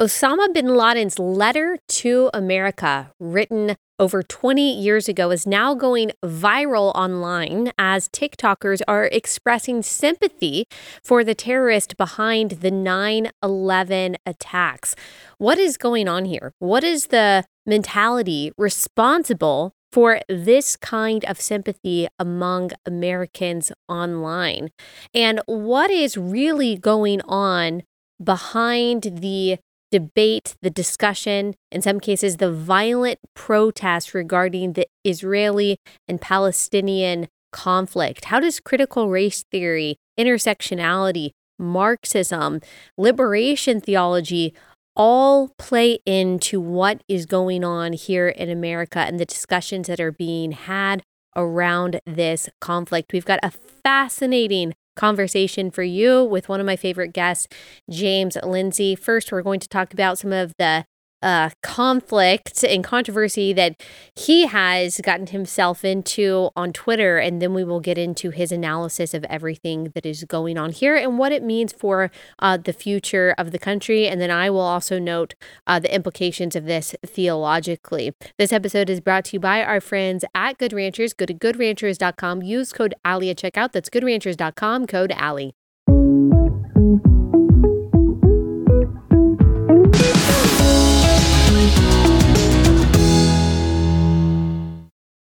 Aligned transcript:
Osama 0.00 0.50
bin 0.54 0.74
Laden's 0.74 1.18
letter 1.18 1.76
to 1.86 2.30
America, 2.32 3.12
written 3.20 3.76
over 3.98 4.22
20 4.22 4.72
years 4.80 5.06
ago, 5.06 5.30
is 5.30 5.46
now 5.46 5.74
going 5.74 6.12
viral 6.24 6.92
online 6.94 7.72
as 7.76 8.08
TikTokers 8.08 8.80
are 8.88 9.04
expressing 9.12 9.82
sympathy 9.82 10.64
for 11.04 11.22
the 11.22 11.34
terrorist 11.34 11.98
behind 11.98 12.52
the 12.62 12.70
9 12.70 13.28
11 13.42 14.16
attacks. 14.24 14.96
What 15.36 15.58
is 15.58 15.76
going 15.76 16.08
on 16.08 16.24
here? 16.24 16.54
What 16.58 16.82
is 16.82 17.08
the 17.08 17.44
mentality 17.66 18.50
responsible 18.56 19.74
for 19.92 20.22
this 20.26 20.74
kind 20.74 21.22
of 21.26 21.38
sympathy 21.38 22.08
among 22.18 22.70
Americans 22.86 23.70
online? 23.90 24.70
And 25.12 25.42
what 25.44 25.90
is 25.90 26.16
really 26.16 26.78
going 26.78 27.20
on 27.26 27.82
behind 28.24 29.18
the 29.20 29.58
debate, 29.92 30.56
the 30.62 30.70
discussion, 30.70 31.54
in 31.70 31.82
some 31.82 32.00
cases, 32.00 32.38
the 32.38 32.50
violent 32.50 33.20
protest 33.34 34.14
regarding 34.14 34.72
the 34.72 34.86
Israeli 35.04 35.76
and 36.08 36.20
Palestinian 36.20 37.28
conflict? 37.52 38.24
How 38.24 38.40
does 38.40 38.58
critical 38.58 39.08
race 39.08 39.44
theory, 39.52 39.98
intersectionality, 40.18 41.30
Marxism, 41.58 42.60
liberation 42.98 43.80
theology 43.80 44.54
all 44.96 45.52
play 45.58 46.00
into 46.04 46.60
what 46.60 47.02
is 47.08 47.24
going 47.24 47.62
on 47.62 47.92
here 47.92 48.28
in 48.28 48.50
America 48.50 48.98
and 48.98 49.20
the 49.20 49.24
discussions 49.24 49.86
that 49.86 50.00
are 50.00 50.12
being 50.12 50.52
had 50.52 51.02
around 51.36 52.00
this 52.06 52.48
conflict? 52.60 53.12
We've 53.12 53.24
got 53.24 53.40
a 53.42 53.50
fascinating 53.50 54.74
conversation 54.96 55.70
for 55.70 55.82
you 55.82 56.24
with 56.24 56.48
one 56.48 56.60
of 56.60 56.66
my 56.66 56.76
favorite 56.76 57.12
guests, 57.12 57.48
James 57.90 58.36
Lindsay. 58.42 58.94
First, 58.94 59.32
we're 59.32 59.42
going 59.42 59.60
to 59.60 59.68
talk 59.68 59.92
about 59.92 60.18
some 60.18 60.32
of 60.32 60.52
the 60.58 60.84
uh, 61.22 61.50
conflict 61.62 62.64
and 62.64 62.84
controversy 62.84 63.52
that 63.52 63.80
he 64.16 64.46
has 64.46 65.00
gotten 65.00 65.28
himself 65.28 65.84
into 65.84 66.50
on 66.56 66.72
Twitter. 66.72 67.18
And 67.18 67.40
then 67.40 67.54
we 67.54 67.64
will 67.64 67.80
get 67.80 67.98
into 67.98 68.30
his 68.30 68.52
analysis 68.52 69.14
of 69.14 69.24
everything 69.24 69.92
that 69.94 70.04
is 70.04 70.24
going 70.24 70.58
on 70.58 70.72
here 70.72 70.96
and 70.96 71.18
what 71.18 71.32
it 71.32 71.42
means 71.42 71.72
for 71.72 72.10
uh, 72.38 72.56
the 72.56 72.72
future 72.72 73.34
of 73.38 73.52
the 73.52 73.58
country. 73.58 74.08
And 74.08 74.20
then 74.20 74.30
I 74.30 74.50
will 74.50 74.60
also 74.60 74.98
note 74.98 75.34
uh, 75.66 75.78
the 75.78 75.94
implications 75.94 76.56
of 76.56 76.64
this 76.64 76.94
theologically. 77.04 78.12
This 78.38 78.52
episode 78.52 78.90
is 78.90 79.00
brought 79.00 79.24
to 79.26 79.36
you 79.36 79.40
by 79.40 79.62
our 79.62 79.80
friends 79.80 80.24
at 80.34 80.58
Good 80.58 80.72
Ranchers. 80.72 81.12
Go 81.12 81.26
to 81.26 81.34
goodranchers.com. 81.34 82.42
Use 82.42 82.72
code 82.72 82.94
Allie 83.04 83.30
at 83.30 83.38
checkout. 83.38 83.72
That's 83.72 83.90
goodranchers.com, 83.90 84.86
code 84.86 85.12
Allie. 85.12 85.54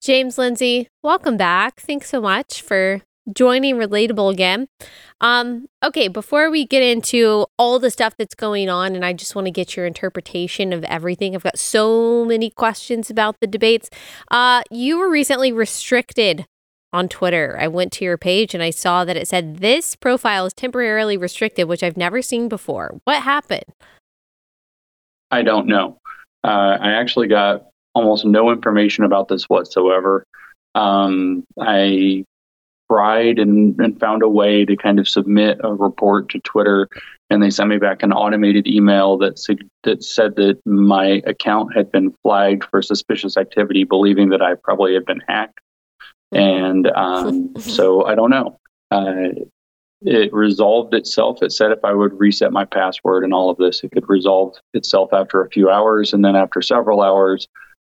James 0.04 0.38
Lindsay, 0.38 0.90
welcome 1.02 1.38
back. 1.38 1.80
Thanks 1.80 2.10
so 2.10 2.20
much 2.20 2.62
for 2.62 3.00
joining 3.34 3.78
Relatable 3.78 4.34
again. 4.34 4.68
Um, 5.22 5.70
okay, 5.82 6.10
before 6.10 6.52
we 6.52 6.66
get 6.66 6.84
into 6.84 7.46
all 7.58 7.80
the 7.80 7.90
stuff 7.90 8.14
that's 8.18 8.36
going 8.36 8.68
on, 8.68 8.96
and 8.96 9.06
I 9.06 9.14
just 9.14 9.34
want 9.34 9.46
to 9.46 9.52
get 9.52 9.78
your 9.78 9.86
interpretation 9.86 10.74
of 10.74 10.84
everything. 10.84 11.34
I've 11.34 11.44
got 11.44 11.58
so 11.58 12.26
many 12.26 12.50
questions 12.50 13.10
about 13.10 13.40
the 13.40 13.48
debates. 13.48 13.90
Uh, 14.30 14.64
you 14.70 14.98
were 14.98 15.10
recently 15.10 15.54
restricted 15.54 16.48
on 16.92 17.08
Twitter. 17.08 17.58
I 17.58 17.70
went 17.70 17.94
to 17.94 18.04
your 18.04 18.18
page 18.18 18.54
and 18.54 18.62
I 18.62 18.72
saw 18.72 19.06
that 19.06 19.16
it 19.16 19.30
said 19.30 19.60
this 19.60 19.96
profile 19.96 20.46
is 20.46 20.54
temporarily 20.54 21.16
restricted, 21.16 21.70
which 21.70 21.82
I've 21.82 21.96
never 21.96 22.22
seen 22.22 22.50
before. 22.50 23.00
What 23.06 23.24
happened? 23.24 23.64
I 25.32 25.44
don't 25.44 25.66
know. 25.66 26.02
Uh, 26.44 26.78
I 26.82 26.92
actually 26.92 27.30
got 27.30 27.68
almost 27.94 28.26
no 28.26 28.52
information 28.52 29.04
about 29.04 29.28
this 29.28 29.44
whatsoever. 29.46 30.26
Um, 30.76 31.46
I 31.60 32.26
tried 32.92 33.40
and, 33.40 33.80
and, 33.80 34.00
found 34.00 34.24
a 34.24 34.30
way 34.30 34.66
to 34.66 34.76
kind 34.76 35.00
of 35.00 35.08
submit 35.08 35.60
a 35.64 35.74
report 35.74 36.30
to 36.30 36.40
Twitter, 36.40 36.88
and 37.30 37.42
they 37.42 37.50
sent 37.50 37.70
me 37.70 37.78
back 37.78 38.04
an 38.04 38.12
automated 38.12 38.68
email 38.68 39.18
that, 39.20 39.40
that 39.84 40.04
said 40.04 40.36
that 40.36 40.60
my 40.66 41.22
account 41.26 41.76
had 41.76 41.92
been 41.92 42.14
flagged 42.24 42.66
for 42.66 42.82
suspicious 42.82 43.38
activity, 43.38 43.84
believing 43.84 44.30
that 44.30 44.42
I 44.42 44.56
probably 44.56 44.94
had 44.94 45.06
been 45.06 45.22
hacked. 45.28 45.60
And 46.32 46.88
um, 46.88 47.54
so 47.60 48.06
I 48.06 48.16
don't 48.16 48.32
know. 48.32 48.58
Uh, 48.92 49.30
it 50.06 50.34
resolved 50.34 50.94
itself. 50.94 51.42
It 51.42 51.52
said 51.52 51.72
if 51.72 51.84
I 51.84 51.94
would 51.94 52.20
reset 52.20 52.52
my 52.52 52.66
password 52.66 53.24
and 53.24 53.34
all 53.34 53.50
of 53.50 53.58
this, 53.58 53.84
it 53.84 53.92
could 53.92 54.10
resolve 54.10 54.56
itself 54.74 55.14
after 55.14 55.42
a 55.42 55.50
few 55.50 55.70
hours. 55.70 56.14
And 56.14 56.26
then 56.26 56.36
after 56.36 56.62
several 56.62 57.02
hours, 57.02 57.48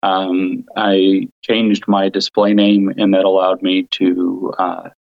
um, 0.05 0.67
I 0.77 1.29
changed 1.43 1.89
my 1.89 2.11
display 2.11 2.53
name, 2.53 2.93
and 2.99 3.15
that 3.15 3.25
allowed 3.25 3.63
me 3.63 3.85
to 3.93 4.53
uh, 4.59 4.91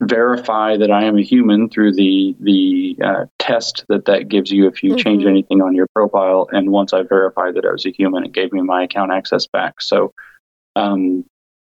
verify 0.00 0.78
that 0.78 0.90
I 0.90 1.04
am 1.04 1.18
a 1.18 1.22
human 1.22 1.68
through 1.68 1.92
the 1.92 2.34
the 2.40 2.96
uh, 3.04 3.24
test 3.38 3.84
that 3.90 4.06
that 4.06 4.28
gives 4.28 4.50
you 4.50 4.66
if 4.66 4.82
you 4.82 4.92
mm-hmm. 4.92 4.98
change 4.98 5.26
anything 5.26 5.60
on 5.60 5.74
your 5.74 5.86
profile. 5.94 6.48
And 6.50 6.70
once 6.70 6.94
I 6.94 7.02
verified 7.02 7.54
that 7.56 7.66
I 7.66 7.72
was 7.72 7.84
a 7.84 7.90
human, 7.90 8.24
it 8.24 8.32
gave 8.32 8.50
me 8.54 8.62
my 8.62 8.84
account 8.84 9.12
access 9.12 9.46
back. 9.46 9.82
So 9.82 10.14
um, 10.74 11.26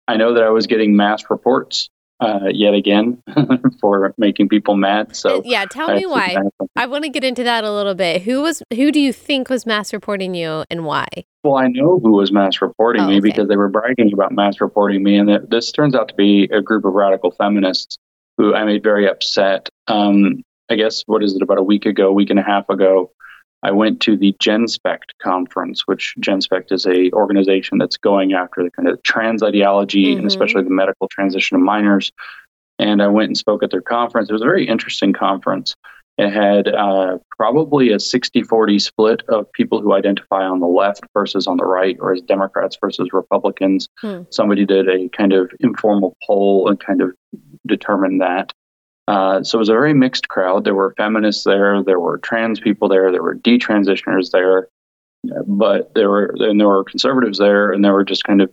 I 0.09 0.17
know 0.17 0.33
that 0.33 0.43
I 0.43 0.49
was 0.49 0.67
getting 0.67 0.97
mass 0.97 1.23
reports 1.29 1.91
uh, 2.21 2.49
yet 2.51 2.75
again 2.75 3.23
for 3.81 4.15
making 4.19 4.49
people 4.49 4.77
mad. 4.77 5.15
So 5.15 5.39
uh, 5.39 5.43
yeah, 5.45 5.65
tell 5.67 5.95
me 5.95 6.07
why. 6.07 6.37
I 6.77 6.87
want 6.87 7.05
to 7.05 7.11
get 7.11 7.25
into 7.25 7.45
that 7.45 7.65
a 7.65 7.73
little 7.73 7.95
bit. 7.95 8.23
Who 8.23 8.43
was 8.43 8.63
who 8.75 8.91
do 8.91 9.01
you 9.01 9.13
think 9.13 9.49
was 9.49 9.67
mass 9.67 9.93
reporting 9.93 10.35
you 10.35 10.65
and 10.71 10.85
why? 10.85 11.07
Well, 11.45 11.57
I 11.57 11.69
know 11.69 11.99
who 11.99 12.13
was 12.13 12.33
mass 12.33 12.61
reporting 12.61 13.03
oh, 13.03 13.09
me 13.09 13.19
okay. 13.19 13.21
because 13.21 13.49
they 13.49 13.57
were 13.57 13.69
bragging 13.69 14.13
about 14.13 14.33
mass 14.33 14.61
reporting 14.61 15.03
me, 15.03 15.17
and 15.17 15.49
this 15.49 15.71
turns 15.73 15.95
out 15.95 16.09
to 16.09 16.15
be 16.15 16.45
a 16.45 16.61
group 16.61 16.85
of 16.85 16.93
radical 16.95 17.31
feminists 17.31 17.99
who 18.37 18.55
I 18.55 18.65
made 18.65 18.83
very 18.83 19.09
upset. 19.09 19.69
Um, 19.87 20.43
I 20.69 20.75
guess 20.75 21.03
what 21.07 21.23
is 21.23 21.35
it 21.35 21.43
about 21.43 21.59
a 21.59 21.63
week 21.63 21.87
ago, 21.87 22.13
week 22.13 22.31
and 22.31 22.39
a 22.39 22.43
half 22.43 22.69
ago, 22.69 23.13
I 23.67 23.73
went 23.73 24.01
to 24.03 24.17
the 24.17 24.33
GenSpect 24.41 25.11
conference, 25.21 25.89
which 25.89 26.15
GenSpect 26.21 26.71
is 26.71 26.87
a 26.87 27.11
organization 27.11 27.79
that's 27.79 27.97
going 27.97 28.33
after 28.33 28.63
the 28.63 28.71
kind 28.71 28.89
of 28.89 29.03
trans 29.03 29.43
ideology 29.43 30.07
mm-hmm. 30.07 30.19
and 30.19 30.27
especially 30.29 30.63
the 30.63 30.71
medical 30.71 31.09
transition 31.09 31.57
of 31.57 31.63
minors. 31.63 32.13
And 32.79 33.03
I 33.03 33.09
went 33.09 33.27
and 33.27 33.37
spoke 33.37 33.65
at 33.65 33.73
their 33.73 33.81
conference. 33.81 34.31
It 34.31 34.35
was 34.35 34.43
a 34.43 34.45
very 34.45 34.69
interesting 34.69 35.13
conference. 35.13 35.75
It 36.17 36.31
had 36.31 36.69
uh, 36.69 37.19
probably 37.37 37.91
a 37.91 37.99
60 37.99 38.45
40 38.45 38.79
split 38.79 39.23
of 39.29 39.51
people 39.51 39.83
who 39.83 39.95
identify 39.95 40.45
on 40.45 40.61
the 40.61 40.69
left 40.69 41.03
versus 41.13 41.49
on 41.49 41.57
the 41.57 41.65
right, 41.65 41.97
or 41.99 42.13
as 42.13 42.23
Democrats 42.23 42.79
versus 42.81 43.09
Republicans. 43.13 43.89
Hmm. 44.01 44.23
Somebody 44.31 44.65
did 44.65 44.89
a 44.89 45.09
kind 45.09 45.33
of 45.33 45.51
informal 45.59 46.17
poll 46.25 46.69
and 46.69 46.79
kind 46.79 47.03
of 47.03 47.11
determined 47.67 48.21
that. 48.21 48.53
Uh, 49.09 49.43
so 49.43 49.59
it 49.59 49.61
was 49.61 49.69
a 49.69 49.73
very 49.73 49.95
mixed 49.95 50.29
crowd. 50.29 50.65
There 50.65 50.75
were 50.75 50.95
feminists 50.97 51.45
there, 51.45 51.83
there 51.83 52.01
were 52.01 52.19
trans 52.19 52.59
people 52.59 52.89
there, 52.89 53.13
there 53.13 53.23
were 53.23 53.37
detransitioners 53.37 54.31
there, 54.33 54.69
but 55.47 55.95
there 55.95 56.11
were 56.11 56.35
and 56.41 56.61
there 56.61 56.69
were 56.69 56.85
conservatives 56.85 57.39
there, 57.39 57.73
and 57.73 57.85
there 57.85 57.93
were 57.93 58.05
just 58.05 58.25
kind 58.25 58.41
of 58.43 58.51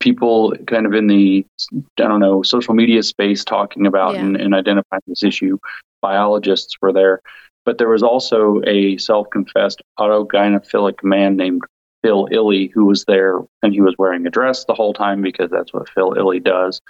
people 0.00 0.52
kind 0.66 0.86
of 0.86 0.94
in 0.94 1.06
the 1.06 1.46
I 1.72 2.08
don't 2.08 2.20
know 2.20 2.42
social 2.42 2.74
media 2.74 3.02
space 3.02 3.44
talking 3.44 3.86
about 3.86 4.14
yeah. 4.14 4.22
and, 4.22 4.36
and 4.36 4.54
identifying 4.54 5.02
this 5.06 5.22
issue. 5.22 5.58
Biologists 6.00 6.76
were 6.82 6.92
there, 6.92 7.20
but 7.64 7.78
there 7.78 7.88
was 7.88 8.02
also 8.02 8.60
a 8.66 8.96
self-confessed 8.98 9.82
autogynephilic 10.00 11.04
man 11.04 11.36
named 11.36 11.62
Phil 12.02 12.26
Illy 12.32 12.66
who 12.74 12.86
was 12.86 13.04
there, 13.04 13.40
and 13.62 13.72
he 13.72 13.80
was 13.80 13.94
wearing 13.98 14.26
a 14.26 14.30
dress 14.30 14.64
the 14.64 14.74
whole 14.74 14.92
time 14.92 15.22
because 15.22 15.50
that's 15.50 15.72
what 15.72 15.88
Phil 15.88 16.14
Illy 16.14 16.40
does. 16.40 16.80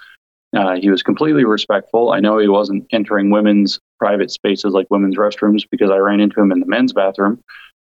Uh, 0.54 0.76
he 0.76 0.90
was 0.90 1.02
completely 1.02 1.44
respectful. 1.44 2.12
I 2.12 2.20
know 2.20 2.38
he 2.38 2.48
wasn't 2.48 2.86
entering 2.92 3.30
women's 3.30 3.80
private 3.98 4.30
spaces 4.30 4.74
like 4.74 4.86
women's 4.90 5.16
restrooms 5.16 5.62
because 5.70 5.90
I 5.90 5.96
ran 5.96 6.20
into 6.20 6.40
him 6.40 6.52
in 6.52 6.60
the 6.60 6.66
men's 6.66 6.92
bathroom. 6.92 7.42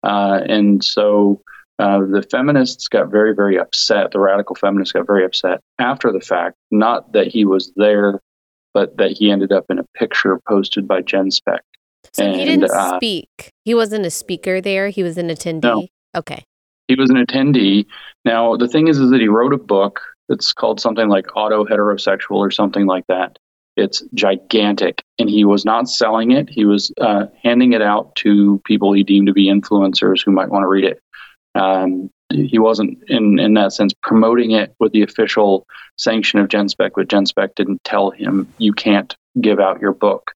Uh, 0.03 0.41
and 0.47 0.83
so 0.83 1.41
uh, 1.79 1.99
the 1.99 2.25
feminists 2.29 2.87
got 2.87 3.11
very, 3.11 3.35
very 3.35 3.59
upset. 3.59 4.11
The 4.11 4.19
radical 4.19 4.55
feminists 4.55 4.93
got 4.93 5.07
very 5.07 5.25
upset 5.25 5.59
after 5.79 6.11
the 6.11 6.21
fact, 6.21 6.55
not 6.71 7.11
that 7.13 7.27
he 7.27 7.45
was 7.45 7.73
there, 7.75 8.21
but 8.73 8.95
that 8.97 9.11
he 9.11 9.29
ended 9.31 9.51
up 9.51 9.65
in 9.69 9.79
a 9.79 9.85
picture 9.95 10.39
posted 10.47 10.87
by 10.87 11.01
GenSpect. 11.01 11.59
So 12.13 12.23
and, 12.23 12.35
he 12.35 12.45
didn't 12.45 12.71
uh, 12.71 12.97
speak. 12.97 13.51
He 13.65 13.73
wasn't 13.73 14.05
a 14.05 14.09
speaker 14.09 14.61
there. 14.61 14.89
He 14.89 15.03
was 15.03 15.17
an 15.17 15.27
attendee. 15.27 15.63
No. 15.63 15.87
Okay. 16.15 16.43
He 16.87 16.95
was 16.95 17.09
an 17.09 17.17
attendee. 17.17 17.85
Now 18.25 18.55
the 18.55 18.67
thing 18.67 18.87
is, 18.87 18.99
is 18.99 19.09
that 19.11 19.21
he 19.21 19.27
wrote 19.27 19.53
a 19.53 19.57
book 19.57 20.01
it's 20.29 20.53
called 20.53 20.79
something 20.79 21.09
like 21.09 21.35
auto 21.35 21.65
heterosexual 21.65 22.37
or 22.37 22.51
something 22.51 22.85
like 22.85 23.05
that. 23.07 23.37
It's 23.75 24.03
gigantic, 24.13 25.03
and 25.17 25.29
he 25.29 25.45
was 25.45 25.65
not 25.65 25.89
selling 25.89 26.31
it. 26.31 26.49
He 26.49 26.65
was 26.65 26.91
uh, 27.01 27.25
handing 27.43 27.73
it 27.73 27.81
out 27.81 28.15
to 28.17 28.61
people 28.65 28.93
he 28.93 29.03
deemed 29.03 29.27
to 29.27 29.33
be 29.33 29.47
influencers 29.47 30.23
who 30.23 30.31
might 30.31 30.49
want 30.49 30.63
to 30.63 30.67
read 30.67 30.83
it. 30.83 31.01
Um, 31.55 32.09
he 32.31 32.59
wasn't, 32.59 32.99
in 33.07 33.39
in 33.39 33.55
that 33.55 33.73
sense, 33.73 33.93
promoting 34.01 34.51
it 34.51 34.75
with 34.79 34.91
the 34.91 35.01
official 35.01 35.65
sanction 35.97 36.39
of 36.39 36.49
Genspect, 36.49 36.91
but 36.95 37.07
Genspect 37.07 37.55
didn't 37.55 37.83
tell 37.83 38.11
him 38.11 38.47
you 38.57 38.73
can't 38.73 39.15
give 39.41 39.59
out 39.59 39.81
your 39.81 39.93
book. 39.93 40.31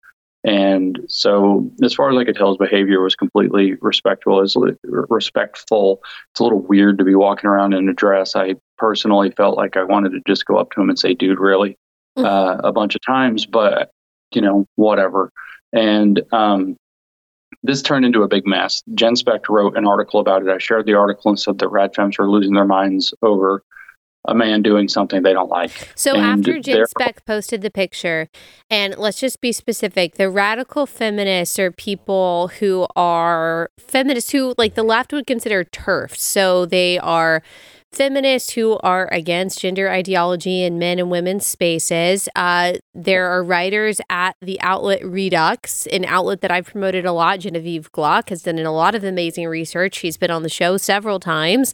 And 0.48 1.02
so, 1.10 1.70
as 1.84 1.94
far 1.94 2.10
as 2.10 2.18
I 2.18 2.24
could 2.24 2.38
tell, 2.38 2.48
his 2.48 2.58
behavior 2.58 3.02
was 3.02 3.18
completely 3.18 3.74
respectful. 3.82 4.42
Is 4.42 4.56
respectful. 4.84 6.02
It's 6.32 6.40
a 6.40 6.44
little 6.44 6.62
weird 6.62 7.00
to 7.00 7.04
be 7.04 7.16
walking 7.16 7.50
around 7.50 7.74
in 7.74 7.90
a 7.90 7.94
dress. 7.94 8.34
I 8.34 8.56
personally 8.78 9.30
felt 9.32 9.58
like 9.58 9.76
I 9.76 9.84
wanted 9.84 10.12
to 10.12 10.22
just 10.26 10.46
go 10.46 10.56
up 10.56 10.72
to 10.72 10.82
him 10.82 10.88
and 10.88 10.98
say, 10.98 11.14
"Dude, 11.14 11.42
really?" 11.42 11.78
Mm-hmm. 12.18 12.26
Uh, 12.26 12.70
a 12.70 12.72
bunch 12.72 12.96
of 12.96 13.02
times, 13.06 13.46
but 13.46 13.92
you 14.34 14.40
know, 14.40 14.66
whatever. 14.76 15.34
And 15.74 16.22
um, 16.32 16.78
this 17.62 17.82
turned 17.82 18.06
into 18.06 18.24
a 18.24 18.30
big 18.30 18.48
mess. 18.48 18.82
Genspect 18.92 19.50
wrote 19.50 19.76
an 19.76 19.86
article 19.86 20.22
about 20.22 20.44
it. 20.44 20.48
I 20.48 20.60
shared 20.60 20.86
the 20.86 20.94
article 20.94 21.28
and 21.28 21.38
said 21.38 21.60
that 21.60 21.68
rad 21.68 21.94
femmes 21.94 22.20
are 22.20 22.30
losing 22.30 22.54
their 22.54 22.64
minds 22.64 23.14
over 23.22 23.64
a 24.28 24.36
man 24.36 24.62
doing 24.62 24.88
something 24.88 25.24
they 25.24 25.34
don't 25.34 25.50
like. 25.50 25.92
So 25.96 26.16
and 26.16 26.22
after 26.22 26.60
Genspect 26.60 27.26
posted 27.26 27.62
the 27.62 27.72
picture, 27.72 28.30
and 28.70 28.96
let's 28.98 29.20
just 29.20 29.42
be 29.42 29.52
specific, 29.52 30.16
the 30.16 30.30
radical 30.30 30.86
feminists 30.86 31.58
are 31.60 31.72
people 31.72 32.50
who 32.60 32.88
are 32.96 33.72
feminists 33.80 34.32
who 34.32 34.54
like 34.58 34.76
the 34.76 34.84
left 34.84 35.14
would 35.14 35.28
consider 35.28 35.64
TERFs. 35.64 36.18
So 36.18 36.66
they 36.66 37.00
are 37.00 37.42
feminists 37.92 38.54
who 38.54 38.78
are 38.80 39.08
against 39.12 39.60
gender 39.60 39.90
ideology 39.90 40.64
in 40.64 40.78
men 40.78 41.00
and 41.00 41.10
women's 41.10 41.46
spaces. 41.46 42.28
Uh, 42.36 42.74
there 42.94 43.28
are 43.28 43.44
writers 43.44 44.02
at 44.10 44.36
the 44.42 44.60
outlet 44.62 45.02
Reduxx, 45.02 45.88
an 45.92 46.06
outlet 46.06 46.42
that 46.42 46.52
I've 46.52 46.66
promoted 46.66 47.06
a 47.06 47.12
lot. 47.12 47.40
Genevieve 47.40 47.92
Gluck 47.92 48.30
has 48.30 48.44
done 48.44 48.60
a 48.60 48.72
lot 48.72 48.96
of 48.96 49.04
amazing 49.04 49.48
research. 49.48 49.96
She's 49.96 50.18
been 50.18 50.32
on 50.32 50.44
the 50.44 50.50
show 50.50 50.78
several 50.78 51.20
times, 51.20 51.74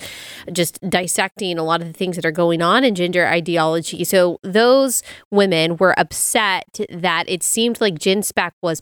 just 0.51 0.79
dissecting 0.89 1.57
a 1.57 1.63
lot 1.63 1.81
of 1.81 1.87
the 1.87 1.93
things 1.93 2.15
that 2.15 2.25
are 2.25 2.31
going 2.31 2.61
on 2.61 2.83
in 2.83 2.95
gender 2.95 3.27
ideology. 3.27 4.03
So 4.03 4.39
those 4.43 5.03
women 5.31 5.77
were 5.77 5.97
upset 5.97 6.79
that 6.89 7.27
it 7.27 7.43
seemed 7.43 7.81
like 7.81 7.97
Jen 7.97 8.23
was 8.61 8.73
was 8.73 8.81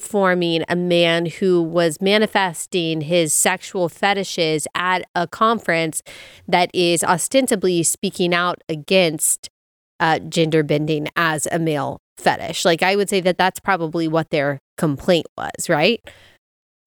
platforming 0.00 0.64
a 0.68 0.76
man 0.76 1.26
who 1.26 1.62
was 1.62 2.00
manifesting 2.00 3.02
his 3.02 3.32
sexual 3.32 3.88
fetishes 3.88 4.66
at 4.74 5.04
a 5.14 5.26
conference 5.26 6.02
that 6.48 6.70
is 6.74 7.04
ostensibly 7.04 7.82
speaking 7.82 8.34
out 8.34 8.62
against 8.68 9.48
uh, 10.00 10.18
gender 10.18 10.62
bending 10.62 11.08
as 11.16 11.46
a 11.52 11.58
male 11.58 12.00
fetish. 12.18 12.64
Like, 12.64 12.82
I 12.82 12.96
would 12.96 13.08
say 13.08 13.20
that 13.20 13.38
that's 13.38 13.60
probably 13.60 14.08
what 14.08 14.30
their 14.30 14.58
complaint 14.78 15.26
was, 15.36 15.68
right? 15.68 16.00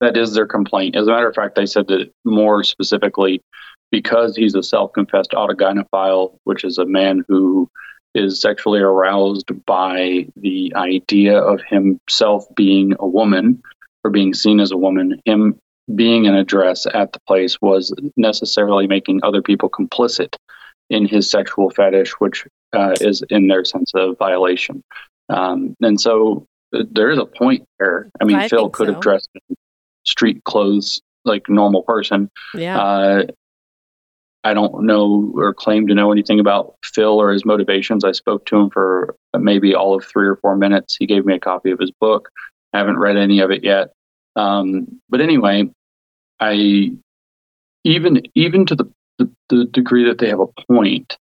That 0.01 0.18
is 0.18 0.33
their 0.33 0.48
complaint. 0.48 0.95
As 0.95 1.07
a 1.07 1.12
matter 1.12 1.30
of 1.30 1.36
fact, 1.36 1.56
they 1.56 1.65
said 1.65 1.88
that 1.88 2.12
more 2.25 2.63
specifically, 2.63 3.42
because 3.92 4.36
he's 4.36 4.56
a 4.56 4.63
self 4.63 4.92
confessed 4.94 5.31
autogynephile, 5.31 6.36
which 6.44 6.63
is 6.63 6.77
a 6.77 6.86
man 6.86 7.24
who 7.27 7.69
is 8.15 8.39
sexually 8.39 8.80
aroused 8.80 9.50
by 9.65 10.27
the 10.36 10.74
idea 10.75 11.38
of 11.38 11.62
himself 11.62 12.45
being 12.56 12.94
a 13.00 13.07
woman 13.07 13.62
or 14.04 14.12
being 14.12 14.33
seen 14.33 14.60
as 14.60 14.71
a 14.71 14.77
woman, 14.77 15.19
him 15.25 15.60
being 15.95 16.25
in 16.25 16.36
a 16.36 16.44
dress 16.44 16.86
at 16.94 17.12
the 17.13 17.19
place 17.27 17.60
was 17.62 17.94
necessarily 18.15 18.88
making 18.88 19.19
other 19.24 19.42
people 19.42 19.69
complicit 19.69 20.36
in 20.89 21.06
his 21.06 21.30
sexual 21.30 21.69
fetish, 21.69 22.12
which 22.19 22.45
uh, 22.74 22.95
is 23.01 23.24
in 23.30 23.48
their 23.48 23.65
sense 23.65 23.92
of 23.94 24.18
violation. 24.18 24.81
Um, 25.30 25.75
and 25.81 26.00
so 26.00 26.45
uh, 26.74 26.83
there 26.92 27.12
is 27.12 27.19
a 27.19 27.25
point 27.25 27.65
there. 27.80 28.10
I 28.21 28.25
mean, 28.25 28.38
I 28.38 28.48
Phil 28.48 28.69
could 28.69 28.88
so. 28.88 28.94
have 28.94 29.01
dressed 29.01 29.30
in 29.50 29.56
street 30.06 30.44
clothes 30.44 31.01
like 31.25 31.44
a 31.48 31.51
normal 31.51 31.83
person. 31.83 32.30
Yeah. 32.54 32.80
Uh, 32.80 33.24
I 34.44 34.54
don't 34.54 34.86
know 34.86 35.31
or 35.36 35.54
claim 35.54 35.88
to 35.88 35.95
know 35.95 36.12
anything 36.12 36.40
about 36.40 36.75
Phil 36.84 37.19
or 37.19 37.31
his 37.31 37.45
motivations. 37.45 38.04
I 38.04 38.12
spoke 38.12 38.45
to 38.48 38.57
him 38.57 38.69
for 38.69 39.16
maybe 39.38 39.74
all 39.74 39.95
of 39.95 40.04
three 40.04 40.28
or 40.28 40.36
four 40.36 40.57
minutes. 40.57 40.98
He 40.98 41.06
gave 41.06 41.25
me 41.25 41.36
a 41.36 41.40
copy 41.40 41.72
of 41.72 41.80
his 41.80 41.92
book. 41.92 42.30
I 42.74 42.80
haven't 42.80 43.00
read 43.00 43.16
any 43.16 43.40
of 43.40 43.51
it 43.51 43.63
yet. 43.63 43.94
Um, 44.36 45.00
but 45.10 45.22
anyway, 45.22 45.69
I 46.40 46.92
even 47.84 48.24
even 48.36 48.66
to 48.66 48.75
the, 48.75 48.92
the, 49.19 49.31
the 49.50 49.66
degree 49.66 50.06
that 50.06 50.18
they 50.18 50.30
have 50.30 50.40
a 50.40 50.48
point, 50.48 51.18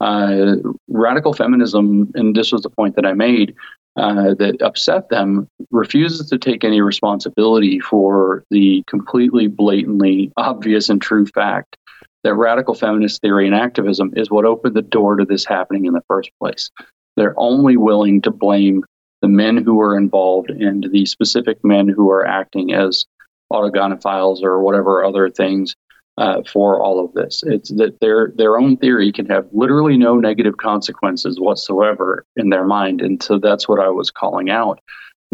uh, 0.00 0.56
radical 0.88 1.32
feminism, 1.32 2.10
and 2.14 2.34
this 2.34 2.52
was 2.52 2.62
the 2.62 2.70
point 2.70 2.96
that 2.96 3.06
I 3.06 3.12
made, 3.12 3.54
uh, 3.96 4.34
that 4.34 4.60
upset 4.60 5.08
them, 5.08 5.48
refuses 5.70 6.28
to 6.28 6.38
take 6.38 6.64
any 6.64 6.80
responsibility 6.80 7.80
for 7.80 8.44
the 8.50 8.84
completely 8.86 9.46
blatantly 9.46 10.32
obvious 10.36 10.88
and 10.88 11.00
true 11.00 11.26
fact 11.26 11.76
that 12.22 12.34
radical 12.34 12.74
feminist 12.74 13.20
theory 13.20 13.46
and 13.46 13.54
activism 13.54 14.12
is 14.16 14.30
what 14.30 14.44
opened 14.44 14.74
the 14.74 14.82
door 14.82 15.16
to 15.16 15.24
this 15.24 15.44
happening 15.44 15.86
in 15.86 15.92
the 15.92 16.02
first 16.08 16.30
place. 16.40 16.70
They're 17.16 17.38
only 17.38 17.76
willing 17.76 18.20
to 18.22 18.30
blame 18.30 18.84
the 19.22 19.28
men 19.28 19.56
who 19.56 19.80
are 19.80 19.96
involved 19.96 20.50
and 20.50 20.86
the 20.92 21.06
specific 21.06 21.58
men 21.64 21.88
who 21.88 22.10
are 22.10 22.26
acting 22.26 22.74
as 22.74 23.06
autogynephiles 23.52 24.42
or 24.42 24.60
whatever 24.60 25.04
other 25.04 25.30
things 25.30 25.74
uh, 26.18 26.42
for 26.50 26.80
all 26.80 27.04
of 27.04 27.12
this. 27.12 27.42
It's 27.44 27.70
that 27.74 27.98
their 28.00 28.32
their 28.36 28.58
own 28.58 28.76
theory 28.76 29.12
can 29.12 29.26
have 29.26 29.46
literally 29.52 29.96
no 29.96 30.16
negative 30.16 30.56
consequences 30.56 31.38
whatsoever 31.38 32.24
in 32.36 32.50
their 32.50 32.64
mind, 32.64 33.00
and 33.00 33.22
so 33.22 33.38
that's 33.38 33.68
what 33.68 33.80
I 33.80 33.88
was 33.88 34.10
calling 34.10 34.50
out. 34.50 34.80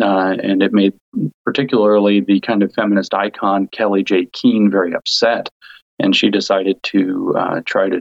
Uh, 0.00 0.34
and 0.42 0.62
it 0.62 0.72
made 0.72 0.94
particularly 1.44 2.20
the 2.20 2.40
kind 2.40 2.62
of 2.62 2.72
feminist 2.72 3.12
icon 3.12 3.68
Kellie-Jay 3.68 4.26
Keen 4.32 4.70
very 4.70 4.94
upset, 4.94 5.48
and 5.98 6.16
she 6.16 6.30
decided 6.30 6.82
to 6.84 7.34
uh, 7.36 7.60
try 7.66 7.90
to 7.90 8.00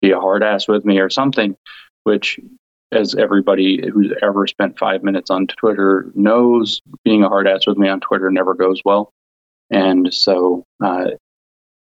be 0.00 0.12
a 0.12 0.20
hard 0.20 0.42
ass 0.42 0.68
with 0.68 0.84
me 0.84 0.98
or 0.98 1.10
something, 1.10 1.56
which 2.04 2.38
as 2.92 3.14
everybody 3.14 3.88
who's 3.88 4.12
ever 4.22 4.46
spent 4.46 4.78
five 4.78 5.02
minutes 5.02 5.30
on 5.30 5.46
Twitter 5.46 6.10
knows, 6.14 6.80
being 7.04 7.22
a 7.22 7.28
hard 7.28 7.46
ass 7.46 7.66
with 7.66 7.76
me 7.76 7.88
on 7.88 8.00
Twitter 8.00 8.30
never 8.30 8.54
goes 8.54 8.80
well. 8.84 9.12
And 9.70 10.12
so 10.12 10.64
uh, 10.82 11.10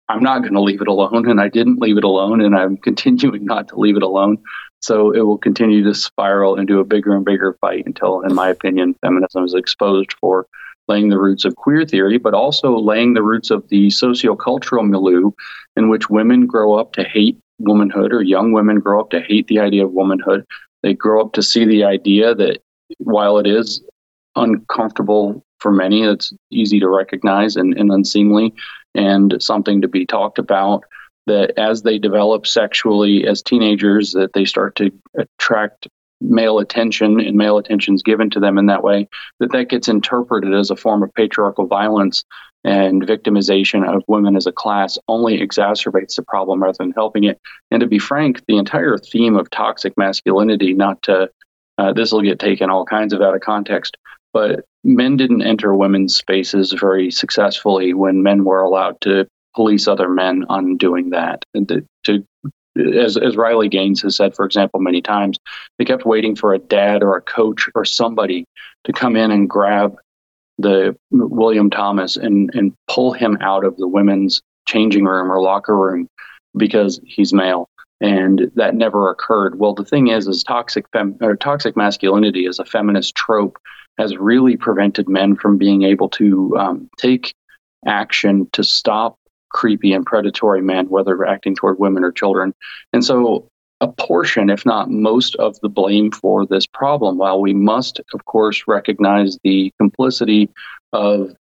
I'm 0.07 0.22
not 0.22 0.42
going 0.42 0.54
to 0.54 0.62
leave 0.62 0.81
it 0.81 0.88
alone. 0.88 1.30
And 1.30 1.42
I 1.42 1.50
didn't 1.50 1.80
leave 1.80 1.98
it 1.98 2.04
alone. 2.04 2.42
And 2.42 2.56
I'm 2.56 2.78
continuing 2.78 3.46
not 3.54 3.68
to 3.69 3.80
leave 3.80 3.98
it 3.98 4.04
alone. 4.04 4.38
So 4.81 5.12
it 5.12 5.22
will 5.22 5.38
continue 5.38 5.84
to 5.84 5.94
spiral 5.96 6.60
into 6.60 6.80
a 6.80 6.86
bigger 6.86 7.16
and 7.16 7.25
bigger 7.25 7.57
fight 7.60 7.86
until, 7.86 8.22
in 8.22 8.36
my 8.36 8.50
opinion, 8.50 8.96
feminism 9.02 9.44
is 9.44 9.54
exposed 9.54 10.13
for 10.19 10.46
laying 10.88 11.10
the 11.10 11.19
roots 11.19 11.46
of 11.46 11.56
queer 11.56 11.86
theory, 11.86 12.19
but 12.19 12.36
also 12.36 12.78
laying 12.78 13.13
the 13.13 13.24
roots 13.24 13.50
of 13.50 13.68
the 13.69 13.88
sociocultural 13.88 14.88
milieu 14.88 15.31
in 15.75 15.90
which 15.90 16.10
women 16.10 16.46
grow 16.46 16.78
up 16.78 16.94
to 16.94 17.04
hate 17.04 17.40
womanhood 17.57 18.13
or 18.13 18.22
young 18.22 18.52
women 18.52 18.80
grow 18.80 19.00
up 19.00 19.10
to 19.10 19.22
hate 19.22 19.48
the 19.48 19.60
idea 19.60 19.84
of 19.84 19.92
womanhood 19.92 20.46
they 20.86 20.94
grow 20.94 21.19
up 21.19 21.34
to 21.34 21.42
see 21.42 21.66
the 21.66 21.84
idea 21.84 22.36
that 22.36 22.60
while 23.00 23.40
it 23.40 23.48
is 23.48 23.81
uncomfortable 24.36 25.44
for 25.57 25.72
many, 25.72 26.04
it's 26.04 26.31
easy 26.52 26.80
to 26.80 26.88
recognize 26.88 27.56
and, 27.56 27.75
and 27.75 27.92
unseemly 27.92 28.54
and 28.95 29.35
something 29.40 29.81
to 29.81 29.87
be 29.87 30.06
talked 30.06 30.40
about 30.40 30.83
that 31.28 31.57
as 31.57 31.81
they 31.81 31.97
develop 31.97 32.45
sexually 32.45 33.28
as 33.28 33.42
teenagers 33.42 34.14
that 34.14 34.33
they 34.33 34.45
start 34.45 34.75
to 34.75 34.92
attract 35.18 35.87
male 36.21 36.59
attention 36.59 37.19
and 37.19 37.35
male 37.35 37.57
attention 37.57 37.94
is 37.94 38.04
given 38.04 38.30
to 38.30 38.40
them 38.40 38.57
in 38.57 38.68
that 38.68 38.83
way 38.83 39.07
that 39.40 39.52
that 39.52 39.69
gets 39.69 39.87
interpreted 39.87 40.54
as 40.54 40.69
a 40.69 40.75
form 40.75 41.04
of 41.04 41.14
patriarchal 41.14 41.68
violence 41.68 42.23
and 42.64 43.04
victimization 43.04 43.87
of 43.87 44.04
women 44.07 44.35
as 44.35 44.47
a 44.47 44.52
class 44.52 44.97
only 45.07 45.40
exacerbates 45.40 46.16
the 46.16 46.23
problem 46.23 46.64
rather 46.64 46.78
than 46.80 46.92
helping 46.92 47.23
it. 47.23 47.40
And 47.69 47.81
to 47.81 47.87
be 47.87 47.99
frank, 47.99 48.42
the 48.47 48.57
entire 48.57 48.97
theme 48.97 49.35
of 49.35 49.52
toxic 49.52 49.94
masculinity, 49.97 50.73
not 50.73 50.99
to, 51.04 51.30
uh, 51.78 51.94
this 51.94 52.11
will 52.11 52.23
get 52.23 52.40
taken 52.40 52.71
all 52.71 52.83
kinds 52.83 53.14
of 53.14 53.21
out 53.21 53.35
of 53.35 53.42
context, 53.42 53.97
but 54.35 54.65
men 54.83 55.15
didn't 55.15 55.44
enter 55.44 55.73
women's 55.73 56.18
spaces 56.18 56.73
very 56.73 57.09
successfully 57.09 57.94
when 57.94 58.21
men 58.21 58.44
were 58.44 58.59
allowed 58.59 58.99
to 58.99 59.25
police 59.56 59.87
other 59.87 60.09
men 60.09 60.44
on 60.49 60.75
doing 60.75 61.11
that. 61.11 61.42
And 61.54 61.69
to, 61.69 61.85
to 62.04 62.25
as, 62.99 63.15
as 63.15 63.37
Riley 63.37 63.69
Gaines 63.69 64.01
has 64.01 64.18
said, 64.18 64.35
for 64.35 64.44
example, 64.44 64.81
many 64.81 65.01
times, 65.01 65.37
they 65.80 65.85
kept 65.85 66.06
waiting 66.06 66.35
for 66.35 66.54
a 66.54 66.59
dad 66.59 67.01
or 67.01 67.15
a 67.15 67.21
coach 67.21 67.69
or 67.75 67.85
somebody 67.85 68.44
to 68.83 68.92
come 68.92 69.15
in 69.15 69.31
and 69.31 69.49
grab 69.49 69.95
the 70.57 70.97
William 71.11 71.69
Thomas 71.69 72.18
and 72.18 72.54
and 72.54 72.73
pull 72.89 73.13
him 73.13 73.37
out 73.39 73.63
of 73.63 73.77
the 73.77 73.87
women's 73.87 74.42
changing 74.68 75.06
room 75.06 75.31
or 75.31 75.39
locker 75.39 75.77
room 75.77 76.09
because 76.57 76.99
he's 77.06 77.31
male 77.31 77.69
and 78.01 78.51
that 78.56 78.75
never 78.75 79.09
occurred 79.09 79.57
well 79.59 79.73
the 79.73 79.85
thing 79.85 80.07
is 80.07 80.27
is 80.27 80.44
toxic 80.44 80.85
fem- 80.92 81.18
or 81.21 81.35
toxic 81.35 81.77
masculinity 81.77 82.45
is 82.45 82.59
a 82.59 82.65
feminist 82.65 83.15
trope 83.15 83.57
has 83.97 84.16
really 84.18 84.57
prevented 84.57 85.07
men 85.07 85.35
from 85.35 85.57
being 85.57 85.83
able 85.83 86.09
to 86.09 86.56
um, 86.57 86.90
take 86.97 87.33
action 87.85 88.47
to 88.54 88.64
stop 88.64 89.18
creepy 89.49 89.94
and 89.94 90.06
predatory 90.06 90.61
men 90.61 90.90
whether 90.90 91.25
acting 91.25 91.56
toward 91.56 91.80
women 91.80 92.04
or 92.04 92.11
children 92.11 92.54
and 92.92 93.06
so 93.06 93.47
a 93.81 93.87
portion, 93.87 94.49
if 94.49 94.66
not 94.66 94.90
most, 94.90 95.35
of 95.35 95.59
the 95.59 95.69
blame 95.69 96.11
for 96.11 96.45
this 96.45 96.66
problem. 96.66 97.18
While 97.18 97.42
we 97.42 97.54
must, 97.54 97.99
of 98.14 98.25
course, 98.25 98.64
recognize 98.68 99.37
the 99.44 99.71
complicity 99.80 100.49
of 100.94 101.35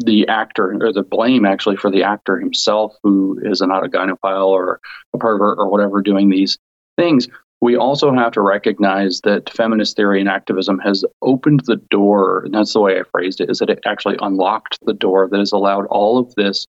the 0.00 0.28
actor, 0.28 0.76
or 0.84 0.92
the 0.92 1.02
blame 1.02 1.46
actually 1.46 1.76
for 1.76 1.90
the 1.90 2.02
actor 2.02 2.38
himself, 2.38 2.96
who 3.02 3.40
is 3.42 3.60
an 3.60 3.70
autogynephile 3.70 4.48
or 4.48 4.80
a 5.14 5.18
pervert 5.18 5.58
or 5.58 5.68
whatever 5.70 6.02
doing 6.02 6.28
these 6.28 6.58
things, 6.98 7.28
we 7.60 7.76
also 7.76 8.12
have 8.12 8.32
to 8.32 8.42
recognize 8.42 9.20
that 9.22 9.50
feminist 9.50 9.96
theory 9.96 10.20
and 10.20 10.28
activism 10.28 10.78
has 10.80 11.04
opened 11.22 11.60
the 11.64 11.76
door, 11.76 12.44
and 12.44 12.54
that's 12.54 12.72
the 12.72 12.80
way 12.80 12.98
I 12.98 13.02
phrased 13.10 13.40
it, 13.40 13.50
is 13.50 13.58
that 13.60 13.70
it 13.70 13.80
actually 13.86 14.16
unlocked 14.20 14.78
the 14.84 14.92
door 14.92 15.28
that 15.28 15.38
has 15.38 15.52
allowed 15.52 15.86
all 15.86 16.18
of 16.18 16.34
this 16.34 16.66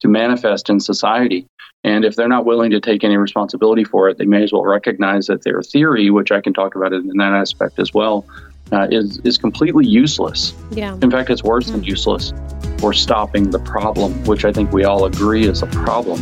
to 0.00 0.08
manifest 0.08 0.68
in 0.70 0.80
society. 0.80 1.46
And 1.84 2.04
if 2.04 2.14
they're 2.14 2.28
not 2.28 2.44
willing 2.44 2.70
to 2.70 2.80
take 2.80 3.02
any 3.02 3.16
responsibility 3.16 3.84
for 3.84 4.08
it, 4.08 4.18
they 4.18 4.24
may 4.24 4.44
as 4.44 4.52
well 4.52 4.64
recognize 4.64 5.26
that 5.26 5.42
their 5.42 5.62
theory, 5.62 6.10
which 6.10 6.30
I 6.30 6.40
can 6.40 6.52
talk 6.52 6.76
about 6.76 6.92
it 6.92 7.02
in 7.02 7.16
that 7.16 7.32
aspect 7.32 7.78
as 7.78 7.92
well, 7.92 8.24
uh, 8.70 8.88
is 8.90 9.18
is 9.18 9.38
completely 9.38 9.86
useless. 9.86 10.54
Yeah. 10.70 10.96
In 11.02 11.10
fact, 11.10 11.30
it's 11.30 11.42
worse 11.42 11.66
mm-hmm. 11.66 11.72
than 11.72 11.82
mm. 11.82 11.88
useless 11.88 12.32
for 12.78 12.92
stopping 12.92 13.50
the 13.50 13.58
problem, 13.58 14.12
which 14.24 14.44
I 14.44 14.52
think 14.52 14.72
we 14.72 14.84
all 14.84 15.04
agree 15.04 15.46
is 15.46 15.62
a 15.62 15.66
problem. 15.66 16.20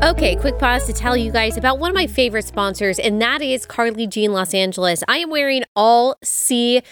Okay, 0.00 0.36
quick 0.36 0.60
pause 0.60 0.86
to 0.86 0.92
tell 0.92 1.16
you 1.16 1.32
guys 1.32 1.56
about 1.56 1.80
one 1.80 1.90
of 1.90 1.94
my 1.96 2.06
favorite 2.06 2.44
sponsors, 2.44 3.00
and 3.00 3.20
that 3.20 3.42
is 3.42 3.66
Carly 3.66 4.06
Jean 4.06 4.32
Los 4.32 4.54
Angeles. 4.54 5.02
I 5.08 5.18
am 5.18 5.28
wearing 5.28 5.64
all 5.74 6.14
CJLA 6.24 6.84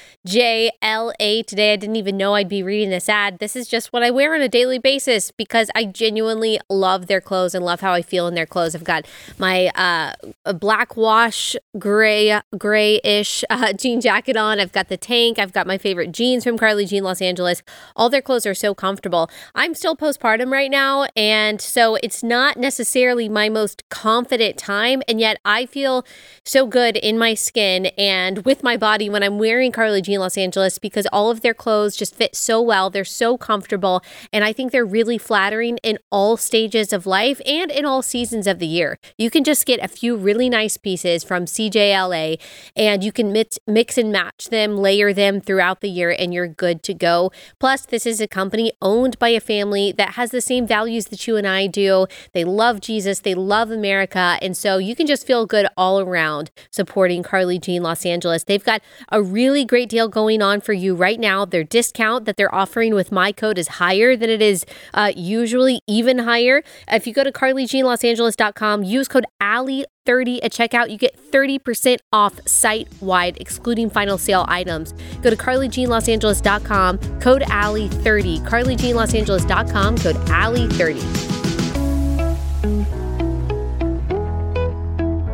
today. 1.46 1.72
I 1.72 1.76
didn't 1.76 1.94
even 1.94 2.16
know 2.16 2.34
I'd 2.34 2.48
be 2.48 2.64
reading 2.64 2.90
this 2.90 3.08
ad. 3.08 3.38
This 3.38 3.54
is 3.54 3.68
just 3.68 3.92
what 3.92 4.02
I 4.02 4.10
wear 4.10 4.34
on 4.34 4.40
a 4.40 4.48
daily 4.48 4.80
basis 4.80 5.30
because 5.30 5.70
I 5.76 5.84
genuinely 5.84 6.58
love 6.68 7.06
their 7.06 7.20
clothes 7.20 7.54
and 7.54 7.64
love 7.64 7.80
how 7.80 7.92
I 7.92 8.02
feel 8.02 8.26
in 8.26 8.34
their 8.34 8.44
clothes. 8.44 8.74
I've 8.74 8.82
got 8.82 9.06
my 9.38 9.68
uh, 9.76 10.52
black 10.54 10.96
wash, 10.96 11.54
gray, 11.78 12.40
grayish 12.58 13.44
uh, 13.48 13.72
jean 13.78 14.00
jacket 14.00 14.36
on. 14.36 14.58
I've 14.58 14.72
got 14.72 14.88
the 14.88 14.96
tank. 14.96 15.38
I've 15.38 15.52
got 15.52 15.68
my 15.68 15.78
favorite 15.78 16.10
jeans 16.10 16.42
from 16.42 16.58
Carly 16.58 16.86
Jean 16.86 17.04
Los 17.04 17.22
Angeles. 17.22 17.62
All 17.94 18.10
their 18.10 18.20
clothes 18.20 18.46
are 18.46 18.54
so 18.54 18.74
comfortable. 18.74 19.30
I'm 19.54 19.74
still 19.74 19.94
postpartum 19.94 20.50
right 20.50 20.72
now, 20.72 21.06
and 21.14 21.60
so 21.60 21.94
it's 22.02 22.24
not 22.24 22.56
necessarily 22.56 22.95
necessarily 22.96 23.28
my 23.28 23.50
most 23.50 23.86
confident 23.90 24.56
time. 24.56 25.02
And 25.06 25.20
yet 25.20 25.38
I 25.44 25.66
feel 25.66 26.06
so 26.46 26.66
good 26.66 26.96
in 26.96 27.18
my 27.18 27.34
skin 27.34 27.86
and 27.98 28.42
with 28.46 28.62
my 28.62 28.78
body 28.78 29.10
when 29.10 29.22
I'm 29.22 29.38
wearing 29.38 29.70
Carly 29.70 30.00
Jean 30.00 30.20
Los 30.20 30.38
Angeles 30.38 30.78
because 30.78 31.06
all 31.12 31.30
of 31.30 31.42
their 31.42 31.52
clothes 31.52 31.94
just 31.94 32.14
fit 32.14 32.34
so 32.34 32.62
well. 32.62 32.88
They're 32.88 33.04
so 33.04 33.36
comfortable. 33.36 34.02
And 34.32 34.44
I 34.44 34.54
think 34.54 34.72
they're 34.72 34.86
really 34.86 35.18
flattering 35.18 35.76
in 35.82 35.98
all 36.10 36.38
stages 36.38 36.90
of 36.94 37.04
life 37.04 37.38
and 37.44 37.70
in 37.70 37.84
all 37.84 38.00
seasons 38.00 38.46
of 38.46 38.60
the 38.60 38.66
year. 38.66 38.98
You 39.18 39.30
can 39.30 39.44
just 39.44 39.66
get 39.66 39.84
a 39.84 39.88
few 39.88 40.16
really 40.16 40.48
nice 40.48 40.78
pieces 40.78 41.22
from 41.22 41.44
CJLA 41.44 42.40
and 42.74 43.04
you 43.04 43.12
can 43.12 43.30
mix, 43.30 43.58
mix 43.66 43.98
and 43.98 44.10
match 44.10 44.48
them, 44.48 44.78
layer 44.78 45.12
them 45.12 45.42
throughout 45.42 45.82
the 45.82 45.90
year, 45.90 46.16
and 46.18 46.32
you're 46.32 46.48
good 46.48 46.82
to 46.84 46.94
go. 46.94 47.30
Plus, 47.60 47.84
this 47.84 48.06
is 48.06 48.22
a 48.22 48.26
company 48.26 48.72
owned 48.80 49.18
by 49.18 49.28
a 49.28 49.40
family 49.40 49.92
that 49.92 50.14
has 50.14 50.30
the 50.30 50.40
same 50.40 50.66
values 50.66 51.06
that 51.06 51.26
you 51.26 51.36
and 51.36 51.46
I 51.46 51.66
do. 51.66 52.06
They 52.32 52.44
love 52.44 52.80
Jesus. 52.86 53.20
They 53.20 53.34
love 53.34 53.70
America. 53.70 54.38
And 54.40 54.56
so 54.56 54.78
you 54.78 54.94
can 54.94 55.06
just 55.06 55.26
feel 55.26 55.44
good 55.44 55.66
all 55.76 56.00
around 56.00 56.50
supporting 56.70 57.22
Carly 57.22 57.58
Jean 57.58 57.82
Los 57.82 58.06
Angeles. 58.06 58.44
They've 58.44 58.64
got 58.64 58.80
a 59.10 59.22
really 59.22 59.64
great 59.64 59.88
deal 59.88 60.08
going 60.08 60.40
on 60.40 60.60
for 60.60 60.72
you 60.72 60.94
right 60.94 61.18
now. 61.18 61.44
Their 61.44 61.64
discount 61.64 62.24
that 62.24 62.36
they're 62.36 62.54
offering 62.54 62.94
with 62.94 63.10
my 63.12 63.32
code 63.32 63.58
is 63.58 63.68
higher 63.68 64.16
than 64.16 64.30
it 64.30 64.40
is 64.40 64.64
uh, 64.94 65.12
usually, 65.14 65.80
even 65.86 66.20
higher. 66.20 66.62
If 66.90 67.06
you 67.06 67.12
go 67.12 67.24
to 67.24 67.32
carlyjeanlosangeles.com, 67.32 68.84
use 68.84 69.08
code 69.08 69.26
Allie 69.40 69.84
30 70.06 70.42
at 70.42 70.52
checkout, 70.52 70.88
you 70.88 70.96
get 70.96 71.18
30% 71.30 71.98
off 72.12 72.40
site 72.46 72.88
wide, 73.00 73.36
excluding 73.40 73.90
final 73.90 74.16
sale 74.16 74.46
items. 74.48 74.94
Go 75.20 75.30
to 75.30 75.36
carlyjeanlosangeles.com, 75.36 76.98
code 77.20 77.42
Allie30. 77.42 78.46
carlyjeanlosangeles.com, 78.46 79.98
code 79.98 80.16
Allie30. 80.16 81.35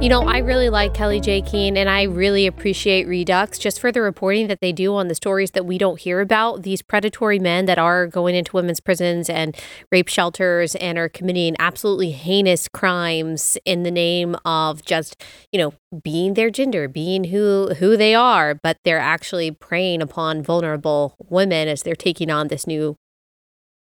You 0.02 0.08
know, 0.08 0.22
I 0.22 0.38
really 0.38 0.68
like 0.68 0.94
Kellie-Jay 0.94 1.42
Keen 1.42 1.76
and 1.76 1.88
I 1.88 2.02
really 2.02 2.48
appreciate 2.48 3.06
Reduxx 3.06 3.56
just 3.60 3.78
for 3.78 3.92
the 3.92 4.00
reporting 4.00 4.48
that 4.48 4.58
they 4.60 4.72
do 4.72 4.96
on 4.96 5.06
the 5.06 5.14
stories 5.14 5.52
that 5.52 5.64
we 5.64 5.78
don't 5.78 6.00
hear 6.00 6.20
about. 6.20 6.64
These 6.64 6.82
predatory 6.82 7.38
men 7.38 7.66
that 7.66 7.78
are 7.78 8.08
going 8.08 8.34
into 8.34 8.56
women's 8.56 8.80
prisons 8.80 9.30
and 9.30 9.56
rape 9.92 10.08
shelters 10.08 10.74
and 10.74 10.98
are 10.98 11.08
committing 11.08 11.54
absolutely 11.60 12.10
heinous 12.10 12.66
crimes 12.66 13.56
in 13.64 13.84
the 13.84 13.92
name 13.92 14.34
of 14.44 14.84
just, 14.84 15.22
you 15.52 15.60
know, 15.60 15.72
being 16.02 16.34
their 16.34 16.50
gender, 16.50 16.88
being 16.88 17.22
who 17.22 17.72
who 17.78 17.96
they 17.96 18.12
are, 18.12 18.56
but 18.56 18.78
they're 18.82 18.98
actually 18.98 19.52
preying 19.52 20.02
upon 20.02 20.42
vulnerable 20.42 21.14
women 21.30 21.68
as 21.68 21.84
they're 21.84 21.94
taking 21.94 22.28
on 22.28 22.48
this 22.48 22.66
new 22.66 22.96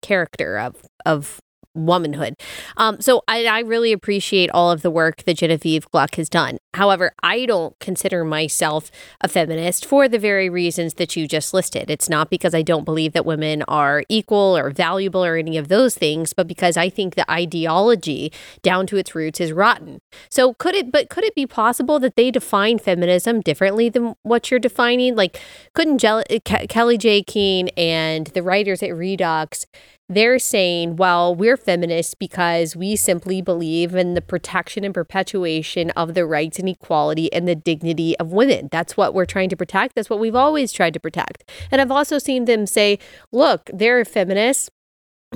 character 0.00 0.56
of 0.56 0.86
of 1.04 1.40
womanhood. 1.76 2.35
Um, 2.76 3.00
so 3.00 3.23
I, 3.28 3.47
I, 3.47 3.61
really 3.61 3.92
appreciate 3.92 4.50
all 4.50 4.71
of 4.71 4.83
the 4.83 4.90
work 4.90 5.25
that 5.25 5.38
Genevieve 5.38 5.90
Gluck 5.90 6.14
has 6.16 6.28
done. 6.28 6.59
However, 6.76 7.12
I 7.23 7.47
don't 7.47 7.78
consider 7.78 8.23
myself 8.23 8.90
a 9.23 9.28
feminist 9.28 9.87
for 9.87 10.09
the 10.09 10.18
very 10.18 10.50
reasons 10.50 10.95
that 10.95 11.16
you 11.16 11.26
just 11.26 11.54
listed. 11.54 11.90
It's 11.90 12.11
not 12.11 12.28
because 12.28 12.54
I 12.54 12.61
don't 12.61 12.85
believe 12.85 13.14
that 13.14 13.25
women 13.25 13.62
are 13.66 14.04
equal 14.11 14.56
or 14.59 14.71
valuable 14.71 15.25
or 15.25 15.37
any 15.37 15.56
of 15.56 15.68
those 15.68 15.97
things, 15.97 16.35
but 16.35 16.47
because 16.47 16.76
I 16.76 16.90
think 16.90 17.14
the 17.14 17.30
ideology 17.30 18.30
down 18.61 18.87
to 18.88 18.99
its 18.99 19.14
roots 19.14 19.40
is 19.40 19.52
rotten. 19.52 20.00
So 20.28 20.52
could 20.52 20.75
it, 20.75 20.92
but 20.92 21.09
could 21.09 21.25
it 21.25 21.35
be 21.35 21.47
possible 21.47 21.99
that 22.00 22.14
they 22.14 22.30
define 22.30 22.78
feminism 22.78 23.40
differently 23.40 23.88
than 23.88 24.14
what 24.23 24.50
you're 24.50 24.61
defining? 24.61 25.16
Like, 25.16 25.40
couldn't 25.73 26.04
eh, 26.04 26.40
Ke- 26.45 26.68
Kellie-Jay 26.68 27.23
Keen 27.23 27.68
and 27.76 28.26
the 28.28 28.42
writers 28.42 28.83
at 28.83 28.90
Reduxx 28.90 29.64
they're 30.09 30.38
saying, 30.38 30.97
well, 30.97 31.35
we're 31.35 31.56
feminists 31.56 32.14
because 32.14 32.76
we 32.76 32.95
simply 32.95 33.42
believe 33.42 33.95
in 33.95 34.14
the 34.14 34.21
protection 34.21 34.85
and 34.85 34.95
perpetuation 34.95 35.90
of 35.90 36.14
the 36.14 36.25
rights 36.25 36.59
and 36.59 36.65
equality 36.68 37.32
and 37.32 37.46
the 37.46 37.54
dignity 37.54 38.16
of 38.18 38.32
women. 38.32 38.68
That's 38.70 38.96
what 38.96 39.14
we're 39.14 39.26
trying 39.26 39.49
to 39.50 39.56
protect. 39.56 39.94
That's 39.94 40.11
what 40.11 40.18
we've 40.18 40.35
always 40.35 40.73
tried 40.73 40.94
to 40.94 41.00
protect. 41.00 41.50
And 41.70 41.80
I've 41.80 41.90
also 41.90 42.18
seen 42.18 42.44
them 42.44 42.66
say, 42.66 42.99
look, 43.32 43.70
they're 43.73 44.04
feminists 44.04 44.70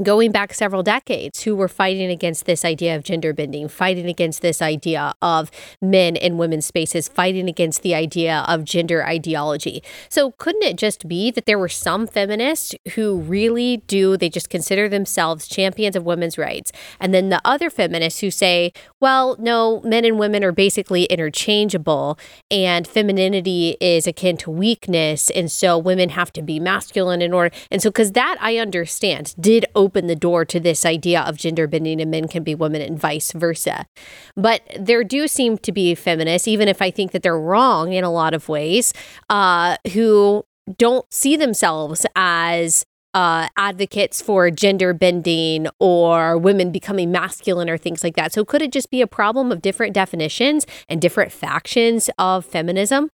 going 0.02 0.32
back 0.32 0.54
several 0.54 0.82
decades 0.82 1.42
who 1.42 1.54
were 1.54 1.68
fighting 1.68 2.10
against 2.10 2.46
this 2.46 2.64
idea 2.64 2.96
of 2.96 3.02
gender 3.04 3.32
bending, 3.32 3.68
fighting 3.68 4.06
against 4.06 4.42
this 4.42 4.62
idea 4.62 5.14
of 5.20 5.50
men 5.80 6.16
and 6.16 6.38
women's 6.38 6.66
spaces, 6.66 7.08
fighting 7.08 7.48
against 7.48 7.82
the 7.82 7.94
idea 7.94 8.44
of 8.48 8.64
gender 8.64 9.04
ideology. 9.04 9.82
So, 10.08 10.32
couldn't 10.32 10.62
it 10.62 10.76
just 10.76 11.06
be 11.06 11.30
that 11.30 11.46
there 11.46 11.58
were 11.58 11.68
some 11.68 12.06
feminists 12.06 12.74
who 12.94 13.18
really 13.20 13.78
do, 13.86 14.16
they 14.16 14.28
just 14.28 14.50
consider 14.50 14.88
themselves 14.88 15.46
champions 15.46 15.96
of 15.96 16.04
women's 16.04 16.38
rights? 16.38 16.72
And 16.98 17.12
then 17.12 17.28
the 17.28 17.40
other 17.44 17.70
feminists 17.70 18.20
who 18.20 18.30
say, 18.30 18.72
well, 19.00 19.36
no, 19.38 19.80
men 19.82 20.04
and 20.04 20.18
women 20.18 20.44
are 20.44 20.52
basically 20.52 21.04
interchangeable 21.04 22.18
and 22.50 22.86
femininity 22.86 23.76
is 23.80 24.06
akin 24.06 24.36
to 24.38 24.50
weakness. 24.50 25.30
And 25.30 25.50
so 25.50 25.78
women 25.78 26.10
have 26.10 26.32
to 26.32 26.42
be 26.42 26.58
masculine 26.58 27.22
in 27.22 27.32
order. 27.32 27.54
And 27.70 27.82
so, 27.82 27.90
because 27.90 28.12
that 28.12 28.36
I 28.40 28.56
understand 28.56 29.34
did 29.38 29.66
open 29.74 29.89
the 30.06 30.16
door 30.16 30.44
to 30.46 30.60
this 30.60 30.84
idea 30.84 31.20
of 31.22 31.36
gender 31.36 31.66
bending 31.66 32.00
and 32.00 32.10
men 32.10 32.28
can 32.28 32.42
be 32.42 32.54
women 32.54 32.82
and 32.82 32.98
vice 32.98 33.32
versa. 33.32 33.86
But 34.36 34.62
there 34.78 35.04
do 35.04 35.28
seem 35.28 35.58
to 35.58 35.72
be 35.72 35.94
feminists, 35.94 36.48
even 36.48 36.68
if 36.68 36.80
I 36.80 36.90
think 36.90 37.12
that 37.12 37.22
they're 37.22 37.38
wrong 37.38 37.92
in 37.92 38.04
a 38.04 38.10
lot 38.10 38.34
of 38.34 38.48
ways, 38.48 38.92
uh, 39.28 39.76
who 39.92 40.44
don't 40.78 41.06
see 41.12 41.36
themselves 41.36 42.06
as 42.14 42.84
uh, 43.12 43.48
advocates 43.56 44.22
for 44.22 44.50
gender 44.50 44.94
bending 44.94 45.66
or 45.78 46.38
women 46.38 46.70
becoming 46.70 47.10
masculine 47.10 47.68
or 47.68 47.76
things 47.76 48.04
like 48.04 48.14
that. 48.14 48.32
So, 48.32 48.44
could 48.44 48.62
it 48.62 48.72
just 48.72 48.90
be 48.90 49.00
a 49.00 49.06
problem 49.06 49.50
of 49.50 49.62
different 49.62 49.94
definitions 49.94 50.66
and 50.88 51.00
different 51.00 51.32
factions 51.32 52.08
of 52.18 52.44
feminism? 52.44 53.10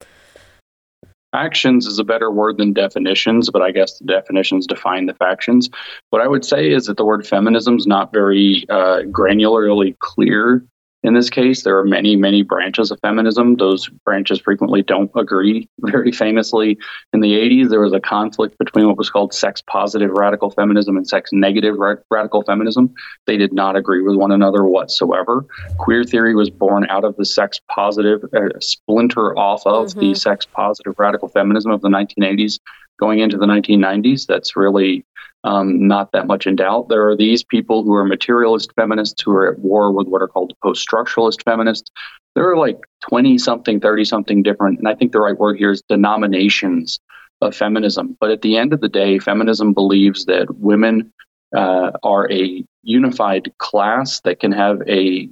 Factions 1.37 1.87
is 1.87 1.99
a 1.99 2.05
better 2.05 2.31
word 2.31 2.57
than 2.57 2.73
definitions, 2.73 3.51
but 3.51 3.61
I 3.61 3.71
guess 3.71 3.99
the 3.99 4.07
definitions 4.07 4.67
define 4.67 5.05
the 5.05 5.13
factions. 5.13 5.69
What 6.09 6.23
I 6.23 6.29
would 6.29 6.47
say 6.47 6.71
is 6.71 6.87
that 6.87 6.97
the 6.97 7.05
word 7.05 7.27
feminism 7.27 7.77
is 7.77 7.87
not 7.87 8.11
very 8.11 8.65
uh, 8.71 9.03
granularly 9.03 9.99
clear 9.99 10.65
in 11.07 11.15
this 11.15 11.31
case, 11.31 11.63
there 11.63 11.79
are 11.79 11.85
many, 11.85 12.17
many 12.17 12.43
branches 12.43 12.91
of 12.91 12.99
feminism. 12.99 13.55
Those 13.55 13.89
branches 14.05 14.41
frequently 14.41 14.83
don't 14.83 15.09
agree. 15.15 15.69
Very 15.79 16.11
famously, 16.11 16.77
in 17.13 17.21
the 17.21 17.33
80s, 17.33 17.71
there 17.71 17.81
was 17.81 17.93
a 17.93 18.01
conflict 18.01 18.59
between 18.59 18.89
what 18.89 18.99
was 18.99 19.09
called 19.09 19.33
sex 19.33 19.63
positive 19.63 20.11
radical 20.11 20.51
feminism 20.51 20.97
and 20.97 21.09
sex 21.09 21.31
negative 21.33 21.77
ra- 21.79 21.95
radical 22.11 22.43
feminism. 22.43 22.93
They 23.29 23.37
did 23.37 23.53
not 23.53 23.77
agree 23.77 24.03
with 24.03 24.17
one 24.17 24.33
another 24.33 24.65
whatsoever. 24.65 25.47
Queer 25.79 26.03
theory 26.03 26.35
was 26.35 26.51
born 26.51 26.89
out 26.91 27.05
of 27.05 27.15
the 27.15 27.25
sex 27.25 27.61
positive, 27.71 28.25
uh, 28.35 28.59
splinter 28.59 29.39
off 29.39 29.65
of 29.65 29.87
mm-hmm. 29.87 30.01
the 30.01 30.15
sex 30.17 30.45
positive 30.45 30.99
radical 30.99 31.29
feminism 31.29 31.71
of 31.71 31.83
the 31.83 31.89
1980s 31.89 32.59
going 32.99 33.21
into 33.21 33.39
the 33.39 33.47
1990s. 33.47 34.27
That's 34.27 34.57
really 34.57 35.05
um, 35.47 35.87
not 35.87 36.11
that 36.13 36.27
much 36.27 36.47
in 36.47 36.57
doubt. 36.57 36.89
There 36.89 37.09
are 37.09 37.17
these 37.17 37.45
people 37.45 37.85
who 37.85 37.95
are 37.95 38.05
materialist 38.05 38.73
feminists 38.75 39.23
who 39.23 39.31
are 39.33 39.53
at 39.53 39.59
war 39.61 39.93
with 39.93 40.09
what 40.09 40.21
are 40.21 40.29
called 40.29 40.55
post 40.63 40.83
structuralist 40.97 41.43
feminists. 41.45 41.91
There 42.35 42.49
are 42.51 42.57
like 42.57 42.79
20 43.09 43.39
something, 43.39 43.81
30 43.81 44.05
something 44.05 44.43
different, 44.43 44.79
and 44.79 44.89
I 44.89 44.95
think 44.95 45.13
the 45.13 45.21
right 45.21 45.39
word 45.39 45.57
here 45.57 45.71
is 45.71 45.83
denominations 45.89 46.99
of 47.41 47.55
feminism. 47.55 48.17
But 48.21 48.31
at 48.31 48.43
the 48.43 48.57
end 48.57 48.73
of 48.73 48.81
the 48.81 48.89
day, 48.89 49.19
feminism 49.19 49.73
believes 49.73 50.25
that 50.27 50.59
women 50.59 51.13
uh, 51.55 51.93
are 52.03 52.31
a 52.31 52.65
unified 52.83 53.53
class 53.59 54.21
that 54.21 54.41
can 54.41 54.53
have 54.53 54.81
a 54.89 55.29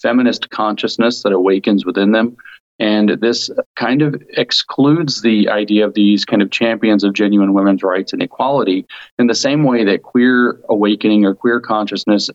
feminist 0.00 0.50
consciousness 0.50 1.22
that 1.22 1.32
awakens 1.32 1.84
within 1.84 2.12
them. 2.12 2.36
And 2.80 3.10
this 3.20 3.50
kind 3.74 4.02
of 4.02 4.22
excludes 4.36 5.22
the 5.22 5.48
idea 5.48 5.84
of 5.84 5.94
these 5.94 6.24
kind 6.24 6.42
of 6.42 6.52
champions 6.52 7.02
of 7.02 7.12
genuine 7.12 7.52
women's 7.52 7.82
rights 7.82 8.12
and 8.12 8.22
equality 8.22 8.86
in 9.18 9.26
the 9.26 9.34
same 9.34 9.64
way 9.64 9.84
that 9.84 10.04
queer 10.04 10.60
awakening 10.68 11.24
or 11.24 11.34
queer 11.34 11.60
consciousness 11.60 12.30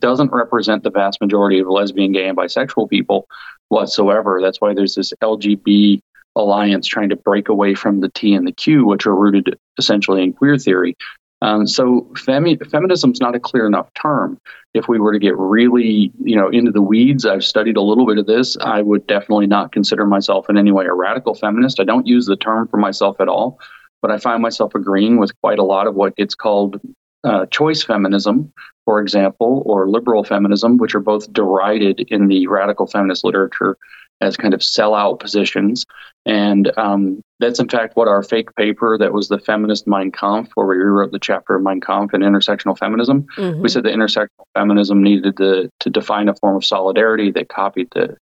doesn't 0.00 0.32
represent 0.32 0.82
the 0.82 0.90
vast 0.90 1.20
majority 1.20 1.58
of 1.58 1.68
lesbian, 1.68 2.12
gay, 2.12 2.28
and 2.28 2.36
bisexual 2.36 2.88
people 2.88 3.26
whatsoever. 3.68 4.40
That's 4.42 4.60
why 4.60 4.74
there's 4.74 4.94
this 4.94 5.12
LGB 5.22 6.00
alliance 6.36 6.86
trying 6.86 7.08
to 7.08 7.16
break 7.16 7.48
away 7.48 7.74
from 7.74 8.00
the 8.00 8.08
T 8.10 8.34
and 8.34 8.46
the 8.46 8.52
Q, 8.52 8.86
which 8.86 9.06
are 9.06 9.14
rooted 9.14 9.58
essentially 9.78 10.22
in 10.22 10.32
queer 10.32 10.56
theory. 10.56 10.96
Um, 11.40 11.66
so 11.66 12.08
femi- 12.14 12.68
feminism 12.70 13.12
is 13.12 13.20
not 13.20 13.34
a 13.34 13.40
clear 13.40 13.66
enough 13.66 13.88
term. 13.94 14.40
If 14.74 14.88
we 14.88 14.98
were 14.98 15.12
to 15.12 15.18
get 15.18 15.36
really, 15.36 16.12
you 16.22 16.36
know, 16.36 16.48
into 16.48 16.72
the 16.72 16.82
weeds, 16.82 17.24
I've 17.24 17.44
studied 17.44 17.76
a 17.76 17.82
little 17.82 18.06
bit 18.06 18.18
of 18.18 18.26
this. 18.26 18.56
I 18.60 18.82
would 18.82 19.06
definitely 19.06 19.46
not 19.46 19.72
consider 19.72 20.04
myself 20.04 20.50
in 20.50 20.58
any 20.58 20.72
way 20.72 20.86
a 20.86 20.92
radical 20.92 21.34
feminist. 21.34 21.80
I 21.80 21.84
don't 21.84 22.06
use 22.06 22.26
the 22.26 22.36
term 22.36 22.66
for 22.68 22.76
myself 22.76 23.20
at 23.20 23.28
all, 23.28 23.60
but 24.02 24.10
I 24.10 24.18
find 24.18 24.42
myself 24.42 24.74
agreeing 24.74 25.18
with 25.18 25.38
quite 25.40 25.58
a 25.58 25.64
lot 25.64 25.86
of 25.86 25.94
what 25.94 26.16
gets 26.16 26.34
called 26.34 26.80
uh, 27.24 27.46
choice 27.46 27.82
feminism, 27.82 28.52
for 28.84 29.00
example, 29.00 29.62
or 29.66 29.88
liberal 29.88 30.24
feminism, 30.24 30.78
which 30.78 30.94
are 30.94 31.00
both 31.00 31.32
derided 31.32 32.00
in 32.08 32.28
the 32.28 32.46
radical 32.46 32.86
feminist 32.86 33.24
literature 33.24 33.76
as 34.20 34.36
kind 34.36 34.54
of 34.54 34.60
sellout 34.60 35.20
positions. 35.20 35.84
And 36.26 36.72
um, 36.76 37.22
that's 37.38 37.60
in 37.60 37.68
fact 37.68 37.96
what 37.96 38.08
our 38.08 38.22
fake 38.22 38.54
paper 38.56 38.98
that 38.98 39.12
was 39.12 39.28
the 39.28 39.38
feminist 39.38 39.86
Mein 39.86 40.10
Kampf, 40.10 40.50
where 40.54 40.66
we 40.66 40.76
rewrote 40.76 41.12
the 41.12 41.18
chapter 41.18 41.54
of 41.54 41.62
Mein 41.62 41.80
Kampf 41.80 42.12
and 42.12 42.22
intersectional 42.22 42.76
feminism. 42.76 43.26
Mm-hmm. 43.36 43.62
We 43.62 43.68
said 43.68 43.84
that 43.84 43.94
intersectional 43.94 44.46
feminism 44.54 45.02
needed 45.02 45.36
to, 45.36 45.70
to 45.80 45.90
define 45.90 46.28
a 46.28 46.34
form 46.34 46.56
of 46.56 46.64
solidarity 46.64 47.30
that 47.32 47.48
copied 47.48 47.88
the 47.94 48.16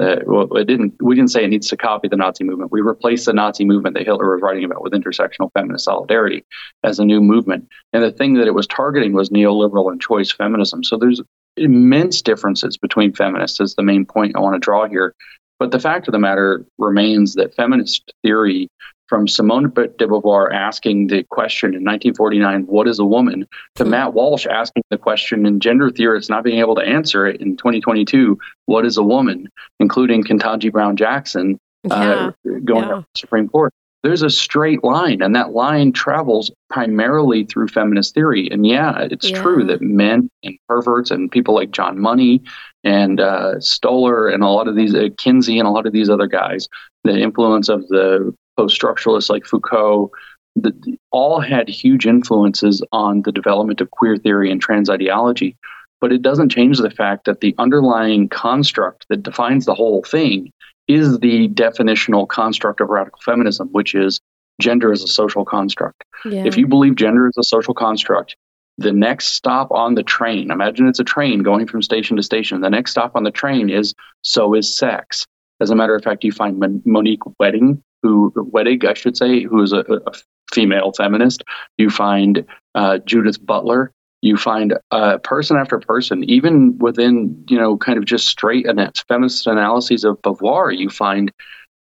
uh, 0.00 0.16
well, 0.26 0.56
it 0.56 0.64
didn't. 0.64 0.94
We 1.02 1.14
didn't 1.14 1.30
say 1.30 1.44
it 1.44 1.48
needs 1.48 1.68
to 1.68 1.76
copy 1.76 2.08
the 2.08 2.16
Nazi 2.16 2.42
movement. 2.42 2.72
We 2.72 2.80
replaced 2.80 3.26
the 3.26 3.34
Nazi 3.34 3.64
movement 3.64 3.94
that 3.96 4.06
Hitler 4.06 4.32
was 4.32 4.40
writing 4.42 4.64
about 4.64 4.82
with 4.82 4.94
intersectional 4.94 5.52
feminist 5.52 5.84
solidarity 5.84 6.44
as 6.82 6.98
a 6.98 7.04
new 7.04 7.20
movement. 7.20 7.68
And 7.92 8.02
the 8.02 8.10
thing 8.10 8.34
that 8.34 8.46
it 8.46 8.54
was 8.54 8.66
targeting 8.66 9.12
was 9.12 9.28
neoliberal 9.28 9.90
and 9.90 10.00
choice 10.00 10.32
feminism. 10.32 10.82
So 10.84 10.96
there's 10.96 11.20
immense 11.56 12.22
differences 12.22 12.78
between 12.78 13.12
feminists. 13.12 13.60
Is 13.60 13.74
the 13.74 13.82
main 13.82 14.06
point 14.06 14.36
I 14.36 14.40
want 14.40 14.54
to 14.54 14.60
draw 14.60 14.88
here. 14.88 15.14
But 15.58 15.70
the 15.70 15.78
fact 15.78 16.08
of 16.08 16.12
the 16.12 16.18
matter 16.18 16.64
remains 16.78 17.34
that 17.34 17.54
feminist 17.54 18.14
theory, 18.22 18.68
from 19.10 19.26
Simone 19.26 19.64
de 19.64 20.06
Beauvoir 20.06 20.54
asking 20.54 21.08
the 21.08 21.24
question 21.24 21.70
in 21.70 21.82
1949, 21.84 22.62
what 22.62 22.86
is 22.86 23.00
a 23.00 23.04
woman, 23.04 23.44
to 23.74 23.84
hmm. 23.84 23.90
Matt 23.90 24.14
Walsh 24.14 24.46
asking 24.46 24.84
the 24.88 24.96
question 24.96 25.44
in 25.44 25.58
gender 25.58 25.90
theorists 25.90 26.30
not 26.30 26.44
being 26.44 26.60
able 26.60 26.76
to 26.76 26.82
answer 26.82 27.26
it 27.26 27.40
in 27.40 27.56
2022, 27.56 28.38
what 28.66 28.86
is 28.86 28.96
a 28.96 29.02
woman, 29.02 29.48
including 29.80 30.22
Ketanji 30.22 30.70
Brown 30.70 30.96
Jackson 30.96 31.58
uh, 31.90 32.30
yeah. 32.44 32.58
going 32.64 32.88
yeah. 32.88 32.94
to 32.94 33.00
the 33.00 33.18
Supreme 33.18 33.48
Court 33.48 33.74
there's 34.02 34.22
a 34.22 34.30
straight 34.30 34.82
line, 34.82 35.20
and 35.20 35.36
that 35.36 35.52
line 35.52 35.92
travels 35.92 36.50
primarily 36.70 37.44
through 37.44 37.68
feminist 37.68 38.14
theory. 38.14 38.48
And 38.50 38.66
yeah, 38.66 39.06
it's 39.10 39.30
yeah. 39.30 39.42
true 39.42 39.64
that 39.64 39.82
men 39.82 40.30
and 40.42 40.56
perverts 40.68 41.10
and 41.10 41.30
people 41.30 41.54
like 41.54 41.70
John 41.70 41.98
Money 41.98 42.42
and 42.82 43.20
uh, 43.20 43.60
Stoller 43.60 44.28
and 44.28 44.42
a 44.42 44.48
lot 44.48 44.68
of 44.68 44.76
these, 44.76 44.94
uh, 44.94 45.08
Kinsey 45.18 45.58
and 45.58 45.68
a 45.68 45.70
lot 45.70 45.86
of 45.86 45.92
these 45.92 46.08
other 46.08 46.26
guys, 46.26 46.66
the 47.04 47.18
influence 47.18 47.68
of 47.68 47.86
the 47.88 48.34
post 48.60 48.80
structuralists 48.80 49.30
like 49.30 49.46
Foucault, 49.46 50.10
the, 50.56 50.98
all 51.10 51.40
had 51.40 51.68
huge 51.68 52.06
influences 52.06 52.82
on 52.92 53.22
the 53.22 53.32
development 53.32 53.80
of 53.80 53.90
queer 53.90 54.16
theory 54.16 54.50
and 54.50 54.60
trans 54.60 54.90
ideology. 54.90 55.56
But 56.00 56.12
it 56.12 56.22
doesn't 56.22 56.50
change 56.50 56.78
the 56.78 56.90
fact 56.90 57.24
that 57.24 57.40
the 57.40 57.54
underlying 57.58 58.28
construct 58.28 59.06
that 59.08 59.22
defines 59.22 59.64
the 59.64 59.74
whole 59.74 60.02
thing 60.02 60.50
is 60.88 61.18
the 61.20 61.48
definitional 61.48 62.28
construct 62.28 62.80
of 62.80 62.88
radical 62.88 63.20
feminism, 63.24 63.68
which 63.72 63.94
is 63.94 64.20
gender 64.60 64.92
as 64.92 65.02
a 65.02 65.08
social 65.08 65.44
construct. 65.44 66.02
Yeah. 66.24 66.44
If 66.44 66.56
you 66.56 66.66
believe 66.66 66.96
gender 66.96 67.28
is 67.28 67.36
a 67.38 67.44
social 67.44 67.74
construct, 67.74 68.36
the 68.78 68.92
next 68.92 69.34
stop 69.34 69.70
on 69.70 69.94
the 69.94 70.02
train, 70.02 70.50
imagine 70.50 70.88
it's 70.88 71.00
a 71.00 71.04
train 71.04 71.42
going 71.42 71.66
from 71.66 71.82
station 71.82 72.16
to 72.16 72.22
station. 72.22 72.60
The 72.60 72.70
next 72.70 72.92
stop 72.92 73.14
on 73.14 73.24
the 73.24 73.30
train 73.30 73.70
is 73.70 73.94
so 74.22 74.54
is 74.54 74.74
sex. 74.74 75.26
As 75.60 75.70
a 75.70 75.76
matter 75.76 75.94
of 75.94 76.02
fact, 76.02 76.24
you 76.24 76.32
find 76.32 76.58
Monique 76.86 77.38
Wedding, 77.38 77.82
who 78.02 78.32
Wittig, 78.36 78.84
I 78.84 78.94
should 78.94 79.16
say, 79.16 79.42
who 79.42 79.62
is 79.62 79.72
a, 79.72 79.80
a 79.80 80.12
female 80.52 80.92
feminist. 80.96 81.42
You 81.78 81.90
find 81.90 82.44
uh, 82.74 82.98
Judith 82.98 83.44
Butler, 83.44 83.92
you 84.22 84.36
find 84.36 84.76
uh, 84.90 85.18
person 85.18 85.56
after 85.56 85.78
person, 85.78 86.24
even 86.24 86.76
within, 86.78 87.44
you 87.48 87.56
know, 87.56 87.76
kind 87.76 87.98
of 87.98 88.04
just 88.04 88.28
straight 88.28 88.66
and 88.66 88.80
feminist 89.08 89.46
analyses 89.46 90.04
of 90.04 90.20
Beauvoir, 90.22 90.76
you 90.76 90.90
find 90.90 91.32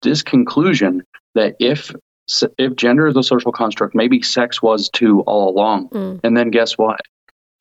this 0.02 0.22
conclusion 0.22 1.04
that 1.34 1.56
if 1.60 1.94
if 2.58 2.76
gender 2.76 3.08
is 3.08 3.16
a 3.16 3.24
social 3.24 3.52
construct, 3.52 3.94
maybe 3.94 4.22
sex 4.22 4.62
was 4.62 4.90
too 4.90 5.22
all 5.22 5.50
along. 5.50 5.90
Mm. 5.90 6.20
And 6.24 6.36
then 6.36 6.50
guess 6.50 6.78
what? 6.78 7.00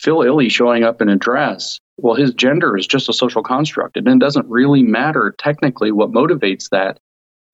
Phil 0.01 0.23
Illy 0.23 0.49
showing 0.49 0.85
up 0.85 1.03
in 1.03 1.09
a 1.09 1.17
dress, 1.17 1.79
well, 1.99 2.14
his 2.14 2.33
gender 2.33 2.77
is 2.77 2.87
just 2.87 3.09
a 3.09 3.12
social 3.12 3.43
construct. 3.43 3.97
And 3.97 4.09
it 4.09 4.19
doesn't 4.19 4.49
really 4.49 4.83
matter 4.83 5.35
technically 5.38 5.93
what 5.93 6.12
motivates 6.12 6.71
that 6.71 6.99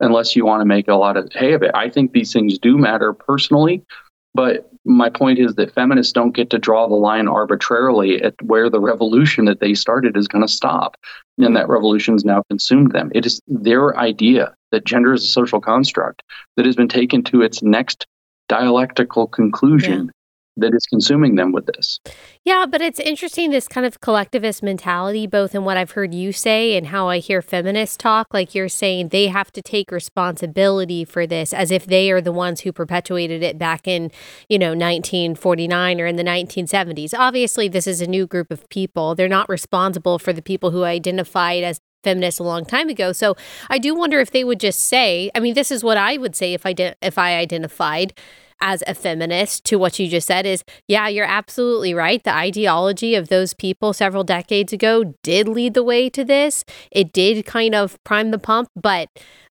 unless 0.00 0.34
you 0.34 0.44
want 0.44 0.60
to 0.60 0.66
make 0.66 0.88
a 0.88 0.94
lot 0.94 1.16
of 1.16 1.30
hay 1.32 1.52
of 1.52 1.62
it. 1.62 1.70
I 1.74 1.88
think 1.88 2.12
these 2.12 2.32
things 2.32 2.58
do 2.58 2.78
matter 2.78 3.12
personally, 3.12 3.82
but 4.34 4.70
my 4.84 5.10
point 5.10 5.38
is 5.38 5.54
that 5.56 5.74
feminists 5.74 6.12
don't 6.12 6.34
get 6.34 6.50
to 6.50 6.58
draw 6.58 6.88
the 6.88 6.94
line 6.94 7.28
arbitrarily 7.28 8.22
at 8.22 8.34
where 8.42 8.70
the 8.70 8.80
revolution 8.80 9.44
that 9.44 9.60
they 9.60 9.74
started 9.74 10.16
is 10.16 10.28
going 10.28 10.42
to 10.42 10.52
stop. 10.52 10.96
And 11.38 11.56
that 11.56 11.68
revolution's 11.68 12.24
now 12.24 12.42
consumed 12.50 12.92
them. 12.92 13.10
It 13.14 13.24
is 13.24 13.40
their 13.46 13.96
idea 13.96 14.54
that 14.72 14.84
gender 14.84 15.12
is 15.12 15.24
a 15.24 15.28
social 15.28 15.60
construct 15.60 16.22
that 16.56 16.66
has 16.66 16.76
been 16.76 16.88
taken 16.88 17.22
to 17.24 17.42
its 17.42 17.62
next 17.62 18.06
dialectical 18.48 19.26
conclusion 19.26 20.10
that 20.56 20.74
is 20.74 20.84
consuming 20.86 21.36
them 21.36 21.52
with 21.52 21.66
this. 21.66 22.00
Yeah, 22.44 22.66
but 22.66 22.80
it's 22.80 23.00
interesting 23.00 23.50
this 23.50 23.68
kind 23.68 23.86
of 23.86 24.00
collectivist 24.00 24.62
mentality, 24.62 25.26
both 25.26 25.54
in 25.54 25.64
what 25.64 25.76
I've 25.76 25.92
heard 25.92 26.14
you 26.14 26.32
say 26.32 26.76
and 26.76 26.88
how 26.88 27.08
I 27.08 27.18
hear 27.18 27.42
feminists 27.42 27.96
talk. 27.96 28.28
Like 28.32 28.54
you're 28.54 28.68
saying 28.68 29.08
they 29.08 29.28
have 29.28 29.52
to 29.52 29.62
take 29.62 29.90
responsibility 29.90 31.04
for 31.04 31.26
this 31.26 31.52
as 31.52 31.70
if 31.70 31.86
they 31.86 32.10
are 32.10 32.20
the 32.20 32.32
ones 32.32 32.60
who 32.60 32.72
perpetuated 32.72 33.42
it 33.42 33.58
back 33.58 33.86
in, 33.86 34.10
you 34.48 34.58
know, 34.58 34.70
1949 34.70 36.00
or 36.00 36.06
in 36.06 36.16
the 36.16 36.24
1970s. 36.24 37.14
Obviously, 37.16 37.68
this 37.68 37.86
is 37.86 38.00
a 38.00 38.06
new 38.06 38.26
group 38.26 38.50
of 38.50 38.68
people. 38.68 39.14
They're 39.14 39.28
not 39.28 39.48
responsible 39.48 40.18
for 40.18 40.32
the 40.32 40.42
people 40.42 40.70
who 40.70 40.84
identified 40.84 41.62
as 41.62 41.80
feminists 42.02 42.40
a 42.40 42.44
long 42.44 42.64
time 42.64 42.88
ago. 42.88 43.12
So 43.12 43.36
I 43.68 43.78
do 43.78 43.94
wonder 43.94 44.20
if 44.20 44.30
they 44.30 44.44
would 44.44 44.60
just 44.60 44.80
say, 44.80 45.30
I 45.34 45.40
mean, 45.40 45.54
this 45.54 45.70
is 45.70 45.84
what 45.84 45.96
I 45.96 46.16
would 46.16 46.34
say 46.34 46.54
if 46.54 46.64
I 46.64 46.72
did 46.72 46.96
if 47.02 47.18
I 47.18 47.36
identified 47.36 48.14
as 48.60 48.82
a 48.86 48.94
feminist 48.94 49.64
to 49.66 49.76
what 49.76 49.98
you 49.98 50.08
just 50.08 50.26
said 50.26 50.46
is 50.46 50.64
yeah, 50.88 51.08
you're 51.08 51.26
absolutely 51.26 51.94
right. 51.94 52.22
The 52.22 52.34
ideology 52.34 53.14
of 53.14 53.28
those 53.28 53.54
people 53.54 53.92
several 53.92 54.24
decades 54.24 54.72
ago 54.72 55.14
did 55.22 55.48
lead 55.48 55.74
the 55.74 55.82
way 55.82 56.10
to 56.10 56.24
this. 56.24 56.64
It 56.90 57.12
did 57.12 57.46
kind 57.46 57.74
of 57.74 58.02
prime 58.04 58.30
the 58.30 58.38
pump, 58.38 58.68
but 58.74 59.08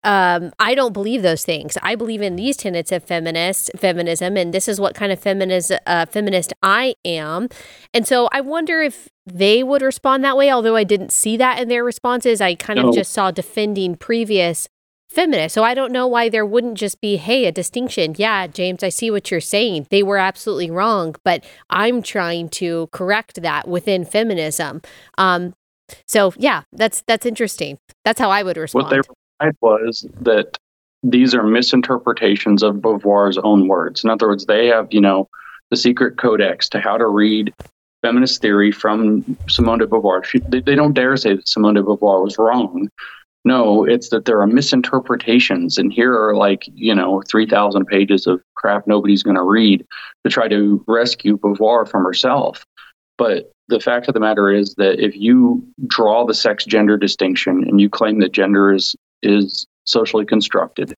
um, 0.03 0.51
I 0.59 0.75
don't 0.75 0.93
believe 0.93 1.21
those 1.21 1.45
things. 1.45 1.77
I 1.81 1.95
believe 1.95 2.21
in 2.21 2.35
these 2.35 2.57
tenets 2.57 2.91
of 2.91 3.03
feminist 3.03 3.71
feminism, 3.77 4.35
and 4.35 4.53
this 4.53 4.67
is 4.67 4.79
what 4.79 4.95
kind 4.95 5.11
of 5.11 5.19
feminist 5.19 5.71
uh, 5.87 6.05
feminist 6.07 6.53
I 6.61 6.95
am. 7.05 7.47
And 7.93 8.05
so 8.05 8.27
I 8.33 8.41
wonder 8.41 8.81
if 8.81 9.07
they 9.25 9.63
would 9.63 9.81
respond 9.81 10.23
that 10.23 10.35
way. 10.35 10.51
Although 10.51 10.75
I 10.75 10.83
didn't 10.83 11.13
see 11.13 11.37
that 11.37 11.59
in 11.59 11.69
their 11.69 11.83
responses, 11.83 12.41
I 12.41 12.55
kind 12.55 12.81
no. 12.81 12.89
of 12.89 12.95
just 12.95 13.13
saw 13.13 13.31
defending 13.31 13.95
previous 13.95 14.67
feminist. 15.13 15.53
So 15.53 15.63
I 15.63 15.73
don't 15.73 15.91
know 15.91 16.07
why 16.07 16.29
there 16.29 16.45
wouldn't 16.45 16.77
just 16.77 16.99
be, 16.99 17.17
hey, 17.17 17.45
a 17.45 17.51
distinction. 17.51 18.15
Yeah, 18.17 18.47
James, 18.47 18.83
I 18.83 18.89
see 18.89 19.11
what 19.11 19.31
you're 19.31 19.41
saying. 19.41 19.87
They 19.89 20.03
were 20.03 20.17
absolutely 20.17 20.71
wrong, 20.71 21.15
but 21.23 21.43
I'm 21.69 22.01
trying 22.01 22.49
to 22.49 22.87
correct 22.91 23.41
that 23.41 23.67
within 23.67 24.05
feminism. 24.05 24.81
Um, 25.17 25.53
so 26.07 26.33
yeah, 26.37 26.63
that's 26.71 27.03
that's 27.07 27.25
interesting. 27.25 27.77
That's 28.05 28.19
how 28.19 28.31
I 28.31 28.43
would 28.43 28.57
respond. 28.57 28.85
What 28.85 28.89
they 28.89 28.97
replied 28.97 29.57
was 29.61 30.07
that 30.21 30.57
these 31.03 31.35
are 31.35 31.43
misinterpretations 31.43 32.63
of 32.63 32.75
Beauvoir's 32.75 33.37
own 33.37 33.67
words. 33.67 34.03
In 34.03 34.09
other 34.09 34.27
words, 34.27 34.45
they 34.45 34.67
have, 34.67 34.87
you 34.91 35.01
know, 35.01 35.27
the 35.69 35.75
secret 35.75 36.17
codex 36.17 36.69
to 36.69 36.79
how 36.79 36.97
to 36.97 37.07
read 37.07 37.53
feminist 38.01 38.41
theory 38.41 38.71
from 38.71 39.37
Simone 39.47 39.79
de 39.79 39.87
Beauvoir. 39.87 40.23
She, 40.23 40.39
they, 40.39 40.61
they, 40.61 40.75
don't 40.75 40.93
dare 40.93 41.15
say 41.17 41.35
that 41.35 41.47
Simone 41.47 41.75
de 41.75 41.83
Beauvoir 41.83 42.23
was 42.23 42.37
wrong. 42.37 42.89
No, 43.45 43.83
it's 43.83 44.09
that 44.09 44.25
there 44.25 44.41
are 44.41 44.47
misinterpretations, 44.47 45.77
and 45.77 45.91
here 45.91 46.13
are 46.13 46.35
like 46.35 46.63
you 46.73 46.95
know 46.95 47.21
three 47.29 47.45
thousand 47.45 47.85
pages 47.85 48.25
of 48.25 48.41
crap 48.55 48.87
nobody's 48.87 49.23
going 49.23 49.35
to 49.35 49.43
read 49.43 49.85
to 50.25 50.31
try 50.31 50.47
to 50.47 50.83
rescue 50.87 51.37
Beauvoir 51.37 51.87
from 51.87 52.03
herself. 52.03 52.65
But 53.17 53.51
the 53.67 53.79
fact 53.79 54.07
of 54.07 54.13
the 54.13 54.19
matter 54.19 54.51
is 54.51 54.75
that 54.75 55.03
if 55.03 55.15
you 55.15 55.65
draw 55.87 56.25
the 56.25 56.33
sex 56.33 56.65
gender 56.65 56.97
distinction 56.97 57.63
and 57.67 57.81
you 57.81 57.89
claim 57.89 58.19
that 58.19 58.31
gender 58.31 58.73
is 58.73 58.95
is 59.21 59.65
socially 59.85 60.25
constructed, 60.25 60.93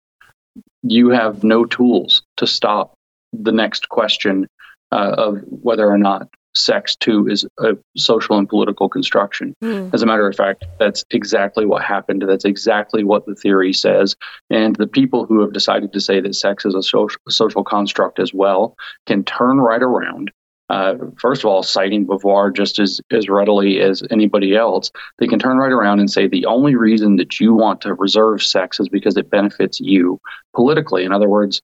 you 0.84 1.10
have 1.10 1.44
no 1.44 1.66
tools 1.66 2.22
to 2.38 2.46
stop 2.46 2.94
the 3.34 3.52
next 3.52 3.90
question 3.90 4.48
uh, 4.92 5.16
of 5.18 5.42
whether 5.48 5.90
or 5.90 5.98
not 5.98 6.30
sex 6.56 6.96
too 6.96 7.28
is 7.28 7.46
a 7.60 7.78
social 7.98 8.38
and 8.38 8.48
political 8.48 8.89
construction. 8.89 9.54
Mm. 9.63 9.94
As 9.94 10.02
a 10.02 10.06
matter 10.06 10.28
of 10.28 10.36
fact, 10.36 10.65
that's 10.80 11.04
exactly 11.12 11.65
what 11.65 11.84
happened. 11.84 12.24
That's 12.28 12.46
exactly 12.46 13.04
what 13.04 13.26
the 13.26 13.36
theory 13.36 13.74
says. 13.74 14.15
And 14.50 14.76
the 14.76 14.88
people 14.88 15.26
who 15.26 15.41
have 15.41 15.54
decided 15.54 15.94
to 15.94 16.02
say 16.02 16.20
that 16.22 16.36
sex 16.36 16.65
is 16.65 16.76
a 16.76 16.84
social, 16.84 17.20
social 17.30 17.63
construct 17.63 18.20
as 18.20 18.34
well 18.34 18.76
can 19.06 19.24
turn 19.24 19.60
right 19.60 19.82
around 19.82 20.32
uh, 20.70 20.96
first 21.18 21.44
of 21.44 21.46
all, 21.46 21.62
citing 21.62 22.08
Beauvoir 22.08 22.54
just 22.56 22.80
as, 22.80 23.00
as 23.12 23.30
readily 23.30 23.80
as 23.80 24.02
anybody 24.10 24.56
else, 24.56 24.91
they 25.20 25.28
can 25.28 25.38
turn 25.38 25.58
right 25.58 25.72
around 25.72 26.00
and 26.00 26.10
say 26.10 26.28
the 26.28 26.46
only 26.46 26.76
reason 26.76 27.18
that 27.18 27.39
you 27.39 27.54
want 27.54 27.82
to 27.82 27.94
reserve 27.94 28.41
sex 28.41 28.80
is 28.80 28.89
because 28.89 29.15
it 29.15 29.30
benefits 29.30 29.80
you 29.80 30.20
politically. 30.56 31.04
In 31.04 31.12
other 31.12 31.30
words, 31.30 31.62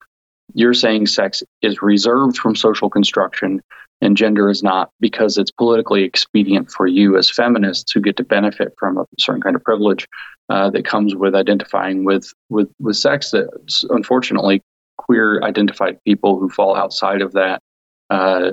you're 0.53 0.73
saying 0.73 1.07
sex 1.07 1.43
is 1.61 1.81
reserved 1.81 2.37
from 2.37 2.55
social 2.55 2.89
construction 2.89 3.61
and 4.01 4.17
gender 4.17 4.49
is 4.49 4.63
not 4.63 4.91
because 4.99 5.37
it's 5.37 5.51
politically 5.51 6.03
expedient 6.03 6.71
for 6.71 6.87
you 6.87 7.17
as 7.17 7.29
feminists 7.29 7.91
who 7.91 8.01
get 8.01 8.17
to 8.17 8.23
benefit 8.23 8.73
from 8.77 8.97
a 8.97 9.05
certain 9.19 9.41
kind 9.41 9.55
of 9.55 9.63
privilege 9.63 10.07
uh, 10.49 10.69
that 10.71 10.85
comes 10.85 11.15
with 11.15 11.35
identifying 11.35 12.03
with, 12.03 12.33
with, 12.49 12.69
with 12.79 12.97
sex 12.97 13.31
that 13.31 13.49
unfortunately 13.89 14.61
queer 14.97 15.41
identified 15.43 15.97
people 16.03 16.39
who 16.39 16.49
fall 16.49 16.75
outside 16.75 17.21
of 17.21 17.33
that 17.33 17.61
uh, 18.09 18.51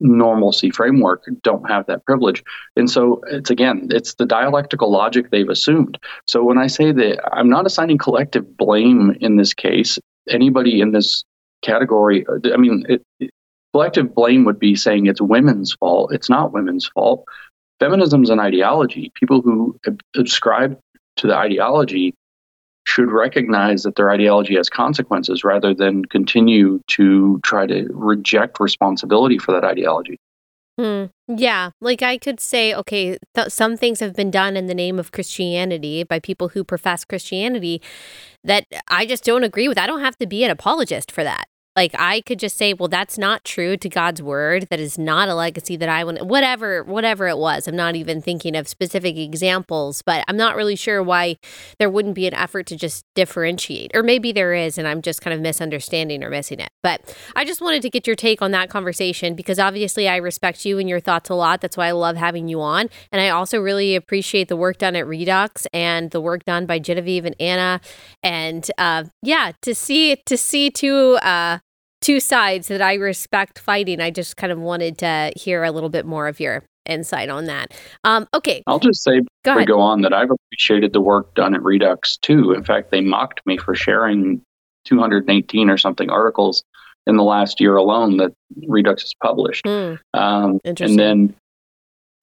normalcy 0.00 0.70
framework 0.70 1.24
don't 1.42 1.68
have 1.68 1.86
that 1.86 2.04
privilege. 2.04 2.42
And 2.76 2.90
so 2.90 3.22
it's 3.28 3.50
again, 3.50 3.88
it's 3.90 4.14
the 4.14 4.26
dialectical 4.26 4.90
logic 4.90 5.30
they've 5.30 5.48
assumed. 5.48 5.98
So 6.26 6.42
when 6.42 6.58
I 6.58 6.66
say 6.66 6.92
that 6.92 7.20
I'm 7.32 7.48
not 7.48 7.66
assigning 7.66 7.98
collective 7.98 8.56
blame 8.56 9.16
in 9.20 9.36
this 9.36 9.54
case, 9.54 9.98
anybody 10.28 10.80
in 10.80 10.92
this 10.92 11.24
category, 11.62 12.26
I 12.52 12.56
mean, 12.56 12.84
it, 12.88 13.30
collective 13.72 14.14
blame 14.14 14.44
would 14.44 14.58
be 14.58 14.76
saying 14.76 15.06
it's 15.06 15.20
women's 15.20 15.74
fault. 15.74 16.12
It's 16.12 16.28
not 16.28 16.52
women's 16.52 16.86
fault. 16.86 17.24
Feminism 17.80 18.22
is 18.22 18.30
an 18.30 18.38
ideology. 18.38 19.10
People 19.14 19.40
who 19.40 19.78
subscribe 20.14 20.78
to 21.16 21.26
the 21.26 21.34
ideology 21.36 22.14
should 22.86 23.10
recognize 23.10 23.84
that 23.84 23.96
their 23.96 24.10
ideology 24.10 24.56
has 24.56 24.68
consequences 24.68 25.44
rather 25.44 25.72
than 25.72 26.04
continue 26.04 26.80
to 26.88 27.40
try 27.44 27.66
to 27.66 27.88
reject 27.92 28.60
responsibility 28.60 29.38
for 29.38 29.52
that 29.52 29.64
ideology. 29.64 30.18
Hmm. 30.78 31.04
Yeah, 31.28 31.70
like 31.80 32.02
I 32.02 32.16
could 32.18 32.40
say, 32.40 32.74
okay, 32.74 33.18
th- 33.34 33.50
some 33.50 33.76
things 33.76 34.00
have 34.00 34.14
been 34.14 34.30
done 34.30 34.56
in 34.56 34.66
the 34.66 34.74
name 34.74 34.98
of 34.98 35.12
Christianity 35.12 36.02
by 36.02 36.18
people 36.18 36.48
who 36.48 36.64
profess 36.64 37.04
Christianity 37.04 37.82
that 38.42 38.64
I 38.88 39.06
just 39.06 39.24
don't 39.24 39.44
agree 39.44 39.68
with. 39.68 39.78
I 39.78 39.86
don't 39.86 40.00
have 40.00 40.16
to 40.18 40.26
be 40.26 40.44
an 40.44 40.50
apologist 40.50 41.12
for 41.12 41.22
that. 41.24 41.44
Like 41.74 41.94
I 41.98 42.20
could 42.20 42.38
just 42.38 42.58
say, 42.58 42.74
well, 42.74 42.88
that's 42.88 43.16
not 43.16 43.44
true 43.44 43.78
to 43.78 43.88
God's 43.88 44.20
word. 44.20 44.66
That 44.70 44.78
is 44.78 44.98
not 44.98 45.30
a 45.30 45.34
legacy 45.34 45.76
that 45.76 45.88
I 45.88 46.04
want. 46.04 46.26
Whatever, 46.26 46.84
whatever 46.84 47.28
it 47.28 47.38
was. 47.38 47.66
I'm 47.66 47.76
not 47.76 47.96
even 47.96 48.20
thinking 48.20 48.54
of 48.54 48.68
specific 48.68 49.16
examples, 49.16 50.02
but 50.02 50.22
I'm 50.28 50.36
not 50.36 50.54
really 50.54 50.76
sure 50.76 51.02
why 51.02 51.38
there 51.78 51.88
wouldn't 51.88 52.14
be 52.14 52.26
an 52.26 52.34
effort 52.34 52.66
to 52.66 52.76
just 52.76 53.06
differentiate, 53.14 53.92
or 53.94 54.02
maybe 54.02 54.32
there 54.32 54.52
is, 54.52 54.76
and 54.76 54.86
I'm 54.86 55.00
just 55.00 55.22
kind 55.22 55.32
of 55.32 55.40
misunderstanding 55.40 56.22
or 56.22 56.28
missing 56.28 56.60
it. 56.60 56.68
But 56.82 57.16
I 57.34 57.46
just 57.46 57.62
wanted 57.62 57.80
to 57.82 57.90
get 57.90 58.06
your 58.06 58.16
take 58.16 58.42
on 58.42 58.50
that 58.50 58.68
conversation 58.68 59.34
because 59.34 59.58
obviously 59.58 60.08
I 60.08 60.16
respect 60.16 60.66
you 60.66 60.78
and 60.78 60.88
your 60.88 61.00
thoughts 61.00 61.30
a 61.30 61.34
lot. 61.34 61.62
That's 61.62 61.76
why 61.76 61.86
I 61.88 61.92
love 61.92 62.16
having 62.16 62.48
you 62.48 62.60
on, 62.60 62.90
and 63.10 63.22
I 63.22 63.30
also 63.30 63.58
really 63.58 63.96
appreciate 63.96 64.48
the 64.48 64.56
work 64.56 64.76
done 64.76 64.94
at 64.94 65.06
Reduxx 65.06 65.66
and 65.72 66.10
the 66.10 66.20
work 66.20 66.44
done 66.44 66.66
by 66.66 66.78
Genevieve 66.78 67.24
and 67.24 67.36
Anna, 67.40 67.80
and 68.22 68.70
uh, 68.76 69.04
yeah, 69.22 69.52
to 69.62 69.74
see 69.74 70.16
to 70.26 70.36
see 70.36 70.70
two. 70.70 71.14
Uh, 71.22 71.60
two 72.02 72.20
sides 72.20 72.68
that 72.68 72.82
I 72.82 72.94
respect 72.94 73.58
fighting. 73.58 74.00
I 74.00 74.10
just 74.10 74.36
kind 74.36 74.52
of 74.52 74.58
wanted 74.58 74.98
to 74.98 75.32
hear 75.36 75.64
a 75.64 75.70
little 75.70 75.88
bit 75.88 76.04
more 76.04 76.28
of 76.28 76.40
your 76.40 76.64
insight 76.84 77.30
on 77.30 77.46
that. 77.46 77.72
Um, 78.04 78.28
okay. 78.34 78.62
I'll 78.66 78.80
just 78.80 79.02
say 79.02 79.22
go 79.44 79.56
we 79.56 79.64
go 79.64 79.80
on 79.80 80.02
that 80.02 80.12
I've 80.12 80.30
appreciated 80.30 80.92
the 80.92 81.00
work 81.00 81.34
done 81.34 81.54
at 81.54 81.60
Reduxx 81.62 82.20
too. 82.20 82.52
In 82.52 82.64
fact, 82.64 82.90
they 82.90 83.00
mocked 83.00 83.46
me 83.46 83.56
for 83.56 83.74
sharing 83.74 84.42
218 84.84 85.70
or 85.70 85.78
something 85.78 86.10
articles 86.10 86.64
in 87.06 87.16
the 87.16 87.22
last 87.22 87.60
year 87.60 87.76
alone 87.76 88.18
that 88.18 88.32
Reduxx 88.68 89.02
has 89.02 89.14
published. 89.22 89.64
Mm. 89.64 89.98
Um, 90.12 90.60
and 90.64 90.98
then 90.98 91.34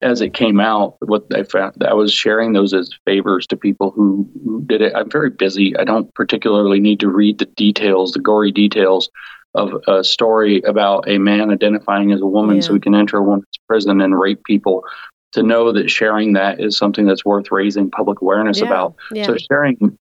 as 0.02 0.22
it 0.22 0.32
came 0.32 0.60
out, 0.60 0.96
what 1.00 1.26
I 1.34 1.42
found, 1.42 1.82
I 1.86 1.92
was 1.92 2.12
sharing 2.12 2.52
those 2.52 2.72
as 2.72 2.90
favors 3.06 3.46
to 3.48 3.56
people 3.56 3.90
who, 3.90 4.28
who 4.44 4.62
did 4.62 4.80
it. 4.80 4.94
I'm 4.94 5.10
very 5.10 5.28
busy. 5.28 5.76
I 5.76 5.84
don't 5.84 6.12
particularly 6.14 6.80
need 6.80 7.00
to 7.00 7.08
read 7.08 7.38
the 7.38 7.44
details, 7.44 8.12
the 8.12 8.18
gory 8.18 8.50
details 8.50 9.10
of 9.54 9.82
a 9.88 10.04
story 10.04 10.60
about 10.62 11.08
a 11.08 11.18
man 11.18 11.50
identifying 11.50 12.12
as 12.12 12.20
a 12.20 12.26
woman 12.26 12.56
yeah. 12.56 12.62
so 12.62 12.74
he 12.74 12.80
can 12.80 12.94
enter 12.94 13.18
a 13.18 13.22
woman's 13.22 13.46
prison 13.68 14.00
and 14.00 14.18
rape 14.18 14.42
people 14.44 14.84
to 15.32 15.42
know 15.42 15.72
that 15.72 15.90
sharing 15.90 16.32
that 16.34 16.60
is 16.60 16.76
something 16.76 17.06
that's 17.06 17.24
worth 17.24 17.50
raising 17.50 17.90
public 17.90 18.20
awareness 18.20 18.60
yeah. 18.60 18.66
about 18.66 18.94
yeah. 19.12 19.26
so 19.26 19.36
sharing 19.50 19.98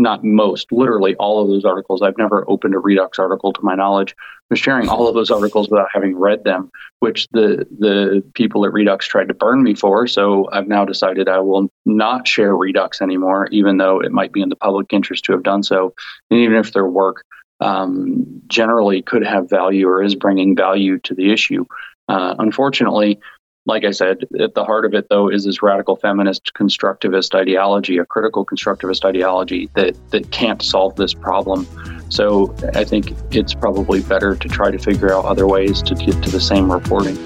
not 0.00 0.22
most 0.22 0.70
literally 0.70 1.16
all 1.16 1.42
of 1.42 1.48
those 1.48 1.64
articles 1.64 2.02
i've 2.02 2.18
never 2.18 2.48
opened 2.48 2.74
a 2.74 2.78
reduxx 2.78 3.18
article 3.18 3.52
to 3.52 3.60
my 3.62 3.74
knowledge 3.74 4.14
but 4.48 4.58
sharing 4.58 4.88
all 4.88 5.08
of 5.08 5.14
those 5.14 5.30
articles 5.30 5.68
without 5.68 5.88
having 5.92 6.16
read 6.16 6.44
them 6.44 6.70
which 7.00 7.26
the 7.32 7.66
the 7.78 8.22
people 8.34 8.64
at 8.64 8.72
reduxx 8.72 9.02
tried 9.02 9.28
to 9.28 9.34
burn 9.34 9.62
me 9.62 9.74
for 9.74 10.06
so 10.06 10.48
i've 10.52 10.68
now 10.68 10.84
decided 10.84 11.28
i 11.28 11.38
will 11.38 11.68
not 11.84 12.26
share 12.26 12.54
reduxx 12.54 13.00
anymore 13.00 13.48
even 13.50 13.76
though 13.76 14.00
it 14.00 14.12
might 14.12 14.32
be 14.32 14.40
in 14.40 14.48
the 14.48 14.56
public 14.56 14.92
interest 14.92 15.24
to 15.24 15.32
have 15.32 15.42
done 15.42 15.62
so 15.62 15.92
and 16.30 16.40
even 16.40 16.56
if 16.56 16.72
their 16.72 16.86
work 16.86 17.24
um, 17.60 18.42
generally 18.46 19.02
could 19.02 19.24
have 19.24 19.50
value 19.50 19.88
or 19.88 20.02
is 20.02 20.14
bringing 20.14 20.56
value 20.56 20.98
to 21.00 21.14
the 21.14 21.32
issue. 21.32 21.64
Uh, 22.08 22.34
unfortunately, 22.38 23.20
like 23.66 23.84
I 23.84 23.90
said, 23.90 24.26
at 24.40 24.54
the 24.54 24.64
heart 24.64 24.86
of 24.86 24.94
it, 24.94 25.08
though, 25.10 25.28
is 25.28 25.44
this 25.44 25.62
radical 25.62 25.94
feminist 25.94 26.52
constructivist 26.54 27.34
ideology, 27.34 27.98
a 27.98 28.06
critical 28.06 28.46
constructivist 28.46 29.04
ideology 29.04 29.68
that, 29.74 29.94
that 30.10 30.30
can't 30.30 30.62
solve 30.62 30.96
this 30.96 31.12
problem. 31.12 31.66
So 32.08 32.54
I 32.74 32.84
think 32.84 33.12
it's 33.30 33.52
probably 33.52 34.02
better 34.02 34.34
to 34.34 34.48
try 34.48 34.70
to 34.70 34.78
figure 34.78 35.12
out 35.12 35.26
other 35.26 35.46
ways 35.46 35.82
to 35.82 35.94
get 35.94 36.22
to 36.22 36.30
the 36.30 36.40
same 36.40 36.72
reporting. 36.72 37.18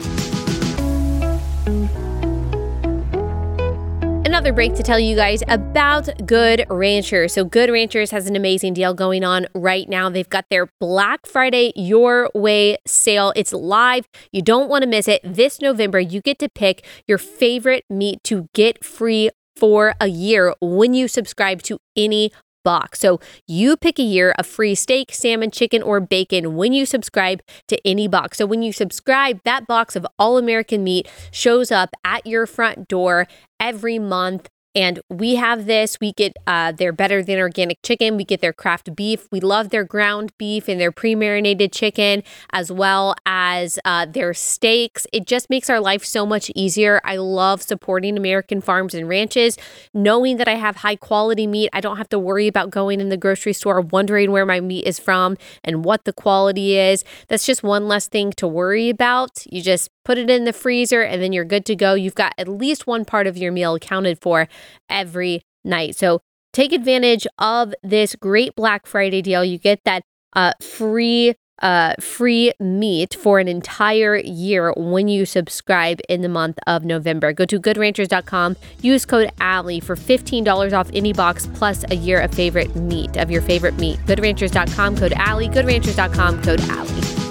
Another 4.42 4.52
break 4.56 4.74
to 4.74 4.82
tell 4.82 4.98
you 4.98 5.14
guys 5.14 5.40
about 5.46 6.08
Good 6.26 6.66
Ranchers. 6.68 7.32
So, 7.32 7.44
Good 7.44 7.70
Ranchers 7.70 8.10
has 8.10 8.26
an 8.26 8.34
amazing 8.34 8.74
deal 8.74 8.92
going 8.92 9.22
on 9.22 9.46
right 9.54 9.88
now. 9.88 10.08
They've 10.08 10.28
got 10.28 10.46
their 10.50 10.68
Black 10.80 11.26
Friday 11.26 11.72
Your 11.76 12.28
Way 12.34 12.78
sale. 12.84 13.32
It's 13.36 13.52
live. 13.52 14.08
You 14.32 14.42
don't 14.42 14.68
want 14.68 14.82
to 14.82 14.88
miss 14.88 15.06
it. 15.06 15.20
This 15.22 15.60
November, 15.60 16.00
you 16.00 16.20
get 16.20 16.40
to 16.40 16.48
pick 16.48 16.84
your 17.06 17.18
favorite 17.18 17.84
meat 17.88 18.24
to 18.24 18.48
get 18.52 18.84
free 18.84 19.30
for 19.54 19.94
a 20.00 20.08
year 20.08 20.56
when 20.60 20.92
you 20.92 21.06
subscribe 21.06 21.62
to 21.62 21.78
any 21.96 22.32
box. 22.64 23.00
So 23.00 23.20
you 23.46 23.76
pick 23.76 23.98
a 23.98 24.02
year 24.02 24.34
of 24.38 24.46
free 24.46 24.74
steak, 24.74 25.12
salmon, 25.12 25.50
chicken, 25.50 25.82
or 25.82 26.00
bacon 26.00 26.56
when 26.56 26.72
you 26.72 26.86
subscribe 26.86 27.42
to 27.68 27.78
any 27.86 28.08
box. 28.08 28.38
So 28.38 28.46
when 28.46 28.62
you 28.62 28.72
subscribe, 28.72 29.40
that 29.44 29.66
box 29.66 29.96
of 29.96 30.06
all 30.18 30.38
American 30.38 30.84
meat 30.84 31.08
shows 31.30 31.70
up 31.70 31.90
at 32.04 32.26
your 32.26 32.46
front 32.46 32.88
door 32.88 33.26
every 33.62 33.98
month 33.98 34.48
and 34.74 35.00
we 35.10 35.36
have 35.36 35.66
this. 35.66 35.98
We 36.00 36.12
get 36.12 36.34
uh, 36.46 36.72
their 36.72 36.92
better 36.92 37.22
than 37.22 37.38
organic 37.38 37.82
chicken. 37.82 38.16
We 38.16 38.24
get 38.24 38.40
their 38.40 38.52
craft 38.52 38.94
beef. 38.96 39.28
We 39.30 39.40
love 39.40 39.68
their 39.68 39.84
ground 39.84 40.32
beef 40.38 40.68
and 40.68 40.80
their 40.80 40.92
pre 40.92 41.14
marinated 41.14 41.72
chicken, 41.72 42.22
as 42.52 42.72
well 42.72 43.14
as 43.26 43.78
uh, 43.84 44.06
their 44.06 44.32
steaks. 44.32 45.06
It 45.12 45.26
just 45.26 45.50
makes 45.50 45.68
our 45.68 45.80
life 45.80 46.04
so 46.04 46.24
much 46.24 46.50
easier. 46.54 47.00
I 47.04 47.16
love 47.16 47.60
supporting 47.60 48.16
American 48.16 48.60
farms 48.60 48.94
and 48.94 49.08
ranches, 49.08 49.58
knowing 49.92 50.38
that 50.38 50.48
I 50.48 50.54
have 50.54 50.76
high 50.76 50.96
quality 50.96 51.46
meat. 51.46 51.68
I 51.72 51.80
don't 51.80 51.98
have 51.98 52.08
to 52.10 52.18
worry 52.18 52.48
about 52.48 52.70
going 52.70 53.00
in 53.00 53.10
the 53.10 53.16
grocery 53.16 53.52
store 53.52 53.80
wondering 53.82 54.32
where 54.32 54.46
my 54.46 54.60
meat 54.60 54.86
is 54.86 54.98
from 54.98 55.36
and 55.62 55.84
what 55.84 56.04
the 56.04 56.12
quality 56.12 56.78
is. 56.78 57.04
That's 57.28 57.44
just 57.44 57.62
one 57.62 57.88
less 57.88 58.08
thing 58.08 58.32
to 58.32 58.48
worry 58.48 58.88
about. 58.88 59.44
You 59.50 59.60
just 59.60 59.90
put 60.04 60.18
it 60.18 60.30
in 60.30 60.44
the 60.44 60.52
freezer, 60.52 61.02
and 61.02 61.22
then 61.22 61.32
you're 61.32 61.44
good 61.44 61.64
to 61.66 61.76
go. 61.76 61.94
You've 61.94 62.14
got 62.14 62.34
at 62.38 62.48
least 62.48 62.86
one 62.86 63.04
part 63.04 63.26
of 63.26 63.36
your 63.36 63.52
meal 63.52 63.74
accounted 63.74 64.20
for 64.20 64.48
every 64.88 65.42
night. 65.64 65.96
So 65.96 66.20
take 66.52 66.72
advantage 66.72 67.26
of 67.38 67.74
this 67.82 68.14
great 68.16 68.54
Black 68.54 68.86
Friday 68.86 69.22
deal. 69.22 69.44
You 69.44 69.58
get 69.58 69.80
that 69.84 70.02
uh, 70.34 70.52
free 70.60 71.34
uh, 71.62 71.94
free 72.00 72.52
meat 72.58 73.14
for 73.14 73.38
an 73.38 73.48
entire 73.48 74.16
year 74.16 74.72
when 74.76 75.08
you 75.08 75.24
subscribe 75.24 76.00
in 76.08 76.20
the 76.20 76.28
month 76.28 76.58
of 76.66 76.84
November. 76.84 77.32
Go 77.32 77.44
to 77.46 77.60
goodranchers.com, 77.60 78.56
use 78.80 79.06
code 79.06 79.30
Allie 79.40 79.80
for 79.80 79.96
$15 79.96 80.72
off 80.72 80.90
any 80.92 81.12
box 81.12 81.48
plus 81.54 81.84
a 81.90 81.94
year 81.94 82.20
of 82.20 82.34
favorite 82.34 82.74
meat, 82.74 83.16
of 83.16 83.30
your 83.30 83.42
favorite 83.42 83.78
meat. 83.78 83.98
Goodranchers.com, 84.06 84.96
code 84.96 85.12
Allie, 85.14 85.48
goodranchers.com, 85.48 86.42
code 86.42 86.60
Allie. 86.62 87.21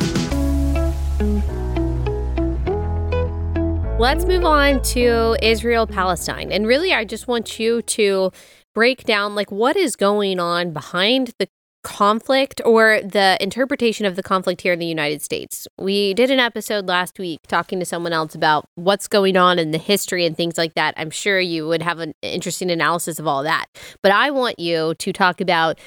Let's 4.02 4.26
move 4.26 4.46
on 4.46 4.82
to 4.82 5.38
Israel 5.44 5.86
Palestine. 5.86 6.52
And 6.52 6.66
really, 6.66 6.92
I 6.92 7.06
just 7.06 7.28
want 7.28 7.60
you 7.60 7.84
to 7.84 8.32
break 8.74 9.04
down 9.04 9.36
like 9.36 9.52
what 9.52 9.78
is 9.78 9.96
going 9.96 10.40
on 10.40 10.74
behind 10.74 11.34
the 11.38 11.48
conflict 11.84 12.62
or 12.66 13.00
the 13.04 13.38
interpretation 13.40 14.08
of 14.08 14.16
the 14.16 14.24
conflict 14.24 14.62
here 14.62 14.74
in 14.74 14.80
the 14.80 14.88
United 14.88 15.22
States. 15.22 15.68
We 15.78 16.16
did 16.16 16.32
an 16.32 16.40
episode 16.40 16.88
last 16.88 17.20
week 17.20 17.42
talking 17.48 17.80
to 17.80 17.86
someone 17.86 18.12
else 18.12 18.34
about 18.34 18.66
what's 18.74 19.08
going 19.08 19.38
on 19.38 19.60
in 19.60 19.70
the 19.70 19.78
history 19.78 20.26
and 20.26 20.36
things 20.36 20.58
like 20.58 20.74
that. 20.74 20.96
I'm 20.98 21.12
sure 21.12 21.40
you 21.40 21.68
would 21.68 21.84
have 21.84 22.00
an 22.00 22.16
interesting 22.24 22.72
analysis 22.72 23.20
of 23.20 23.28
all 23.28 23.44
that. 23.44 23.68
But 24.02 24.14
I 24.14 24.32
want 24.32 24.60
you 24.60 24.96
to 24.96 25.14
talk 25.14 25.40
about 25.40 25.78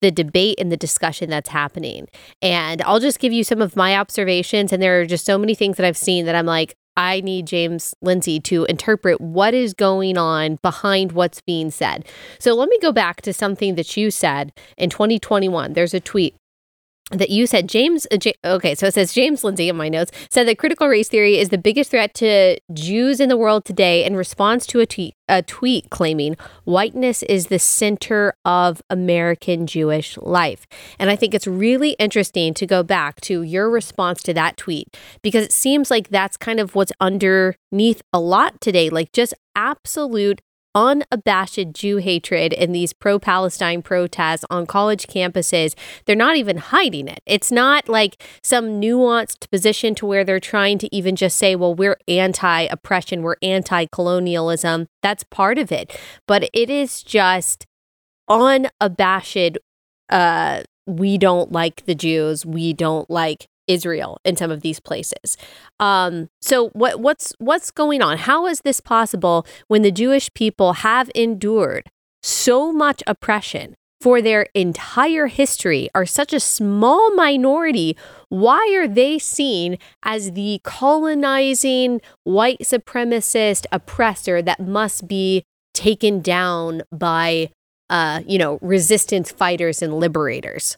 the 0.00 0.12
debate 0.12 0.60
and 0.60 0.70
the 0.70 0.76
discussion 0.76 1.28
that's 1.28 1.50
happening. 1.50 2.06
And 2.40 2.82
I'll 2.82 3.00
just 3.00 3.18
give 3.18 3.32
you 3.32 3.42
some 3.42 3.60
of 3.60 3.74
my 3.74 3.96
observations. 3.96 4.72
And 4.72 4.80
there 4.80 5.00
are 5.00 5.06
just 5.06 5.26
so 5.26 5.38
many 5.38 5.56
things 5.56 5.76
that 5.76 5.86
I've 5.86 5.96
seen 5.96 6.24
that 6.26 6.36
I'm 6.36 6.46
like, 6.46 6.76
I 6.96 7.20
need 7.20 7.46
James 7.46 7.94
Lindsay 8.00 8.40
to 8.40 8.64
interpret 8.64 9.20
what 9.20 9.54
is 9.54 9.74
going 9.74 10.16
on 10.16 10.56
behind 10.62 11.12
what's 11.12 11.40
being 11.40 11.70
said. 11.70 12.06
So 12.38 12.54
let 12.54 12.68
me 12.68 12.78
go 12.80 12.92
back 12.92 13.22
to 13.22 13.32
something 13.32 13.74
that 13.74 13.96
you 13.96 14.10
said 14.10 14.52
in 14.76 14.90
2021. 14.90 15.72
There's 15.72 15.94
a 15.94 16.00
tweet 16.00 16.34
that 17.10 17.30
you 17.30 17.46
said 17.46 17.68
James 17.68 18.06
uh, 18.10 18.18
okay 18.44 18.74
so 18.74 18.86
it 18.86 18.94
says 18.94 19.12
James 19.12 19.44
Lindsay 19.44 19.68
in 19.68 19.76
my 19.76 19.88
notes 19.88 20.10
said 20.30 20.48
that 20.48 20.58
critical 20.58 20.88
race 20.88 21.08
theory 21.08 21.38
is 21.38 21.50
the 21.50 21.58
biggest 21.58 21.90
threat 21.90 22.14
to 22.14 22.58
Jews 22.72 23.20
in 23.20 23.28
the 23.28 23.36
world 23.36 23.64
today 23.64 24.04
in 24.04 24.16
response 24.16 24.66
to 24.68 24.80
a 24.80 24.86
tweet 24.86 25.14
a 25.28 25.42
tweet 25.42 25.90
claiming 25.90 26.36
whiteness 26.64 27.22
is 27.24 27.46
the 27.46 27.58
center 27.58 28.34
of 28.44 28.82
American 28.90 29.66
Jewish 29.66 30.18
life. 30.18 30.66
And 30.98 31.10
I 31.10 31.16
think 31.16 31.34
it's 31.34 31.46
really 31.46 31.92
interesting 31.92 32.52
to 32.54 32.66
go 32.66 32.82
back 32.82 33.20
to 33.22 33.42
your 33.42 33.70
response 33.70 34.22
to 34.24 34.34
that 34.34 34.56
tweet 34.56 34.96
because 35.22 35.44
it 35.44 35.52
seems 35.52 35.90
like 35.90 36.08
that's 36.08 36.36
kind 36.36 36.60
of 36.60 36.74
what's 36.74 36.92
underneath 37.00 38.02
a 38.12 38.20
lot 38.20 38.60
today 38.60 38.90
like 38.90 39.12
just 39.12 39.34
absolute 39.56 40.40
unabashed 40.74 41.72
Jew 41.72 41.98
hatred 41.98 42.52
in 42.52 42.72
these 42.72 42.92
pro 42.92 43.18
Palestine 43.18 43.82
protests 43.82 44.44
on 44.50 44.66
college 44.66 45.06
campuses. 45.06 45.74
They're 46.04 46.16
not 46.16 46.36
even 46.36 46.56
hiding 46.56 47.08
it. 47.08 47.20
It's 47.26 47.52
not 47.52 47.88
like 47.88 48.22
some 48.42 48.80
nuanced 48.80 49.50
position 49.50 49.94
to 49.96 50.06
where 50.06 50.24
they're 50.24 50.40
trying 50.40 50.78
to 50.78 50.94
even 50.94 51.16
just 51.16 51.38
say, 51.38 51.54
well, 51.56 51.74
we're 51.74 51.98
anti 52.08 52.62
oppression, 52.62 53.22
we're 53.22 53.36
anti 53.42 53.86
colonialism. 53.86 54.86
That's 55.02 55.24
part 55.24 55.58
of 55.58 55.70
it. 55.70 55.96
But 56.26 56.48
it 56.52 56.70
is 56.70 57.02
just 57.02 57.66
unabashed. 58.28 59.58
Uh, 60.10 60.62
we 60.86 61.16
don't 61.18 61.50
like 61.50 61.84
the 61.86 61.94
Jews. 61.94 62.44
We 62.44 62.72
don't 62.72 63.08
like 63.08 63.46
Israel 63.66 64.18
in 64.24 64.36
some 64.36 64.50
of 64.50 64.62
these 64.62 64.80
places. 64.80 65.36
Um, 65.80 66.28
so 66.40 66.68
what 66.70 67.00
what's 67.00 67.32
what's 67.38 67.70
going 67.70 68.02
on? 68.02 68.18
How 68.18 68.46
is 68.46 68.60
this 68.60 68.80
possible 68.80 69.46
when 69.68 69.82
the 69.82 69.92
Jewish 69.92 70.32
people 70.34 70.74
have 70.74 71.10
endured 71.14 71.90
so 72.22 72.72
much 72.72 73.02
oppression 73.06 73.76
for 74.04 74.20
their 74.20 74.46
entire 74.52 75.28
history, 75.28 75.88
are 75.94 76.04
such 76.04 76.34
a 76.34 76.40
small 76.40 77.14
minority? 77.14 77.96
Why 78.28 78.76
are 78.76 78.86
they 78.86 79.18
seen 79.18 79.78
as 80.02 80.32
the 80.32 80.60
colonizing 80.62 82.02
white 82.24 82.58
supremacist 82.58 83.64
oppressor 83.72 84.42
that 84.42 84.60
must 84.60 85.08
be 85.08 85.42
taken 85.72 86.20
down 86.20 86.82
by 86.92 87.48
uh, 87.88 88.20
you 88.26 88.36
know, 88.36 88.58
resistance 88.60 89.32
fighters 89.32 89.80
and 89.80 89.94
liberators? 89.94 90.76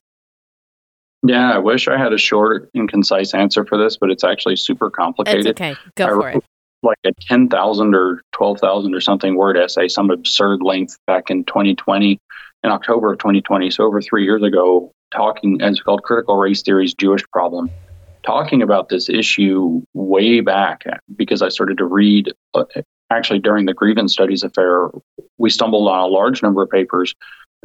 Yeah, 1.22 1.52
I 1.52 1.59
wish 1.59 1.88
I 1.88 1.98
had 1.98 2.12
a 2.12 2.18
short 2.18 2.70
and 2.74 2.88
concise 2.88 3.35
answer 3.35 3.64
for 3.64 3.79
this, 3.79 3.96
but 3.96 4.11
it's 4.11 4.24
actually 4.24 4.57
super 4.57 4.90
complicated. 4.90 5.46
It's 5.46 5.61
okay. 5.61 5.76
Go 5.96 6.07
I 6.07 6.09
for 6.09 6.29
it. 6.31 6.44
Like 6.83 6.98
a 7.05 7.12
10,000 7.22 7.94
or 7.94 8.22
12,000 8.33 8.94
or 8.94 9.00
something 9.00 9.35
word 9.35 9.57
essay, 9.57 9.88
some 9.88 10.11
absurd 10.11 10.62
length 10.62 10.98
back 11.07 11.31
in 11.31 11.44
2020, 11.44 12.20
in 12.62 12.70
October 12.70 13.12
of 13.12 13.18
2020, 13.18 13.70
so 13.70 13.85
over 13.85 14.02
three 14.02 14.24
years 14.24 14.42
ago, 14.42 14.92
talking, 15.12 15.61
as 15.62 15.81
called 15.81 16.02
Critical 16.02 16.37
Race 16.37 16.62
Theory's 16.62 16.94
Jewish 16.94 17.22
Problem, 17.33 17.70
talking 18.24 18.62
about 18.62 18.88
this 18.88 19.09
issue 19.09 19.83
way 19.94 20.40
back 20.40 20.85
because 21.14 21.42
I 21.42 21.48
started 21.48 21.79
to 21.79 21.85
read, 21.85 22.33
uh, 22.55 22.64
actually 23.11 23.38
during 23.38 23.66
the 23.66 23.74
grievance 23.74 24.12
studies 24.12 24.42
affair, 24.42 24.90
we 25.38 25.48
stumbled 25.48 25.88
on 25.88 26.00
a 26.00 26.07
large 26.07 26.42
number 26.42 26.62
of 26.62 26.70
papers 26.70 27.14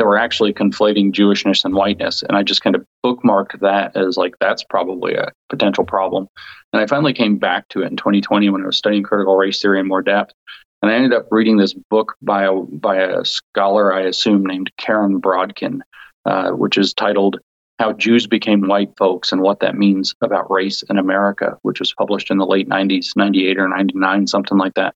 that 0.01 0.07
were 0.07 0.17
actually 0.17 0.51
conflating 0.51 1.11
Jewishness 1.11 1.63
and 1.63 1.75
whiteness. 1.75 2.23
And 2.23 2.35
I 2.35 2.41
just 2.41 2.63
kind 2.63 2.75
of 2.75 2.83
bookmarked 3.05 3.59
that 3.59 3.95
as 3.95 4.17
like, 4.17 4.33
that's 4.39 4.63
probably 4.63 5.13
a 5.13 5.31
potential 5.47 5.83
problem. 5.83 6.27
And 6.73 6.81
I 6.81 6.87
finally 6.87 7.13
came 7.13 7.37
back 7.37 7.67
to 7.67 7.83
it 7.83 7.91
in 7.91 7.97
2020 7.97 8.49
when 8.49 8.63
I 8.63 8.65
was 8.65 8.77
studying 8.77 9.03
critical 9.03 9.35
race 9.35 9.61
theory 9.61 9.79
in 9.79 9.87
more 9.87 10.01
depth. 10.01 10.33
And 10.81 10.89
I 10.91 10.95
ended 10.95 11.13
up 11.13 11.27
reading 11.29 11.57
this 11.57 11.75
book 11.75 12.15
by 12.19 12.45
a, 12.45 12.51
by 12.51 12.95
a 12.97 13.23
scholar, 13.23 13.93
I 13.93 14.01
assume, 14.01 14.43
named 14.43 14.71
Karen 14.77 15.21
Brodkin, 15.21 15.81
uh, 16.25 16.49
which 16.49 16.79
is 16.79 16.95
titled 16.95 17.37
How 17.77 17.93
Jews 17.93 18.25
Became 18.25 18.67
White 18.67 18.97
Folks 18.97 19.31
and 19.31 19.41
What 19.43 19.59
That 19.59 19.77
Means 19.77 20.15
About 20.21 20.49
Race 20.49 20.81
in 20.89 20.97
America, 20.97 21.59
which 21.61 21.79
was 21.79 21.93
published 21.93 22.31
in 22.31 22.39
the 22.39 22.47
late 22.47 22.67
90s, 22.67 23.15
98 23.15 23.59
or 23.59 23.67
99, 23.67 24.25
something 24.25 24.57
like 24.57 24.73
that. 24.73 24.95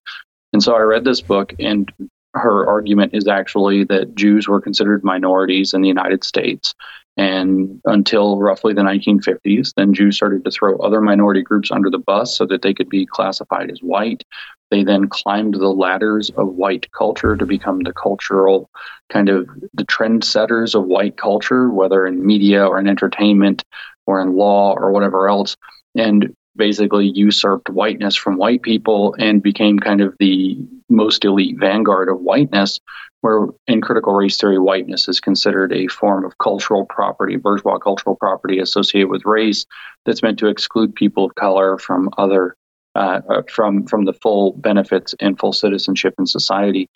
And 0.52 0.64
so 0.64 0.76
I 0.76 0.80
read 0.80 1.04
this 1.04 1.22
book, 1.22 1.54
and 1.60 1.92
her 2.36 2.68
argument 2.68 3.14
is 3.14 3.28
actually 3.28 3.84
that 3.86 4.16
Jews 4.16 4.48
were 4.48 4.62
considered 4.62 5.04
minorities 5.04 5.74
in 5.74 5.82
the 5.82 5.88
United 5.88 6.24
States. 6.24 6.74
And 7.18 7.80
until 7.86 8.40
roughly 8.40 8.74
the 8.74 8.82
1950s, 8.82 9.74
then 9.78 9.94
Jews 9.94 10.18
started 10.18 10.44
to 10.44 10.52
throw 10.52 10.78
other 10.80 11.00
minority 11.00 11.42
groups 11.42 11.72
under 11.72 11.90
the 11.90 11.98
bus 11.98 12.38
so 12.38 12.46
that 12.48 12.62
they 12.62 12.74
could 12.74 12.90
be 12.90 13.06
classified 13.06 13.72
as 13.72 13.80
white. 13.80 14.24
They 14.70 14.84
then 14.84 15.08
climbed 15.08 15.54
the 15.54 15.70
ladders 15.70 16.30
of 16.32 16.56
white 16.56 16.92
culture 16.92 17.38
to 17.38 17.46
become 17.46 17.82
the 17.82 17.94
cultural 17.94 18.70
kind 19.10 19.30
of 19.30 19.48
the 19.74 19.86
trendsetters 19.86 20.76
of 20.76 20.86
white 20.86 21.16
culture, 21.16 21.70
whether 21.70 22.06
in 22.06 22.26
media 22.26 22.66
or 22.66 22.80
in 22.80 22.88
entertainment 22.88 23.64
or 24.06 24.20
in 24.20 24.36
law 24.36 24.74
or 24.74 24.92
whatever 24.92 25.30
else. 25.30 25.56
And 25.96 26.36
basically 26.56 27.08
usurped 27.08 27.70
whiteness 27.70 28.16
from 28.16 28.38
white 28.38 28.62
people 28.62 29.16
and 29.20 29.44
became 29.44 29.80
kind 29.80 30.02
of 30.02 30.16
the 30.20 30.58
most 30.90 31.26
elite 31.26 31.58
vanguard 31.60 32.10
of 32.10 32.20
whiteness, 32.20 32.80
where 33.22 33.48
in 33.68 33.82
critical 33.82 34.14
race 34.14 34.38
theory, 34.38 34.60
whiteness 34.60 35.08
is 35.08 35.20
considered 35.20 35.74
a 35.74 35.88
form 35.88 36.24
of 36.26 36.38
cultural 36.38 36.86
property, 36.86 37.36
bourgeois 37.36 37.78
cultural 37.78 38.16
property 38.16 38.60
associated 38.60 39.10
with 39.10 39.26
race 39.26 39.66
that's 40.06 40.22
meant 40.22 40.40
to 40.40 40.48
exclude 40.48 40.96
people 40.96 41.26
of 41.26 41.36
color 41.36 41.78
from 41.78 42.10
other 42.18 42.56
uh, 42.96 43.20
uh 43.30 43.42
from 43.50 43.86
from 43.86 44.06
the 44.06 44.14
full 44.14 44.54
benefits 44.54 45.14
and 45.20 45.38
full 45.38 45.52
citizenship 45.52 46.14
in 46.18 46.26
society. 46.26 46.88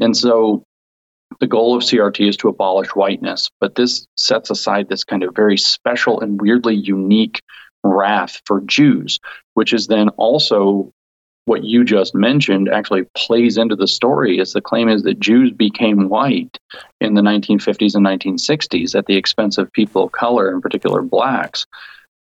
And 0.00 0.16
so 0.16 0.62
the 1.40 1.46
goal 1.46 1.76
of 1.76 1.82
CRT 1.82 2.28
is 2.28 2.36
to 2.38 2.48
abolish 2.48 2.88
whiteness, 2.88 3.50
but 3.60 3.74
this 3.74 4.06
sets 4.16 4.50
aside 4.50 4.88
this 4.88 5.04
kind 5.04 5.22
of 5.22 5.34
very 5.34 5.56
special 5.56 6.20
and 6.20 6.40
weirdly 6.40 6.74
unique 6.74 7.40
wrath 7.84 8.40
for 8.44 8.60
Jews, 8.62 9.18
which 9.54 9.72
is 9.72 9.86
then 9.86 10.08
also 10.10 10.92
what 11.46 11.64
you 11.64 11.84
just 11.84 12.14
mentioned 12.14 12.68
actually 12.68 13.04
plays 13.16 13.56
into 13.56 13.74
the 13.74 13.88
story 13.88 14.38
is 14.38 14.52
the 14.52 14.60
claim 14.60 14.88
is 14.88 15.02
that 15.02 15.18
Jews 15.18 15.50
became 15.50 16.08
white 16.08 16.58
in 17.00 17.14
the 17.14 17.22
1950s 17.22 17.94
and 17.94 18.06
1960s 18.06 18.94
at 18.94 19.06
the 19.06 19.16
expense 19.16 19.58
of 19.58 19.72
people 19.72 20.04
of 20.04 20.12
color, 20.12 20.52
in 20.52 20.60
particular 20.60 21.02
blacks. 21.02 21.66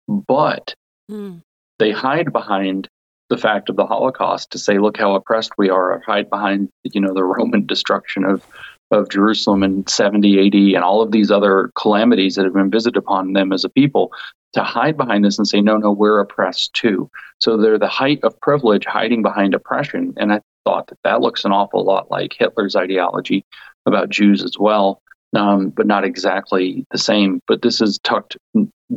But 0.07 0.75
mm. 1.09 1.41
they 1.79 1.91
hide 1.91 2.33
behind 2.33 2.89
the 3.29 3.37
fact 3.37 3.69
of 3.69 3.75
the 3.75 3.85
Holocaust 3.85 4.51
to 4.51 4.59
say, 4.59 4.77
look 4.77 4.97
how 4.97 5.15
oppressed 5.15 5.53
we 5.57 5.69
are, 5.69 5.93
or 5.93 6.03
hide 6.05 6.29
behind, 6.29 6.69
you 6.83 6.99
know, 6.99 7.13
the 7.13 7.23
Roman 7.23 7.65
destruction 7.67 8.25
of 8.25 8.45
of 8.93 9.09
Jerusalem 9.09 9.63
in 9.63 9.85
70 9.87 10.47
AD 10.47 10.75
and 10.75 10.83
all 10.83 11.01
of 11.01 11.11
these 11.11 11.31
other 11.31 11.71
calamities 11.75 12.35
that 12.35 12.45
have 12.45 12.53
been 12.53 12.71
visited 12.71 12.97
upon 12.97 13.33
them 13.33 13.51
as 13.51 13.63
a 13.63 13.69
people 13.69 14.11
to 14.53 14.63
hide 14.63 14.95
behind 14.95 15.25
this 15.25 15.37
and 15.37 15.47
say, 15.47 15.61
no, 15.61 15.77
no, 15.77 15.91
we're 15.91 16.19
oppressed 16.19 16.73
too. 16.73 17.09
So 17.39 17.57
they're 17.57 17.79
the 17.79 17.87
height 17.87 18.19
of 18.23 18.39
privilege 18.39 18.85
hiding 18.85 19.21
behind 19.21 19.53
oppression. 19.53 20.13
And 20.17 20.31
I 20.31 20.41
thought 20.63 20.87
that 20.87 20.99
that 21.03 21.21
looks 21.21 21.43
an 21.43 21.51
awful 21.51 21.83
lot 21.83 22.11
like 22.11 22.35
Hitler's 22.37 22.75
ideology 22.75 23.43
about 23.85 24.09
Jews 24.09 24.43
as 24.43 24.57
well, 24.57 25.01
um, 25.35 25.69
but 25.69 25.87
not 25.87 26.05
exactly 26.05 26.85
the 26.91 26.97
same. 26.97 27.41
But 27.47 27.63
this 27.63 27.81
is 27.81 27.99
tucked 28.03 28.37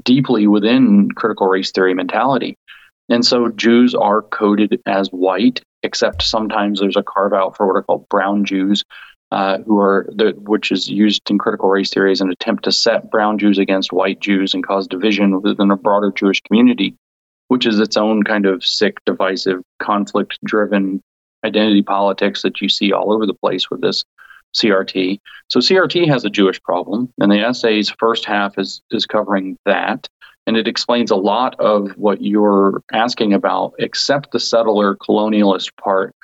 deeply 0.04 0.46
within 0.46 1.11
critical 1.12 1.46
race 1.46 1.72
theory 1.72 1.94
mentality. 1.94 2.56
And 3.09 3.24
so 3.24 3.50
Jews 3.50 3.94
are 3.94 4.22
coded 4.22 4.80
as 4.87 5.09
white, 5.09 5.62
except 5.82 6.22
sometimes 6.22 6.80
there's 6.80 6.96
a 6.96 7.02
carve 7.02 7.32
out 7.32 7.56
for 7.56 7.66
what 7.66 7.76
are 7.76 7.82
called 7.82 8.09
brown 8.09 8.44
Jews, 8.44 8.85
uh, 9.32 9.58
who 9.58 9.78
are 9.78 10.08
the, 10.14 10.32
which 10.38 10.70
is 10.70 10.88
used 10.88 11.28
in 11.30 11.38
critical 11.38 11.68
race 11.68 11.90
theory 11.90 12.12
as 12.12 12.20
an 12.20 12.30
attempt 12.30 12.64
to 12.64 12.72
set 12.72 13.10
brown 13.10 13.38
Jews 13.38 13.58
against 13.58 13.92
white 13.92 14.20
Jews 14.20 14.54
and 14.54 14.64
cause 14.64 14.86
division 14.86 15.40
within 15.42 15.70
a 15.70 15.76
broader 15.76 16.12
Jewish 16.12 16.40
community, 16.42 16.94
which 17.48 17.66
is 17.66 17.80
its 17.80 17.96
own 17.96 18.22
kind 18.22 18.46
of 18.46 18.64
sick, 18.64 18.98
divisive, 19.04 19.62
conflict-driven 19.80 21.02
identity 21.44 21.82
politics 21.82 22.42
that 22.42 22.60
you 22.60 22.68
see 22.68 22.92
all 22.92 23.12
over 23.12 23.26
the 23.26 23.34
place 23.34 23.70
with 23.70 23.80
this 23.80 24.04
CRT. 24.56 25.18
So 25.48 25.60
CRT 25.60 26.08
has 26.08 26.24
a 26.24 26.30
Jewish 26.30 26.62
problem, 26.62 27.12
and 27.20 27.30
the 27.30 27.40
essay's 27.40 27.90
first 27.98 28.24
half 28.24 28.58
is 28.58 28.80
is 28.90 29.06
covering 29.06 29.56
that. 29.66 30.08
And 30.48 30.56
it 30.56 30.68
explains 30.68 31.10
a 31.10 31.16
lot 31.16 31.58
of 31.58 31.90
what 31.96 32.22
you're 32.22 32.80
asking 32.92 33.34
about, 33.34 33.74
except 33.80 34.30
the 34.30 34.38
settler 34.38 34.94
colonialist 34.94 35.72
part. 35.76 36.14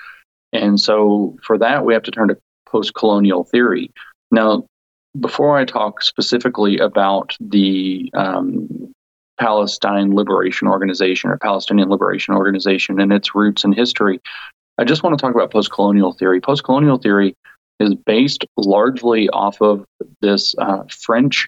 And 0.52 0.78
so 0.78 1.36
for 1.42 1.58
that, 1.58 1.84
we 1.84 1.92
have 1.92 2.04
to 2.04 2.12
turn 2.12 2.28
to 2.28 2.38
post 2.72 2.94
colonial 2.94 3.44
theory. 3.44 3.90
Now, 4.30 4.64
before 5.20 5.58
I 5.58 5.64
talk 5.64 6.02
specifically 6.02 6.78
about 6.78 7.36
the 7.38 8.10
um, 8.14 8.92
Palestine 9.38 10.14
Liberation 10.14 10.68
Organization 10.68 11.30
or 11.30 11.38
Palestinian 11.38 11.90
Liberation 11.90 12.34
Organization 12.34 12.98
and 12.98 13.12
its 13.12 13.34
roots 13.34 13.62
and 13.62 13.74
history, 13.74 14.20
I 14.78 14.84
just 14.84 15.02
want 15.02 15.18
to 15.18 15.22
talk 15.22 15.34
about 15.34 15.52
post 15.52 15.70
colonial 15.70 16.12
theory. 16.12 16.40
Post 16.40 16.64
colonial 16.64 16.98
theory 16.98 17.34
is 17.78 17.94
based 17.94 18.44
largely 18.56 19.28
off 19.30 19.60
of 19.60 19.84
this 20.20 20.54
uh, 20.58 20.84
French 20.88 21.46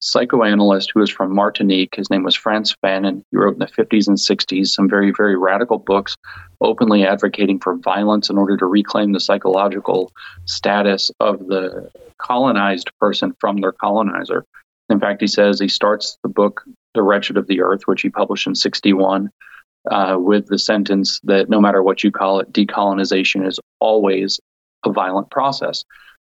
psychoanalyst 0.00 0.90
who 0.92 1.00
was 1.00 1.10
from 1.10 1.34
Martinique. 1.34 1.94
His 1.94 2.10
name 2.10 2.22
was 2.22 2.34
Frantz 2.34 2.74
Fanon. 2.84 3.22
He 3.30 3.36
wrote 3.36 3.54
in 3.54 3.58
the 3.60 3.66
50s 3.66 4.08
and 4.08 4.18
60s 4.18 4.68
some 4.68 4.88
very, 4.88 5.10
very 5.10 5.36
radical 5.36 5.78
books, 5.78 6.16
openly 6.60 7.06
advocating 7.06 7.58
for 7.58 7.76
violence 7.76 8.30
in 8.30 8.38
order 8.38 8.56
to 8.56 8.66
reclaim 8.66 9.12
the 9.12 9.20
psychological 9.20 10.12
status 10.44 11.10
of 11.20 11.46
the 11.46 11.90
colonized 12.18 12.90
person 12.98 13.34
from 13.40 13.60
their 13.60 13.72
colonizer. 13.72 14.44
In 14.88 15.00
fact, 15.00 15.20
he 15.20 15.26
says 15.26 15.58
he 15.58 15.68
starts 15.68 16.16
the 16.22 16.28
book, 16.28 16.62
The 16.94 17.02
Wretched 17.02 17.36
of 17.36 17.46
the 17.46 17.60
Earth, 17.60 17.82
which 17.86 18.02
he 18.02 18.10
published 18.10 18.46
in 18.46 18.54
61. 18.54 19.30
Uh, 19.88 20.16
with 20.18 20.48
the 20.48 20.58
sentence 20.58 21.20
that 21.22 21.48
no 21.48 21.60
matter 21.60 21.80
what 21.80 22.02
you 22.02 22.10
call 22.10 22.40
it, 22.40 22.52
decolonization 22.52 23.46
is 23.46 23.60
always 23.78 24.40
a 24.84 24.90
violent 24.90 25.30
process. 25.30 25.84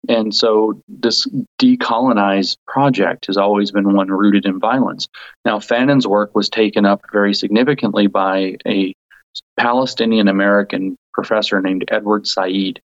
And 0.09 0.35
so 0.35 0.81
this 0.87 1.27
decolonized 1.61 2.57
project 2.67 3.27
has 3.27 3.37
always 3.37 3.71
been 3.71 3.93
one 3.93 4.09
rooted 4.09 4.45
in 4.45 4.59
violence. 4.59 5.07
Now, 5.45 5.59
Fanon's 5.59 6.07
work 6.07 6.35
was 6.35 6.49
taken 6.49 6.85
up 6.85 7.01
very 7.13 7.33
significantly 7.33 8.07
by 8.07 8.57
a 8.65 8.93
Palestinian 9.57 10.27
American 10.27 10.97
professor 11.13 11.61
named 11.61 11.85
Edward 11.89 12.27
Said. 12.27 12.79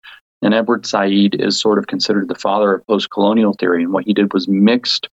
And 0.41 0.53
Edward 0.53 0.85
Said 0.85 1.35
is 1.35 1.59
sort 1.59 1.79
of 1.79 1.87
considered 1.87 2.27
the 2.27 2.35
father 2.35 2.73
of 2.73 2.87
post 2.87 3.09
colonial 3.09 3.53
theory. 3.53 3.83
And 3.83 3.93
what 3.93 4.05
he 4.05 4.13
did 4.13 4.33
was 4.33 4.47
mixed 4.47 5.07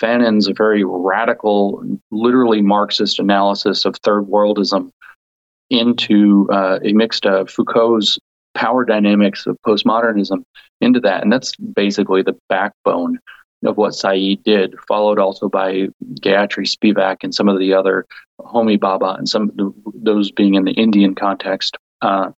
Fanon's 0.00 0.48
very 0.48 0.84
radical, 0.84 1.84
literally 2.10 2.62
Marxist 2.62 3.18
analysis 3.18 3.84
of 3.84 3.96
third 3.96 4.24
worldism 4.24 4.90
into 5.70 6.48
uh, 6.52 6.78
a 6.82 6.92
mixed 6.92 7.26
uh, 7.26 7.44
Foucault's 7.44 8.18
power 8.54 8.84
dynamics 8.84 9.46
of 9.46 9.56
postmodernism 9.66 10.42
into 10.80 11.00
that. 11.00 11.22
And 11.22 11.32
that's 11.32 11.54
basically 11.56 12.22
the 12.22 12.36
backbone 12.48 13.18
of 13.64 13.76
what 13.76 13.94
Said 13.94 14.42
did, 14.44 14.78
followed 14.86 15.18
also 15.18 15.48
by 15.48 15.88
Gayatri 16.20 16.66
Spivak 16.66 17.18
and 17.22 17.34
some 17.34 17.48
of 17.48 17.58
the 17.58 17.72
other 17.72 18.06
Homi 18.40 18.78
Bhabha 18.78 19.18
and 19.18 19.28
some 19.28 19.50
the, 19.54 19.72
those 19.94 20.30
being 20.30 20.54
in 20.54 20.64
the 20.64 20.72
Indian 20.72 21.14
context, 21.14 21.76
uh, 22.02 22.30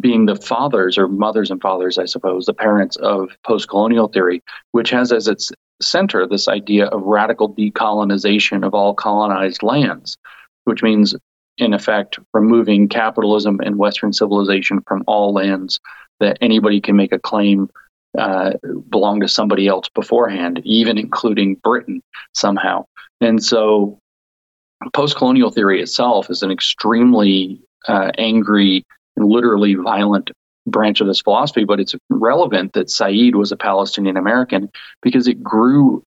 being 0.00 0.26
the 0.26 0.36
fathers 0.36 0.98
or 0.98 1.08
mothers 1.08 1.50
and 1.50 1.60
fathers, 1.60 1.98
I 1.98 2.04
suppose, 2.04 2.46
the 2.46 2.54
parents 2.54 2.96
of 2.96 3.30
post 3.46 3.68
colonial 3.68 4.08
theory, 4.08 4.42
which 4.72 4.90
has 4.90 5.12
as 5.12 5.28
its 5.28 5.52
center 5.80 6.26
this 6.26 6.48
idea 6.48 6.86
of 6.86 7.02
radical 7.02 7.52
decolonization 7.52 8.66
of 8.66 8.74
all 8.74 8.94
colonized 8.94 9.62
lands, 9.62 10.16
which 10.64 10.82
means 10.82 11.14
in 11.58 11.72
effect, 11.72 12.18
removing 12.34 12.88
capitalism 12.88 13.60
and 13.64 13.78
Western 13.78 14.12
civilization 14.12 14.80
from 14.86 15.02
all 15.06 15.32
lands 15.32 15.80
that 16.20 16.38
anybody 16.40 16.80
can 16.80 16.96
make 16.96 17.12
a 17.12 17.18
claim 17.18 17.70
uh, 18.18 18.52
belong 18.88 19.20
to 19.20 19.28
somebody 19.28 19.66
else 19.68 19.88
beforehand, 19.88 20.60
even 20.64 20.98
including 20.98 21.56
Britain 21.56 22.02
somehow. 22.34 22.84
And 23.20 23.42
so, 23.42 23.98
post 24.92 25.16
colonial 25.16 25.50
theory 25.50 25.80
itself 25.80 26.30
is 26.30 26.42
an 26.42 26.50
extremely 26.50 27.60
uh, 27.88 28.10
angry 28.18 28.84
and 29.16 29.26
literally 29.26 29.74
violent 29.74 30.30
branch 30.66 31.00
of 31.00 31.06
this 31.06 31.20
philosophy, 31.20 31.64
but 31.64 31.80
it's 31.80 31.94
relevant 32.10 32.72
that 32.72 32.90
Said 32.90 33.34
was 33.34 33.52
a 33.52 33.56
Palestinian 33.56 34.16
American 34.16 34.68
because 35.02 35.28
it 35.28 35.42
grew 35.42 36.02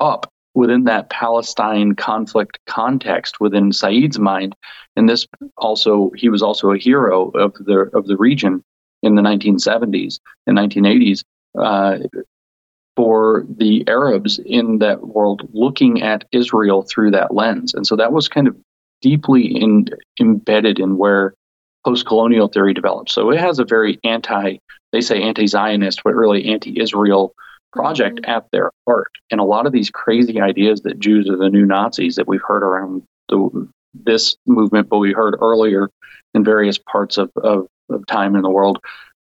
up 0.00 0.30
within 0.54 0.84
that 0.84 1.10
Palestine 1.10 1.94
conflict 1.94 2.58
context 2.66 3.40
within 3.40 3.72
Said's 3.72 4.18
mind. 4.18 4.54
And 4.96 5.08
this 5.08 5.26
also, 5.56 6.10
he 6.16 6.28
was 6.28 6.42
also 6.42 6.72
a 6.72 6.78
hero 6.78 7.30
of 7.30 7.54
the 7.54 7.90
of 7.94 8.06
the 8.06 8.16
region 8.16 8.64
in 9.02 9.14
the 9.14 9.22
1970s 9.22 10.18
and 10.46 10.58
1980s 10.58 11.22
uh, 11.58 11.98
for 12.96 13.46
the 13.48 13.84
Arabs 13.88 14.38
in 14.44 14.78
that 14.78 15.06
world 15.06 15.48
looking 15.52 16.02
at 16.02 16.24
Israel 16.32 16.82
through 16.82 17.12
that 17.12 17.32
lens. 17.32 17.74
And 17.74 17.86
so 17.86 17.96
that 17.96 18.12
was 18.12 18.28
kind 18.28 18.48
of 18.48 18.56
deeply 19.00 19.46
in, 19.46 19.88
embedded 20.20 20.78
in 20.78 20.98
where 20.98 21.34
post-colonial 21.84 22.48
theory 22.48 22.74
developed. 22.74 23.10
So 23.10 23.30
it 23.30 23.40
has 23.40 23.58
a 23.58 23.64
very 23.64 23.98
anti, 24.04 24.58
they 24.92 25.00
say 25.00 25.22
anti-Zionist, 25.22 26.02
but 26.04 26.14
really 26.14 26.44
anti-Israel 26.46 27.32
project 27.72 28.20
mm-hmm. 28.20 28.30
at 28.30 28.46
their 28.52 28.70
heart. 28.86 29.12
And 29.30 29.40
a 29.40 29.44
lot 29.44 29.66
of 29.66 29.72
these 29.72 29.90
crazy 29.90 30.40
ideas 30.40 30.82
that 30.82 30.98
Jews 30.98 31.30
are 31.30 31.36
the 31.36 31.48
new 31.48 31.64
Nazis 31.64 32.16
that 32.16 32.28
we've 32.28 32.42
heard 32.46 32.62
around 32.62 33.02
the, 33.28 33.68
this 33.94 34.36
movement, 34.46 34.88
but 34.88 34.98
we 34.98 35.12
heard 35.12 35.36
earlier 35.40 35.88
in 36.34 36.44
various 36.44 36.78
parts 36.78 37.16
of, 37.16 37.30
of, 37.36 37.66
of 37.88 38.06
time 38.06 38.36
in 38.36 38.42
the 38.42 38.50
world, 38.50 38.78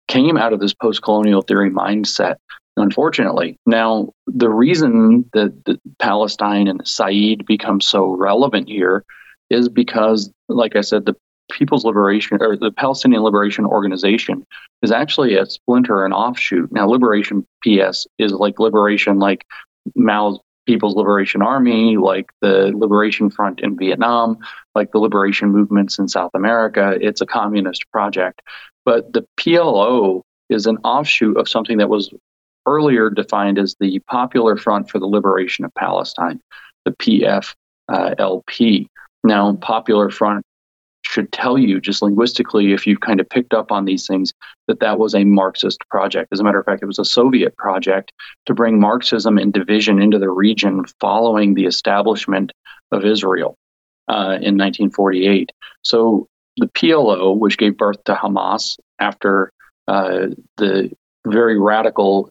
came 0.08 0.36
out 0.36 0.52
of 0.52 0.60
this 0.60 0.74
post 0.74 1.02
colonial 1.02 1.42
theory 1.42 1.70
mindset. 1.70 2.36
Unfortunately, 2.76 3.58
now 3.66 4.12
the 4.26 4.48
reason 4.48 5.28
that, 5.34 5.52
Palestine 5.98 6.68
and 6.68 6.86
Said 6.86 7.44
become 7.46 7.80
so 7.80 8.12
relevant 8.12 8.68
here 8.68 9.04
is 9.50 9.68
because, 9.68 10.30
like 10.48 10.74
I 10.74 10.80
said, 10.80 11.04
the 11.04 11.14
People's 11.50 11.84
Liberation 11.84 12.38
or 12.40 12.56
the 12.56 12.72
Palestinian 12.72 13.22
Liberation 13.22 13.66
Organization 13.66 14.46
is 14.82 14.90
actually 14.90 15.36
a 15.36 15.44
splinter 15.44 16.04
and 16.04 16.14
offshoot. 16.14 16.72
Now, 16.72 16.86
Liberation 16.88 17.46
PS 17.62 18.06
is 18.18 18.32
like 18.32 18.58
liberation, 18.58 19.18
like 19.18 19.46
Mao's 19.94 20.38
People's 20.66 20.94
Liberation 20.94 21.42
Army, 21.42 21.96
like 21.96 22.30
the 22.40 22.72
Liberation 22.74 23.30
Front 23.30 23.60
in 23.60 23.76
Vietnam, 23.76 24.38
like 24.74 24.92
the 24.92 24.98
liberation 24.98 25.50
movements 25.50 25.98
in 25.98 26.08
South 26.08 26.30
America. 26.34 26.96
It's 27.00 27.20
a 27.20 27.26
communist 27.26 27.84
project. 27.90 28.42
But 28.84 29.12
the 29.12 29.26
PLO 29.38 30.22
is 30.48 30.66
an 30.66 30.78
offshoot 30.78 31.36
of 31.36 31.48
something 31.48 31.78
that 31.78 31.88
was 31.88 32.12
earlier 32.66 33.10
defined 33.10 33.58
as 33.58 33.76
the 33.80 33.98
Popular 34.00 34.56
Front 34.56 34.90
for 34.90 34.98
the 34.98 35.06
Liberation 35.06 35.64
of 35.64 35.74
Palestine, 35.74 36.40
the 36.84 36.92
PFLP. 37.88 38.86
Now, 39.24 39.54
Popular 39.54 40.10
Front 40.10 40.44
should 41.04 41.32
tell 41.32 41.58
you 41.58 41.80
just 41.80 42.00
linguistically, 42.00 42.72
if 42.72 42.86
you've 42.86 43.00
kind 43.00 43.20
of 43.20 43.28
picked 43.28 43.52
up 43.52 43.72
on 43.72 43.84
these 43.84 44.06
things, 44.06 44.32
that 44.68 44.80
that 44.80 44.98
was 44.98 45.14
a 45.14 45.24
Marxist 45.24 45.80
project. 45.90 46.28
As 46.32 46.40
a 46.40 46.44
matter 46.44 46.60
of 46.60 46.64
fact, 46.64 46.82
it 46.82 46.86
was 46.86 46.98
a 46.98 47.04
Soviet 47.04 47.56
project 47.56 48.12
to 48.46 48.54
bring 48.54 48.80
Marxism 48.80 49.36
and 49.36 49.52
division 49.52 50.00
into 50.00 50.18
the 50.18 50.30
region 50.30 50.84
following 51.00 51.54
the 51.54 51.66
establishment 51.66 52.52
of 52.92 53.04
Israel 53.04 53.56
uh, 54.08 54.38
in 54.40 54.56
1948. 54.56 55.50
So 55.82 56.28
the 56.56 56.66
PLO, 56.68 57.36
which 57.36 57.58
gave 57.58 57.76
birth 57.76 58.02
to 58.04 58.14
Hamas 58.14 58.78
after 58.98 59.52
uh, 59.88 60.28
the 60.56 60.90
very 61.26 61.58
radical 61.58 62.28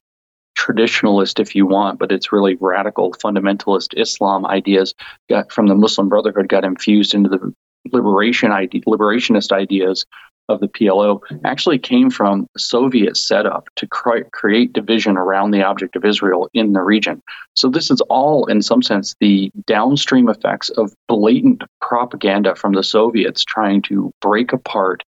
traditionalist, 0.58 1.40
if 1.40 1.56
you 1.56 1.66
want, 1.66 1.98
but 1.98 2.12
it's 2.12 2.32
really 2.32 2.56
radical 2.60 3.12
fundamentalist 3.14 4.00
Islam 4.00 4.46
ideas 4.46 4.94
got 5.30 5.52
from 5.52 5.68
the 5.68 5.76
Muslim 5.76 6.10
Brotherhood 6.10 6.50
got 6.50 6.66
infused 6.66 7.14
into 7.14 7.30
the 7.30 7.54
liberation 7.92 8.52
idea, 8.52 8.82
liberationist 8.82 9.52
ideas 9.52 10.06
of 10.50 10.60
the 10.60 10.68
PLO 10.68 11.22
actually 11.46 11.80
came 11.80 12.10
from 12.10 12.48
Soviet 12.58 13.18
setup 13.18 13.70
to 13.76 13.88
cre- 13.88 14.28
create 14.32 14.74
division 14.74 15.18
around 15.18 15.52
the 15.52 15.64
object 15.64 15.96
of 15.96 16.06
Israel 16.06 16.50
in 16.54 16.74
the 16.74 16.82
region. 16.82 17.22
So 17.56 17.70
this 17.70 17.90
is 17.90 18.02
all, 18.02 18.46
in 18.46 18.62
some 18.62 18.82
sense, 18.82 19.16
the 19.20 19.52
downstream 19.66 20.30
effects 20.30 20.70
of 20.72 20.94
blatant 21.08 21.64
propaganda 21.80 22.56
from 22.56 22.74
the 22.74 22.84
Soviets 22.84 23.44
trying 23.44 23.82
to 23.84 24.12
break 24.22 24.54
apart 24.54 25.04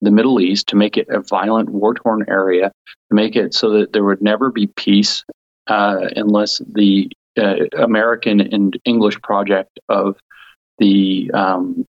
the 0.00 0.10
Middle 0.10 0.40
East 0.40 0.66
to 0.68 0.76
make 0.76 0.96
it 0.96 1.08
a 1.08 1.20
violent, 1.20 1.70
war-torn 1.70 2.24
area, 2.28 2.72
to 3.10 3.14
make 3.14 3.36
it 3.36 3.54
so 3.54 3.70
that 3.70 3.92
there 3.92 4.04
would 4.04 4.20
never 4.20 4.50
be 4.50 4.66
peace 4.66 5.24
uh, 5.68 6.08
unless 6.16 6.60
the 6.74 7.08
uh, 7.38 7.54
American 7.78 8.40
and 8.40 8.78
English 8.84 9.20
project 9.22 9.78
of 9.88 10.16
the 10.78 11.30
um, 11.32 11.86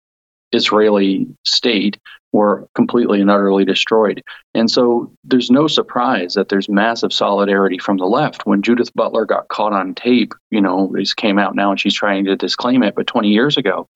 Israeli 0.53 1.27
state 1.45 1.99
were 2.33 2.67
completely 2.75 3.21
and 3.21 3.31
utterly 3.31 3.65
destroyed. 3.65 4.23
And 4.55 4.71
so 4.71 5.12
there's 5.23 5.51
no 5.51 5.67
surprise 5.67 6.35
that 6.35 6.48
there's 6.48 6.69
massive 6.69 7.13
solidarity 7.13 7.79
from 7.79 7.98
the 7.98 8.07
left. 8.07 8.46
When 8.46 8.63
Judith 8.63 8.92
Butler 8.94 9.27
got 9.27 9.48
caught 9.48 9.73
on 9.73 9.94
tape, 9.94 10.33
you 10.50 10.61
know, 10.61 10.90
this 10.94 11.13
came 11.13 11.38
out 11.38 11.55
now 11.55 11.71
and 11.71 11.79
she's 11.81 11.94
trying 11.94 12.25
to 12.25 12.37
disclaim 12.37 12.83
it, 12.83 12.94
but 12.94 13.07
20 13.07 13.29
years 13.29 13.57
ago, 13.57 13.88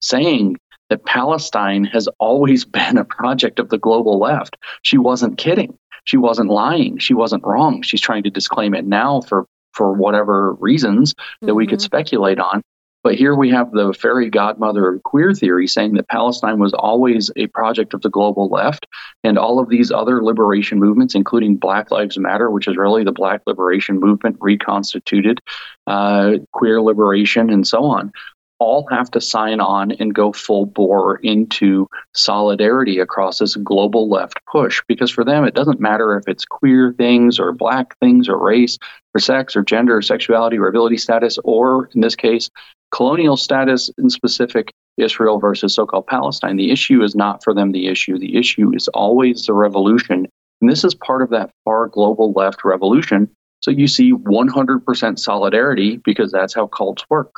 saying 0.00 0.56
that 0.90 1.04
Palestine 1.04 1.84
has 1.84 2.08
always 2.18 2.64
been 2.64 2.98
a 2.98 3.04
project 3.04 3.58
of 3.58 3.68
the 3.68 3.78
global 3.78 4.18
left. 4.18 4.56
She 4.82 4.98
wasn't 4.98 5.38
kidding. 5.38 5.78
She 6.04 6.16
wasn't 6.16 6.50
lying. 6.50 6.98
She 6.98 7.14
wasn't 7.14 7.44
wrong. 7.44 7.82
She's 7.82 8.00
trying 8.00 8.24
to 8.24 8.30
disclaim 8.30 8.74
it 8.74 8.84
now 8.84 9.22
for 9.22 9.46
for 9.72 9.92
whatever 9.92 10.52
reasons 10.54 11.14
that 11.40 11.48
mm-hmm. 11.48 11.56
we 11.56 11.66
could 11.66 11.78
mm-hmm. 11.78 11.84
speculate 11.84 12.38
on. 12.38 12.62
But 13.04 13.16
here 13.16 13.34
we 13.34 13.50
have 13.50 13.70
the 13.70 13.92
fairy 13.92 14.30
godmother 14.30 14.88
of 14.88 15.02
queer 15.02 15.34
theory 15.34 15.68
saying 15.68 15.92
that 15.94 16.08
Palestine 16.08 16.58
was 16.58 16.72
always 16.72 17.30
a 17.36 17.48
project 17.48 17.92
of 17.92 18.00
the 18.00 18.08
global 18.08 18.48
left, 18.48 18.86
and 19.22 19.38
all 19.38 19.60
of 19.60 19.68
these 19.68 19.92
other 19.92 20.24
liberation 20.24 20.78
movements, 20.78 21.14
including 21.14 21.56
Black 21.56 21.90
Lives 21.90 22.18
Matter, 22.18 22.50
which 22.50 22.66
is 22.66 22.78
really 22.78 23.04
the 23.04 23.12
Black 23.12 23.42
liberation 23.46 24.00
movement 24.00 24.38
reconstituted, 24.40 25.42
uh, 25.86 26.38
queer 26.52 26.80
liberation, 26.80 27.50
and 27.50 27.66
so 27.66 27.84
on, 27.84 28.10
all 28.58 28.86
have 28.90 29.10
to 29.10 29.20
sign 29.20 29.60
on 29.60 29.92
and 29.92 30.14
go 30.14 30.32
full 30.32 30.64
bore 30.64 31.16
into 31.18 31.86
solidarity 32.14 33.00
across 33.00 33.38
this 33.38 33.56
global 33.56 34.08
left 34.08 34.38
push. 34.50 34.80
Because 34.88 35.10
for 35.10 35.24
them, 35.24 35.44
it 35.44 35.54
doesn't 35.54 35.80
matter 35.80 36.16
if 36.16 36.26
it's 36.26 36.46
queer 36.46 36.94
things 36.96 37.38
or 37.38 37.52
black 37.52 37.98
things 37.98 38.30
or 38.30 38.38
race 38.38 38.78
or 39.14 39.18
sex 39.18 39.56
or 39.56 39.62
gender 39.62 39.98
or 39.98 40.02
sexuality 40.02 40.56
or 40.56 40.68
ability 40.68 40.96
status, 40.96 41.38
or 41.44 41.90
in 41.94 42.00
this 42.00 42.16
case, 42.16 42.48
colonial 42.94 43.36
status 43.36 43.90
in 43.98 44.08
specific 44.08 44.72
Israel 44.98 45.40
versus 45.40 45.74
so 45.74 45.84
called 45.84 46.06
Palestine. 46.06 46.56
The 46.56 46.70
issue 46.70 47.02
is 47.02 47.16
not 47.16 47.42
for 47.42 47.52
them 47.52 47.72
the 47.72 47.88
issue. 47.88 48.18
The 48.18 48.36
issue 48.36 48.72
is 48.72 48.86
always 48.88 49.46
the 49.46 49.52
revolution. 49.52 50.28
And 50.60 50.70
this 50.70 50.84
is 50.84 50.94
part 50.94 51.20
of 51.20 51.30
that 51.30 51.50
far 51.64 51.88
global 51.88 52.32
left 52.32 52.64
revolution. 52.64 53.28
So 53.60 53.72
you 53.72 53.88
see 53.88 54.12
100% 54.12 55.18
solidarity 55.18 56.00
because 56.04 56.30
that's 56.30 56.54
how 56.54 56.68
cults 56.68 57.04
work. 57.10 57.34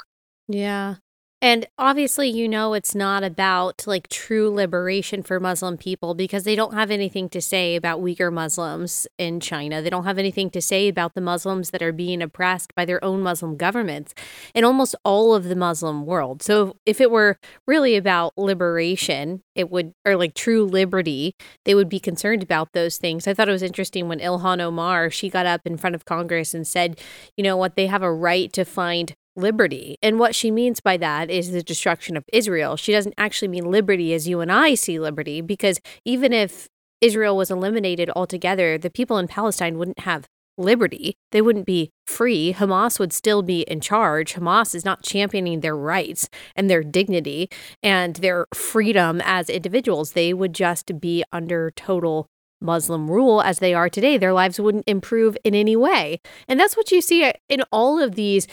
Yeah. 0.47 0.97
And 1.43 1.66
obviously, 1.76 2.30
you 2.30 2.49
know, 2.49 2.72
it's 2.72 2.95
not 2.95 3.22
about 3.22 3.87
like 3.87 4.09
true 4.09 4.51
liberation 4.51 5.22
for 5.22 5.39
Muslim 5.39 5.76
people 5.76 6.14
because 6.14 6.45
they 6.45 6.57
don't 6.57 6.72
have 6.72 6.91
anything 6.91 7.28
to 7.28 7.43
say 7.43 7.76
about 7.76 8.01
Uyghur 8.01 8.32
Muslims 8.32 9.07
in 9.18 9.41
China. 9.41 9.82
They 9.82 9.91
don't 9.91 10.05
have 10.05 10.18
anything 10.18 10.49
to 10.51 10.62
say 10.62 10.89
about 10.89 11.14
the 11.14 11.20
Muslims 11.20 11.70
that 11.70 11.82
are 11.82 11.93
being 11.93 12.22
oppressed 12.22 12.74
by 12.74 12.87
their 12.87 13.05
own 13.05 13.20
Muslim 13.20 13.59
governments 13.59 14.14
in 14.55 14.64
almost 14.64 14.95
all 15.05 15.34
of 15.34 15.45
the 15.45 15.57
Muslim 15.57 16.07
world. 16.07 16.43
So, 16.43 16.76
if 16.87 17.03
it 17.03 17.11
were 17.11 17.39
really 17.66 17.97
about 17.97 18.32
liberation, 18.39 19.43
it 19.55 19.70
would, 19.70 19.93
or 20.07 20.16
like 20.16 20.32
true 20.32 20.64
liberty, 20.64 21.34
they 21.66 21.74
would 21.74 21.91
be 21.91 22.01
concerned 22.01 22.43
about 22.43 22.72
those 22.72 22.97
things. 22.97 23.28
I 23.28 23.34
thought 23.34 23.49
it 23.49 23.53
was 23.53 23.62
interesting 23.62 24.09
when 24.09 24.20
Ilhan 24.20 24.61
Omar, 24.61 25.11
she 25.11 25.28
got 25.28 25.45
up 25.45 25.66
in 25.66 25.76
front 25.76 25.95
of 25.95 26.07
Congress 26.07 26.55
and 26.55 26.66
said, 26.66 26.99
you 27.37 27.45
know 27.45 27.59
what, 27.59 27.76
they 27.76 27.89
have 27.89 28.03
a 28.03 28.12
right 28.12 28.51
to 28.55 28.64
find 28.64 29.14
liberty. 29.37 29.97
And 30.03 30.18
what 30.18 30.34
she 30.34 30.51
means 30.51 30.80
by 30.80 30.97
that 30.97 31.30
is 31.30 31.51
the 31.51 31.62
destruction 31.62 32.16
of 32.16 32.24
Israel. 32.32 32.76
She 32.76 32.93
doesn't 32.93 33.14
actually 33.18 33.49
mean 33.49 33.70
liberty 33.70 34.14
as 34.14 34.26
you 34.26 34.41
and 34.41 34.51
I 34.51 34.74
see 34.74 34.99
liberty, 34.99 35.41
because 35.41 35.80
even 36.05 36.32
if 36.32 36.68
Israel 37.01 37.37
was 37.37 37.51
eliminated 37.51 38.11
altogether, 38.16 38.78
the 38.78 38.91
people 38.91 39.18
in 39.18 39.28
Palestine 39.28 39.78
wouldn't 39.78 40.01
have 40.01 40.26
liberty. 40.59 41.14
They 41.32 41.43
wouldn't 41.43 41.66
be 41.66 41.91
free. 42.07 42.55
Hamas 42.55 42.99
would 42.99 43.12
still 43.12 43.43
be 43.43 43.61
in 43.62 43.80
charge. 43.80 44.34
Hamas 44.34 44.74
is 44.74 44.87
not 44.87 45.03
championing 45.03 45.61
their 45.61 45.76
rights 45.76 46.30
and 46.55 46.70
their 46.70 46.82
dignity 46.82 47.51
and 47.82 48.16
their 48.16 48.47
freedom 48.55 49.20
as 49.22 49.51
individuals. 49.51 50.12
They 50.12 50.32
would 50.32 50.55
just 50.55 50.99
be 50.99 51.22
under 51.30 51.70
total 51.72 52.26
Muslim 52.62 53.11
rule 53.11 53.43
as 53.43 53.59
they 53.59 53.74
are 53.74 53.91
today. 53.91 54.16
Their 54.16 54.32
lives 54.32 54.59
wouldn't 54.59 54.89
improve 54.89 55.37
in 55.45 55.55
any 55.55 55.76
way. 55.76 56.20
And 56.49 56.59
that's 56.59 56.74
what 56.74 56.91
you 56.91 57.03
see 57.03 57.30
in 57.51 57.62
all 57.70 58.01
of 58.01 58.14
these 58.14 58.47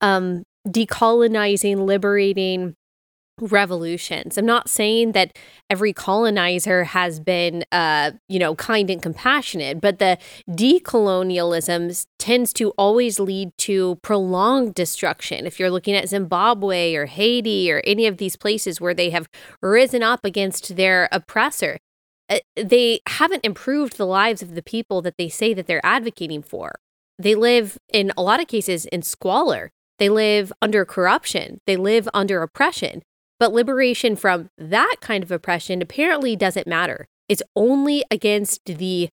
um, 0.00 0.44
decolonizing, 0.68 1.86
liberating 1.86 2.74
revolutions. 3.40 4.36
I'm 4.36 4.46
not 4.46 4.68
saying 4.68 5.12
that 5.12 5.36
every 5.68 5.92
colonizer 5.92 6.84
has 6.84 7.20
been, 7.20 7.64
uh, 7.72 8.12
you 8.28 8.38
know, 8.38 8.54
kind 8.54 8.90
and 8.90 9.02
compassionate, 9.02 9.80
but 9.80 9.98
the 9.98 10.18
decolonialism 10.48 12.06
tends 12.18 12.52
to 12.54 12.70
always 12.72 13.18
lead 13.18 13.56
to 13.58 13.96
prolonged 14.02 14.74
destruction. 14.74 15.46
If 15.46 15.58
you're 15.58 15.70
looking 15.70 15.94
at 15.94 16.08
Zimbabwe 16.08 16.94
or 16.94 17.06
Haiti 17.06 17.72
or 17.72 17.82
any 17.84 18.06
of 18.06 18.18
these 18.18 18.36
places 18.36 18.80
where 18.80 18.94
they 18.94 19.10
have 19.10 19.28
risen 19.62 20.02
up 20.02 20.24
against 20.24 20.76
their 20.76 21.08
oppressor, 21.10 21.78
uh, 22.28 22.38
they 22.56 23.00
haven't 23.08 23.44
improved 23.44 23.96
the 23.96 24.06
lives 24.06 24.42
of 24.42 24.54
the 24.54 24.62
people 24.62 25.02
that 25.02 25.16
they 25.18 25.28
say 25.28 25.54
that 25.54 25.66
they're 25.66 25.84
advocating 25.84 26.42
for. 26.42 26.78
They 27.18 27.34
live 27.34 27.78
in 27.92 28.12
a 28.16 28.22
lot 28.22 28.40
of 28.40 28.48
cases 28.48 28.86
in 28.86 29.02
squalor. 29.02 29.70
They 30.00 30.08
live 30.08 30.52
under 30.60 30.84
corruption, 30.84 31.60
they 31.66 31.76
live 31.76 32.08
under 32.12 32.42
oppression. 32.42 33.02
But 33.38 33.52
liberation 33.52 34.16
from 34.16 34.50
that 34.58 34.96
kind 35.00 35.24
of 35.24 35.30
oppression 35.30 35.80
apparently 35.80 36.36
doesn't 36.36 36.66
matter. 36.66 37.06
It's 37.28 37.42
only 37.56 38.04
against 38.10 38.64
the 38.66 39.08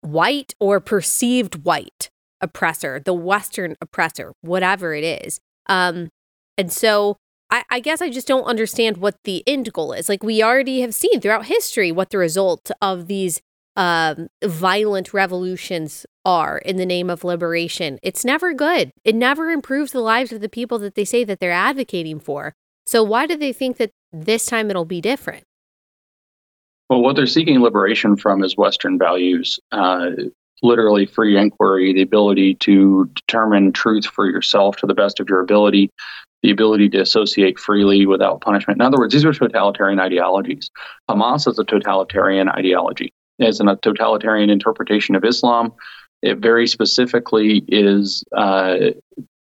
white 0.00 0.54
or 0.58 0.80
perceived 0.80 1.64
white 1.64 2.08
oppressor, 2.40 3.00
the 3.04 3.12
Western 3.12 3.76
oppressor, 3.82 4.32
whatever 4.40 4.94
it 4.94 5.04
is. 5.04 5.40
Um, 5.66 6.08
and 6.56 6.72
so 6.72 7.16
I, 7.50 7.64
I, 7.70 7.80
guess 7.80 8.00
I 8.00 8.08
just 8.08 8.26
don't 8.26 8.44
understand 8.44 8.96
what 8.96 9.16
the 9.24 9.42
end 9.46 9.72
goal 9.72 9.92
is. 9.92 10.08
Like 10.08 10.22
we 10.22 10.42
already 10.42 10.80
have 10.80 10.94
seen 10.94 11.20
throughout 11.20 11.46
history 11.46 11.92
what 11.92 12.10
the 12.10 12.18
result 12.18 12.70
of 12.80 13.08
these 13.08 13.40
um, 13.76 14.28
violent 14.44 15.14
revolutions 15.14 16.06
are 16.24 16.58
in 16.58 16.76
the 16.76 16.86
name 16.86 17.08
of 17.08 17.24
liberation. 17.24 17.98
It's 18.02 18.24
never 18.24 18.52
good. 18.52 18.92
It 19.04 19.14
never 19.14 19.50
improves 19.50 19.92
the 19.92 20.00
lives 20.00 20.32
of 20.32 20.40
the 20.40 20.48
people 20.48 20.78
that 20.80 20.94
they 20.94 21.04
say 21.04 21.24
that 21.24 21.40
they're 21.40 21.52
advocating 21.52 22.20
for. 22.20 22.54
So 22.86 23.02
why 23.02 23.26
do 23.26 23.36
they 23.36 23.52
think 23.52 23.76
that 23.76 23.90
this 24.12 24.46
time 24.46 24.70
it'll 24.70 24.84
be 24.84 25.00
different? 25.00 25.44
Well, 26.88 27.02
what 27.02 27.14
they're 27.14 27.26
seeking 27.26 27.60
liberation 27.62 28.16
from 28.16 28.42
is 28.42 28.56
Western 28.56 28.98
values, 28.98 29.60
uh, 29.70 30.10
literally 30.62 31.06
free 31.06 31.38
inquiry, 31.38 31.92
the 31.92 32.02
ability 32.02 32.56
to 32.56 33.08
determine 33.14 33.72
truth 33.72 34.06
for 34.06 34.28
yourself 34.28 34.76
to 34.78 34.86
the 34.86 34.94
best 34.94 35.20
of 35.20 35.28
your 35.28 35.40
ability, 35.40 35.90
the 36.42 36.50
ability 36.50 36.88
to 36.90 37.00
associate 37.00 37.60
freely 37.60 38.06
without 38.06 38.40
punishment. 38.40 38.78
In 38.78 38.82
other 38.82 38.98
words, 38.98 39.14
these 39.14 39.24
are 39.24 39.32
totalitarian 39.32 40.00
ideologies. 40.00 40.70
Hamas 41.08 41.46
is 41.46 41.60
a 41.60 41.64
totalitarian 41.64 42.48
ideology 42.48 43.12
as 43.40 43.60
a 43.60 43.78
totalitarian 43.82 44.50
interpretation 44.50 45.14
of 45.14 45.24
Islam. 45.24 45.72
It 46.22 46.38
very 46.38 46.66
specifically 46.66 47.64
is, 47.68 48.24
uh, 48.36 48.76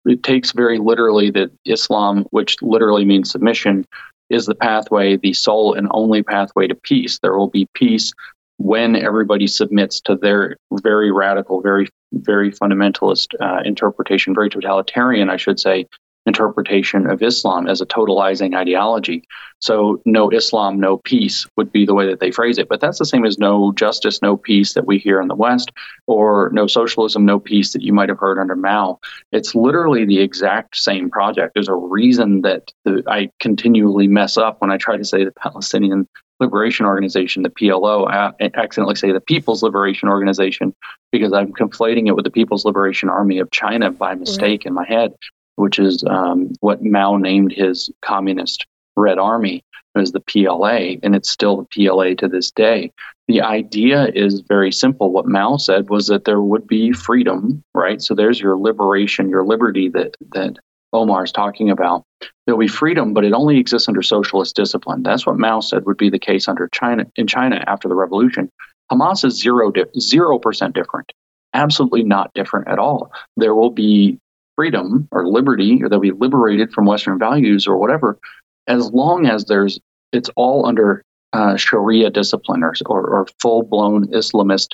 it 0.04 0.22
takes 0.22 0.52
very 0.52 0.78
literally 0.78 1.30
that 1.32 1.50
Islam, 1.64 2.24
which 2.30 2.56
literally 2.62 3.04
means 3.04 3.30
submission, 3.30 3.84
is 4.30 4.46
the 4.46 4.54
pathway, 4.54 5.16
the 5.16 5.32
sole 5.32 5.74
and 5.74 5.88
only 5.90 6.22
pathway 6.22 6.66
to 6.66 6.74
peace. 6.74 7.18
There 7.18 7.36
will 7.36 7.48
be 7.48 7.66
peace 7.74 8.12
when 8.58 8.96
everybody 8.96 9.46
submits 9.46 10.00
to 10.02 10.16
their 10.16 10.56
very 10.82 11.10
radical, 11.10 11.60
very, 11.60 11.88
very 12.12 12.50
fundamentalist 12.52 13.28
uh, 13.40 13.62
interpretation, 13.64 14.34
very 14.34 14.50
totalitarian, 14.50 15.30
I 15.30 15.36
should 15.36 15.58
say, 15.58 15.86
interpretation 16.26 17.08
of 17.10 17.22
Islam 17.22 17.66
as 17.66 17.80
a 17.80 17.86
totalizing 17.86 18.56
ideology. 18.56 19.24
So, 19.60 20.00
no 20.04 20.30
Islam, 20.30 20.78
no 20.78 20.98
peace 20.98 21.46
would 21.56 21.72
be 21.72 21.84
the 21.84 21.94
way 21.94 22.06
that 22.06 22.20
they 22.20 22.30
phrase 22.30 22.58
it. 22.58 22.68
But 22.68 22.80
that's 22.80 22.98
the 22.98 23.04
same 23.04 23.24
as 23.24 23.38
no 23.38 23.72
justice, 23.72 24.22
no 24.22 24.36
peace 24.36 24.74
that 24.74 24.86
we 24.86 24.98
hear 24.98 25.20
in 25.20 25.28
the 25.28 25.34
West, 25.34 25.70
or 26.06 26.50
no 26.52 26.66
socialism, 26.66 27.24
no 27.24 27.40
peace 27.40 27.72
that 27.72 27.82
you 27.82 27.92
might 27.92 28.08
have 28.08 28.18
heard 28.18 28.38
under 28.38 28.54
Mao. 28.54 29.00
It's 29.32 29.54
literally 29.54 30.04
the 30.04 30.20
exact 30.20 30.76
same 30.76 31.10
project. 31.10 31.54
There's 31.54 31.68
a 31.68 31.74
reason 31.74 32.42
that 32.42 32.70
the, 32.84 33.02
I 33.08 33.30
continually 33.40 34.06
mess 34.06 34.36
up 34.36 34.60
when 34.60 34.70
I 34.70 34.76
try 34.76 34.96
to 34.96 35.04
say 35.04 35.24
the 35.24 35.32
Palestinian 35.32 36.06
Liberation 36.40 36.86
Organization, 36.86 37.42
the 37.42 37.50
PLO, 37.50 38.08
I 38.08 38.32
accidentally 38.54 38.94
say 38.94 39.10
the 39.10 39.20
People's 39.20 39.62
Liberation 39.62 40.08
Organization 40.08 40.72
because 41.10 41.32
I'm 41.32 41.52
conflating 41.52 42.06
it 42.06 42.14
with 42.14 42.24
the 42.24 42.30
People's 42.30 42.64
Liberation 42.64 43.08
Army 43.08 43.38
of 43.38 43.50
China 43.50 43.90
by 43.90 44.14
mistake 44.14 44.60
right. 44.60 44.66
in 44.66 44.74
my 44.74 44.86
head 44.86 45.14
which 45.58 45.78
is 45.78 46.04
um, 46.04 46.52
what 46.60 46.82
Mao 46.82 47.16
named 47.16 47.52
his 47.52 47.90
communist 48.02 48.66
Red 48.96 49.18
Army, 49.18 49.62
as 49.96 50.12
the 50.12 50.20
PLA, 50.20 50.96
and 51.02 51.14
it's 51.14 51.30
still 51.30 51.56
the 51.56 51.86
PLA 51.86 52.14
to 52.14 52.28
this 52.28 52.50
day. 52.50 52.92
The 53.26 53.42
idea 53.42 54.06
is 54.14 54.40
very 54.40 54.72
simple. 54.72 55.12
What 55.12 55.26
Mao 55.26 55.56
said 55.56 55.90
was 55.90 56.06
that 56.06 56.24
there 56.24 56.40
would 56.40 56.66
be 56.66 56.92
freedom, 56.92 57.62
right? 57.74 58.00
So 58.00 58.14
there's 58.14 58.40
your 58.40 58.56
liberation, 58.56 59.28
your 59.28 59.44
liberty 59.44 59.88
that 59.90 60.16
that 60.32 60.56
Omar 60.92 61.24
is 61.24 61.32
talking 61.32 61.70
about. 61.70 62.04
There'll 62.46 62.58
be 62.58 62.68
freedom, 62.68 63.12
but 63.12 63.24
it 63.24 63.34
only 63.34 63.58
exists 63.58 63.88
under 63.88 64.02
socialist 64.02 64.56
discipline. 64.56 65.02
That's 65.02 65.26
what 65.26 65.38
Mao 65.38 65.60
said 65.60 65.84
would 65.84 65.98
be 65.98 66.08
the 66.08 66.18
case 66.18 66.48
under 66.48 66.68
China 66.68 67.04
in 67.16 67.26
China 67.26 67.62
after 67.66 67.88
the 67.88 67.94
revolution. 67.94 68.50
Hamas 68.90 69.24
is 69.24 69.38
zero 69.38 69.70
zero 69.98 70.38
percent 70.38 70.74
different. 70.74 71.12
Absolutely 71.52 72.04
not 72.04 72.32
different 72.34 72.68
at 72.68 72.78
all. 72.78 73.12
There 73.36 73.54
will 73.54 73.70
be 73.70 74.18
freedom 74.58 75.06
or 75.12 75.28
liberty 75.28 75.80
or 75.80 75.88
they'll 75.88 76.00
be 76.00 76.10
liberated 76.10 76.72
from 76.72 76.84
Western 76.84 77.16
values 77.16 77.68
or 77.68 77.76
whatever, 77.76 78.18
as 78.66 78.90
long 78.90 79.24
as 79.24 79.44
there's 79.44 79.78
it's 80.10 80.28
all 80.34 80.66
under 80.66 81.04
uh, 81.32 81.56
Sharia 81.56 82.10
discipline 82.10 82.64
or, 82.64 82.74
or, 82.86 83.06
or 83.06 83.26
full 83.40 83.62
blown 83.62 84.08
Islamist 84.08 84.70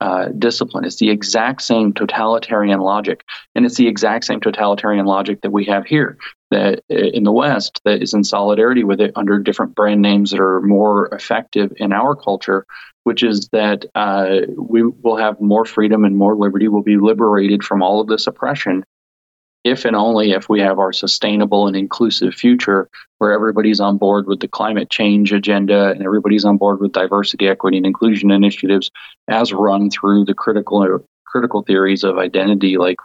uh, 0.00 0.30
discipline. 0.36 0.84
It's 0.84 0.96
the 0.96 1.10
exact 1.10 1.62
same 1.62 1.92
totalitarian 1.92 2.80
logic, 2.80 3.22
and 3.54 3.64
it's 3.64 3.76
the 3.76 3.86
exact 3.86 4.24
same 4.24 4.40
totalitarian 4.40 5.06
logic 5.06 5.42
that 5.42 5.52
we 5.52 5.64
have 5.66 5.86
here 5.86 6.18
that 6.50 6.80
uh, 6.90 6.96
in 6.96 7.22
the 7.22 7.30
West 7.30 7.80
that 7.84 8.02
is 8.02 8.12
in 8.12 8.24
solidarity 8.24 8.82
with 8.82 9.00
it 9.00 9.12
under 9.14 9.38
different 9.38 9.76
brand 9.76 10.02
names 10.02 10.32
that 10.32 10.40
are 10.40 10.60
more 10.62 11.06
effective 11.14 11.72
in 11.76 11.92
our 11.92 12.16
culture. 12.16 12.66
Which 13.04 13.22
is 13.22 13.48
that 13.48 13.86
uh, 13.94 14.40
we 14.58 14.82
will 14.82 15.16
have 15.16 15.40
more 15.40 15.64
freedom 15.64 16.04
and 16.04 16.18
more 16.18 16.36
liberty. 16.36 16.68
We'll 16.68 16.82
be 16.82 16.98
liberated 16.98 17.64
from 17.64 17.82
all 17.82 17.98
of 18.00 18.08
this 18.08 18.26
oppression 18.26 18.84
if 19.64 19.84
and 19.84 19.94
only 19.94 20.32
if 20.32 20.48
we 20.48 20.60
have 20.60 20.78
our 20.78 20.92
sustainable 20.92 21.66
and 21.66 21.76
inclusive 21.76 22.34
future 22.34 22.88
where 23.18 23.32
everybody's 23.32 23.80
on 23.80 23.98
board 23.98 24.26
with 24.26 24.40
the 24.40 24.48
climate 24.48 24.90
change 24.90 25.32
agenda 25.32 25.90
and 25.90 26.02
everybody's 26.02 26.44
on 26.44 26.56
board 26.56 26.80
with 26.80 26.92
diversity, 26.92 27.48
equity, 27.48 27.76
and 27.76 27.86
inclusion 27.86 28.30
initiatives 28.30 28.90
as 29.28 29.52
run 29.52 29.90
through 29.90 30.24
the 30.24 30.34
critical 30.34 31.04
critical 31.26 31.62
theories 31.62 32.02
of 32.02 32.18
identity 32.18 32.76
like 32.76 32.96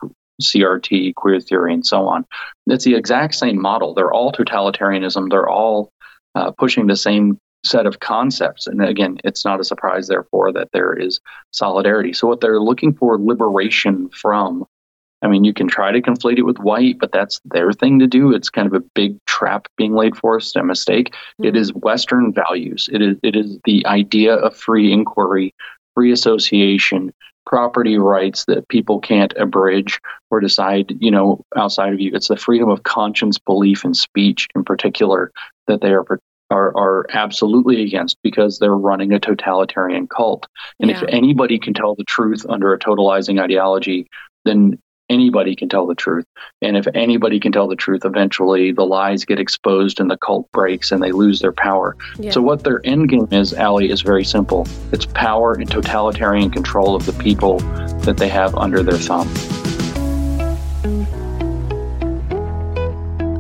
CRT, 0.41 1.15
queer 1.15 1.39
theory, 1.39 1.73
and 1.73 1.85
so 1.85 2.07
on. 2.07 2.25
It's 2.67 2.85
the 2.85 2.95
exact 2.95 3.35
same 3.35 3.61
model. 3.61 3.93
They're 3.93 4.11
all 4.11 4.31
totalitarianism. 4.31 5.29
They're 5.29 5.49
all 5.49 5.91
uh, 6.33 6.51
pushing 6.51 6.87
the 6.87 6.95
same 6.95 7.37
set 7.63 7.85
of 7.85 7.99
concepts. 7.99 8.67
And 8.67 8.83
again, 8.83 9.17
it's 9.23 9.45
not 9.45 9.59
a 9.59 9.63
surprise, 9.63 10.07
therefore, 10.07 10.51
that 10.53 10.69
there 10.73 10.93
is 10.93 11.19
solidarity. 11.51 12.13
So, 12.13 12.27
what 12.27 12.41
they're 12.41 12.59
looking 12.59 12.93
for 12.93 13.19
liberation 13.19 14.09
from 14.09 14.65
I 15.25 15.27
mean, 15.27 15.43
you 15.43 15.53
can 15.53 15.67
try 15.67 15.91
to 15.91 16.03
conflate 16.03 16.37
it 16.37 16.43
with 16.43 16.59
white, 16.59 16.99
but 16.99 17.11
that's 17.11 17.41
their 17.45 17.71
thing 17.71 17.97
to 17.97 18.05
do. 18.05 18.31
It's 18.31 18.51
kind 18.51 18.67
of 18.67 18.73
a 18.73 18.85
big 18.93 19.17
trap 19.25 19.67
being 19.75 19.95
laid 19.95 20.15
for 20.15 20.37
us, 20.37 20.55
a 20.55 20.63
mistake. 20.63 21.13
Mm-hmm. 21.13 21.45
It 21.45 21.55
is 21.55 21.73
Western 21.73 22.31
values. 22.31 22.87
It 22.93 23.01
is 23.01 23.17
it 23.23 23.35
is 23.35 23.57
the 23.65 23.83
idea 23.87 24.35
of 24.35 24.55
free 24.55 24.93
inquiry, 24.93 25.55
free 25.95 26.11
association, 26.11 27.11
property 27.47 27.97
rights 27.97 28.45
that 28.45 28.67
people 28.67 28.99
can't 28.99 29.33
abridge 29.35 29.99
or 30.29 30.39
decide, 30.39 30.95
you 30.99 31.09
know, 31.09 31.41
outside 31.55 31.91
of 31.91 31.99
you. 31.99 32.11
It's 32.13 32.27
the 32.27 32.37
freedom 32.37 32.69
of 32.69 32.83
conscience, 32.83 33.39
belief, 33.39 33.83
and 33.83 33.97
speech 33.97 34.47
in 34.53 34.63
particular 34.63 35.31
that 35.65 35.81
they 35.81 35.91
are 35.91 36.05
are, 36.51 36.77
are 36.77 37.07
absolutely 37.09 37.81
against 37.81 38.17
because 38.21 38.59
they're 38.59 38.75
running 38.75 39.11
a 39.11 39.19
totalitarian 39.19 40.07
cult. 40.07 40.45
And 40.79 40.91
yeah. 40.91 40.97
if 40.97 41.03
anybody 41.09 41.57
can 41.57 41.73
tell 41.73 41.95
the 41.95 42.03
truth 42.03 42.45
under 42.47 42.71
a 42.71 42.77
totalizing 42.77 43.41
ideology, 43.41 44.07
then 44.43 44.77
anybody 45.09 45.55
can 45.55 45.69
tell 45.69 45.87
the 45.87 45.95
truth. 45.95 46.25
And 46.61 46.77
if 46.77 46.87
anybody 46.93 47.39
can 47.39 47.51
tell 47.51 47.67
the 47.67 47.75
truth, 47.75 48.05
eventually 48.05 48.71
the 48.71 48.85
lies 48.85 49.25
get 49.25 49.39
exposed 49.39 49.99
and 49.99 50.09
the 50.09 50.17
cult 50.17 50.51
breaks 50.51 50.91
and 50.91 51.01
they 51.01 51.11
lose 51.11 51.39
their 51.39 51.53
power. 51.53 51.95
Yeah. 52.17 52.31
So, 52.31 52.41
what 52.41 52.63
their 52.63 52.81
end 52.83 53.09
game 53.09 53.27
is, 53.31 53.53
Allie, 53.53 53.89
is 53.89 54.01
very 54.01 54.23
simple 54.23 54.67
it's 54.91 55.05
power 55.05 55.53
and 55.53 55.69
totalitarian 55.69 56.49
control 56.49 56.95
of 56.95 57.05
the 57.05 57.13
people 57.13 57.59
that 58.05 58.17
they 58.17 58.29
have 58.29 58.55
under 58.55 58.83
their 58.83 58.97
thumb. 58.97 59.29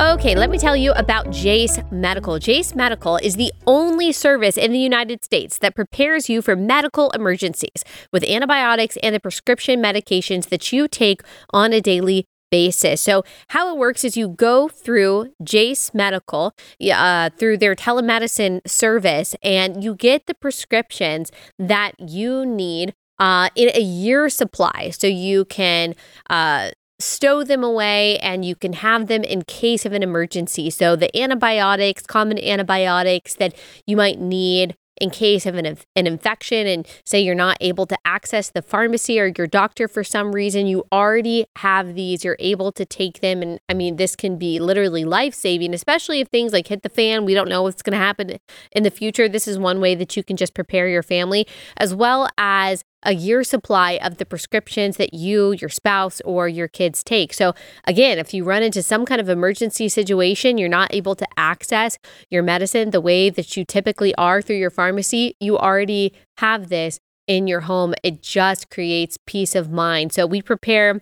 Okay, 0.01 0.35
let 0.35 0.49
me 0.49 0.57
tell 0.57 0.75
you 0.75 0.91
about 0.91 1.31
Jase 1.31 1.79
Medical. 1.89 2.37
Jase 2.37 2.75
Medical 2.75 3.15
is 3.15 3.37
the 3.37 3.53
only 3.65 4.11
service 4.11 4.57
in 4.57 4.73
the 4.73 4.79
United 4.79 5.23
States 5.23 5.57
that 5.59 5.73
prepares 5.73 6.29
you 6.29 6.41
for 6.41 6.53
medical 6.53 7.11
emergencies 7.11 7.85
with 8.11 8.21
antibiotics 8.25 8.97
and 9.01 9.15
the 9.15 9.21
prescription 9.21 9.81
medications 9.81 10.49
that 10.49 10.73
you 10.73 10.89
take 10.89 11.21
on 11.51 11.71
a 11.71 11.79
daily 11.79 12.25
basis. 12.51 12.99
So, 12.99 13.23
how 13.49 13.73
it 13.73 13.77
works 13.77 14.03
is 14.03 14.17
you 14.17 14.27
go 14.27 14.67
through 14.67 15.33
Jase 15.41 15.93
Medical 15.93 16.51
uh, 16.91 17.29
through 17.37 17.57
their 17.57 17.73
telemedicine 17.73 18.67
service 18.67 19.33
and 19.41 19.81
you 19.81 19.95
get 19.95 20.25
the 20.25 20.35
prescriptions 20.35 21.31
that 21.57 21.93
you 21.99 22.45
need 22.45 22.93
uh, 23.19 23.49
in 23.55 23.69
a 23.73 23.81
year 23.81 24.29
supply. 24.29 24.89
So 24.89 25.07
you 25.07 25.45
can 25.45 25.95
uh, 26.29 26.71
stow 26.99 27.43
them 27.43 27.63
away 27.63 28.17
and 28.19 28.45
you 28.45 28.55
can 28.55 28.73
have 28.73 29.07
them 29.07 29.23
in 29.23 29.43
case 29.43 29.85
of 29.85 29.93
an 29.93 30.03
emergency. 30.03 30.69
So, 30.69 30.95
the 30.95 31.15
antibiotics, 31.17 32.03
common 32.03 32.39
antibiotics 32.39 33.35
that 33.35 33.55
you 33.85 33.97
might 33.97 34.19
need 34.19 34.75
in 35.01 35.09
case 35.09 35.45
of 35.45 35.55
an, 35.55 35.77
an 35.95 36.07
infection 36.07 36.67
and 36.67 36.87
say 37.05 37.19
you're 37.19 37.35
not 37.35 37.57
able 37.59 37.85
to 37.85 37.97
access 38.05 38.49
the 38.49 38.61
pharmacy 38.61 39.19
or 39.19 39.31
your 39.37 39.47
doctor 39.47 39.87
for 39.87 40.03
some 40.03 40.31
reason, 40.31 40.67
you 40.67 40.85
already 40.91 41.45
have 41.57 41.95
these, 41.95 42.23
you're 42.23 42.37
able 42.39 42.71
to 42.71 42.85
take 42.85 43.19
them. 43.19 43.41
And 43.41 43.59
I 43.67 43.73
mean, 43.73 43.97
this 43.97 44.15
can 44.15 44.37
be 44.37 44.59
literally 44.59 45.03
life 45.03 45.33
saving, 45.33 45.73
especially 45.73 46.21
if 46.21 46.29
things 46.29 46.53
like 46.53 46.67
hit 46.67 46.83
the 46.83 46.89
fan, 46.89 47.25
we 47.25 47.33
don't 47.33 47.49
know 47.49 47.63
what's 47.63 47.81
going 47.81 47.97
to 47.97 47.97
happen 47.97 48.37
in 48.71 48.83
the 48.83 48.91
future. 48.91 49.27
This 49.27 49.47
is 49.47 49.59
one 49.59 49.81
way 49.81 49.95
that 49.95 50.15
you 50.15 50.23
can 50.23 50.37
just 50.37 50.53
prepare 50.53 50.87
your 50.87 51.03
family, 51.03 51.45
as 51.77 51.93
well 51.93 52.29
as 52.37 52.83
a 53.05 53.13
year 53.13 53.43
supply 53.43 53.99
of 54.03 54.17
the 54.17 54.25
prescriptions 54.25 54.97
that 54.97 55.13
you, 55.13 55.53
your 55.53 55.69
spouse, 55.69 56.21
or 56.25 56.47
your 56.47 56.67
kids 56.67 57.03
take. 57.03 57.33
So, 57.33 57.53
again, 57.85 58.17
if 58.17 58.33
you 58.33 58.43
run 58.43 58.63
into 58.63 58.81
some 58.81 59.05
kind 59.05 59.21
of 59.21 59.29
emergency 59.29 59.87
situation, 59.87 60.57
you're 60.57 60.67
not 60.67 60.93
able 60.93 61.15
to 61.15 61.27
access 61.37 61.97
your 62.29 62.43
medicine 62.43 62.91
the 62.91 63.01
way 63.01 63.29
that 63.29 63.55
you 63.55 63.63
typically 63.63 64.13
are 64.15 64.41
through 64.41 64.57
your 64.57 64.69
pharmacy, 64.69 65.35
you 65.39 65.57
already 65.57 66.13
have 66.37 66.69
this 66.69 66.99
in 67.27 67.47
your 67.47 67.61
home. 67.61 67.93
It 68.03 68.21
just 68.21 68.69
creates 68.69 69.17
peace 69.25 69.55
of 69.55 69.71
mind. 69.71 70.11
So, 70.11 70.25
we 70.25 70.41
prepare 70.41 71.01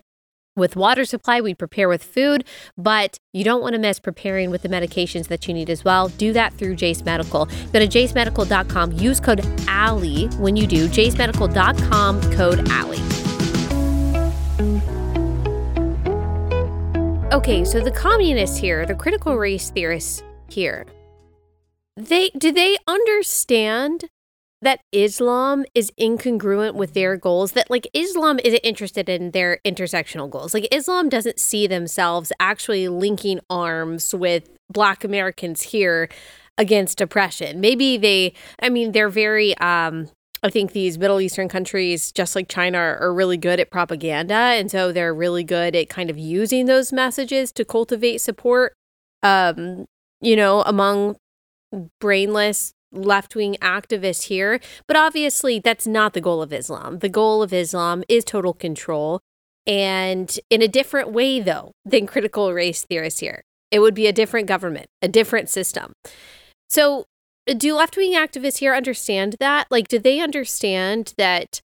with 0.56 0.76
water 0.76 1.06
supply, 1.06 1.42
we 1.42 1.54
prepare 1.54 1.90
with 1.90 2.04
food, 2.04 2.44
but 2.78 3.18
you 3.32 3.44
don't 3.44 3.62
want 3.62 3.74
to 3.74 3.80
miss 3.80 4.00
preparing 4.00 4.50
with 4.52 4.62
the 4.62 4.70
medications 4.70 5.28
that 5.28 5.48
you 5.48 5.54
need 5.54 5.70
as 5.70 5.84
well. 5.84 6.10
Do 6.10 6.34
that 6.34 6.54
through 6.54 6.76
Jase 6.76 7.04
Medical. 7.04 7.46
Go 7.46 7.80
to 7.80 7.88
jasemedical.com, 7.88 8.94
use 8.94 9.20
code 9.20 9.46
ALLIE 9.68 10.28
when 10.38 10.56
you 10.56 10.68
do, 10.68 10.88
jasemedical.com, 10.88 12.22
code 12.34 12.68
ALLIE. 12.70 13.04
Okay, 17.34 17.66
so 17.66 17.80
the 17.80 17.92
communists 17.92 18.58
here, 18.58 18.86
the 18.86 18.94
critical 18.94 19.38
race 19.38 19.72
theorists 19.72 20.22
here, 20.50 20.86
they 21.96 22.30
do 22.38 22.52
they 22.52 22.78
understand 22.88 24.06
that 24.64 24.82
Islam 24.92 25.66
is 25.76 25.92
incongruent 26.00 26.76
with 26.76 26.94
their 26.94 27.16
goals, 27.18 27.52
that 27.54 27.70
like 27.70 27.88
Islam 27.94 28.40
isn't 28.44 28.60
interested 28.60 29.10
in 29.10 29.32
their 29.32 29.60
intersectional 29.66 30.30
goals. 30.30 30.54
Like 30.54 30.68
Islam 30.72 31.10
doesn't 31.10 31.40
see 31.40 31.68
themselves 31.68 32.32
actually 32.40 32.88
linking 32.88 33.40
arms 33.50 34.14
with 34.14 34.50
Black 34.72 35.04
Americans 35.04 35.62
here 35.62 36.10
against 36.58 37.02
oppression. 37.02 37.60
Maybe 37.60 37.98
they, 37.98 38.34
I 38.62 38.70
mean, 38.70 38.92
they're 38.92 39.10
very, 39.10 39.58
um, 39.58 40.10
I 40.44 40.50
think 40.50 40.74
these 40.74 40.98
Middle 40.98 41.22
Eastern 41.22 41.48
countries, 41.48 42.12
just 42.12 42.36
like 42.36 42.50
China, 42.50 42.78
are 42.78 43.14
really 43.14 43.38
good 43.38 43.60
at 43.60 43.72
propaganda. 43.72 44.34
And 44.34 44.70
so 44.70 44.92
they're 44.92 45.14
really 45.14 45.44
good 45.44 45.76
at 45.76 45.90
kind 45.90 46.10
of 46.10 46.18
using 46.18 46.66
those 46.66 46.92
messages 46.92 47.52
to 47.54 47.64
cultivate 47.66 48.20
support, 48.20 48.74
um, 49.24 49.86
you 50.22 50.36
know, 50.36 50.62
among 50.64 51.16
brainless 52.00 52.74
left 52.94 53.36
wing 53.36 53.58
activists 53.62 54.24
here. 54.24 54.60
But 54.88 54.98
obviously, 54.98 55.60
that's 55.60 55.88
not 55.88 56.14
the 56.14 56.22
goal 56.22 56.42
of 56.42 56.54
Islam. 56.54 57.00
The 57.00 57.10
goal 57.10 57.42
of 57.44 57.52
Islam 57.52 58.04
is 58.08 58.24
total 58.24 58.54
control. 58.54 59.20
And 59.66 60.40
in 60.50 60.62
a 60.62 60.68
different 60.68 61.12
way, 61.12 61.40
though, 61.40 61.72
than 61.86 62.08
critical 62.08 62.54
race 62.54 62.84
theorists 62.84 63.20
here. 63.20 63.44
It 63.72 63.80
would 63.80 63.96
be 63.96 64.08
a 64.08 64.14
different 64.14 64.48
government, 64.48 64.88
a 65.02 65.08
different 65.08 65.50
system. 65.50 65.94
So, 66.70 67.06
do 67.46 67.76
left 67.76 67.98
wing 67.98 68.14
activists 68.14 68.60
here 68.60 68.74
understand 68.74 69.36
that? 69.40 69.68
Like, 69.70 69.88
do 69.88 70.00
they 70.00 70.20
understand 70.20 71.14
that 71.18 71.60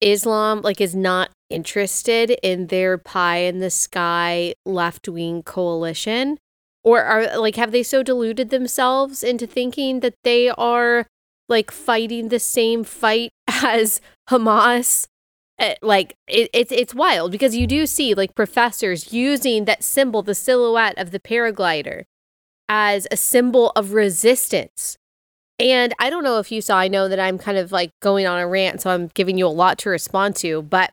Islam, 0.00 0.60
like, 0.60 0.80
is 0.80 0.94
not 0.94 1.30
interested 1.50 2.30
in 2.42 2.66
their 2.68 2.98
pie 2.98 3.38
in 3.38 3.58
the 3.58 3.70
sky 3.70 4.54
left 4.64 5.08
wing 5.08 5.42
coalition? 5.42 6.38
Or 6.86 7.02
are 7.02 7.36
like 7.36 7.56
have 7.56 7.72
they 7.72 7.82
so 7.82 8.02
deluded 8.02 8.50
themselves 8.50 9.24
into 9.24 9.44
thinking 9.44 10.00
that 10.00 10.14
they 10.22 10.48
are 10.50 11.04
like 11.48 11.72
fighting 11.72 12.28
the 12.28 12.38
same 12.38 12.84
fight 12.84 13.30
as 13.48 14.00
Hamas? 14.30 15.08
Uh, 15.58 15.74
like 15.82 16.14
it, 16.28 16.48
it's 16.52 16.70
it's 16.70 16.94
wild 16.94 17.32
because 17.32 17.56
you 17.56 17.66
do 17.66 17.86
see 17.86 18.14
like 18.14 18.34
professors 18.34 19.12
using 19.12 19.64
that 19.64 19.82
symbol 19.82 20.22
the 20.22 20.34
silhouette 20.34 20.96
of 20.96 21.10
the 21.10 21.18
paraglider 21.18 22.04
as 22.68 23.08
a 23.10 23.16
symbol 23.16 23.72
of 23.74 23.92
resistance. 23.92 24.96
And 25.58 25.94
i 25.98 26.10
don't 26.10 26.22
know 26.22 26.38
if 26.38 26.52
you 26.52 26.60
saw 26.60 26.76
i 26.76 26.86
know 26.86 27.08
that 27.08 27.18
i'm 27.18 27.38
kind 27.38 27.56
of 27.56 27.72
like 27.72 27.90
going 28.02 28.26
on 28.26 28.38
a 28.38 28.46
rant 28.46 28.82
so 28.82 28.90
i'm 28.90 29.06
giving 29.14 29.38
you 29.38 29.46
a 29.46 29.48
lot 29.48 29.78
to 29.78 29.88
respond 29.88 30.36
to 30.36 30.60
but 30.60 30.92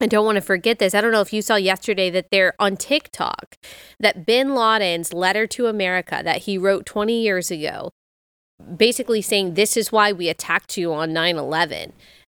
I 0.00 0.06
don't 0.06 0.26
want 0.26 0.36
to 0.36 0.42
forget 0.42 0.78
this. 0.78 0.94
I 0.94 1.00
don't 1.00 1.12
know 1.12 1.22
if 1.22 1.32
you 1.32 1.40
saw 1.40 1.56
yesterday 1.56 2.10
that 2.10 2.26
they're 2.30 2.54
on 2.58 2.76
TikTok 2.76 3.56
that 3.98 4.26
bin 4.26 4.54
Laden's 4.54 5.14
letter 5.14 5.46
to 5.48 5.68
America 5.68 6.20
that 6.22 6.42
he 6.42 6.58
wrote 6.58 6.84
20 6.84 7.22
years 7.22 7.50
ago, 7.50 7.90
basically 8.76 9.22
saying, 9.22 9.54
This 9.54 9.76
is 9.76 9.92
why 9.92 10.12
we 10.12 10.28
attacked 10.28 10.76
you 10.76 10.92
on 10.92 11.12
9 11.12 11.36
11. 11.36 11.92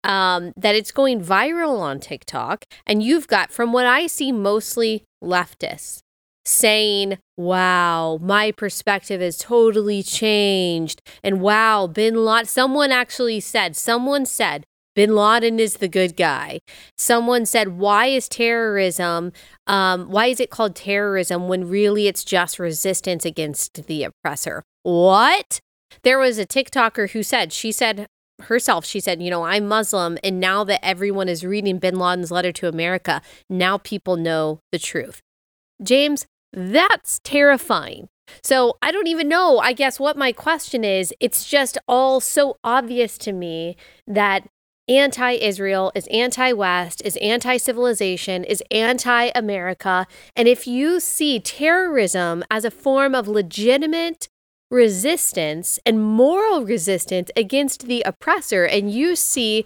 Um, 0.05 0.53
that 0.57 0.77
it's 0.77 0.93
going 0.93 1.21
viral 1.21 1.81
on 1.81 1.99
TikTok. 1.99 2.65
And 2.87 3.03
you've 3.03 3.27
got, 3.27 3.51
from 3.51 3.73
what 3.73 3.87
I 3.87 4.07
see, 4.07 4.31
mostly 4.31 5.03
leftists 5.23 6.01
saying, 6.45 7.19
Wow, 7.37 8.19
my 8.23 8.53
perspective 8.53 9.21
has 9.21 9.37
totally 9.37 10.05
changed. 10.05 11.03
And 11.25 11.41
wow, 11.41 11.89
bin 11.89 12.25
Laden, 12.25 12.47
someone 12.47 12.93
actually 12.93 13.41
said, 13.41 13.75
someone 13.75 14.27
said, 14.27 14.65
Bin 14.99 15.15
Laden 15.15 15.61
is 15.61 15.75
the 15.75 15.87
good 15.87 16.17
guy. 16.17 16.59
Someone 16.97 17.47
said, 17.47 17.79
Why 17.79 18.07
is 18.07 18.29
terrorism, 18.29 19.31
um, 19.69 20.11
why 20.11 20.27
is 20.27 20.41
it 20.41 20.51
called 20.51 20.75
terrorism 20.75 21.47
when 21.47 21.69
really 21.69 22.09
it's 22.09 22.25
just 22.25 22.59
resistance 22.59 23.25
against 23.25 23.87
the 23.87 24.03
oppressor? 24.03 24.65
What? 24.83 25.61
There 26.03 26.19
was 26.19 26.37
a 26.37 26.45
TikToker 26.45 27.11
who 27.11 27.23
said, 27.23 27.53
She 27.53 27.71
said 27.71 28.09
herself, 28.41 28.85
she 28.85 28.99
said, 28.99 29.23
You 29.23 29.31
know, 29.31 29.45
I'm 29.45 29.69
Muslim. 29.69 30.19
And 30.25 30.41
now 30.41 30.65
that 30.65 30.85
everyone 30.85 31.29
is 31.29 31.47
reading 31.47 31.79
Bin 31.79 31.97
Laden's 31.97 32.33
letter 32.33 32.51
to 32.51 32.67
America, 32.67 33.23
now 33.49 33.79
people 33.79 34.17
know 34.17 34.59
the 34.73 34.81
truth. 34.81 35.23
James, 35.81 36.27
that's 36.53 37.21
terrifying. 37.23 38.09
So 38.43 38.77
I 38.83 38.91
don't 38.91 39.07
even 39.07 39.29
know, 39.29 39.61
I 39.61 39.75
guess, 39.75 40.01
what 40.01 40.17
my 40.17 40.33
question 40.33 40.83
is. 40.83 41.15
It's 41.21 41.49
just 41.49 41.79
all 41.87 42.19
so 42.19 42.57
obvious 42.65 43.17
to 43.19 43.33
me 43.33 43.77
that 44.09 44.49
anti 44.89 45.33
Israel, 45.33 45.93
is 45.95 46.07
anti 46.09 46.53
West, 46.53 47.03
is 47.05 47.17
anti 47.19 47.57
civilization, 47.57 48.45
is 48.45 48.63
anti 48.71 49.31
America. 49.35 50.07
And 50.35 50.49
if 50.49 50.67
you 50.67 51.01
see 51.01 51.41
terrorism 51.41 52.45
as 52.51 52.65
a 52.65 52.71
form 52.71 53.15
of 53.15 53.29
legitimate 53.29 54.29
resistance 54.71 55.79
and 55.87 56.03
moral 56.03 56.65
resistance 56.65 57.31
against 57.37 57.87
the 57.87 58.03
oppressor, 58.03 58.65
and 58.65 58.91
you 58.91 59.17
see 59.17 59.65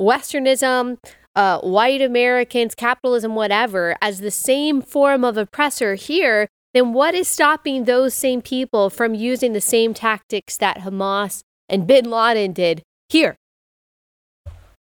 Westernism, 0.00 0.98
uh, 1.36 1.60
white 1.60 2.02
Americans, 2.02 2.74
capitalism, 2.74 3.34
whatever, 3.34 3.96
as 4.00 4.20
the 4.20 4.30
same 4.30 4.80
form 4.82 5.24
of 5.24 5.36
oppressor 5.36 5.94
here, 5.94 6.48
then 6.72 6.92
what 6.92 7.14
is 7.14 7.28
stopping 7.28 7.84
those 7.84 8.14
same 8.14 8.40
people 8.40 8.90
from 8.90 9.14
using 9.14 9.52
the 9.52 9.60
same 9.60 9.92
tactics 9.92 10.56
that 10.56 10.78
Hamas 10.78 11.42
and 11.68 11.86
bin 11.86 12.10
Laden 12.10 12.52
did 12.52 12.82
here? 13.08 13.36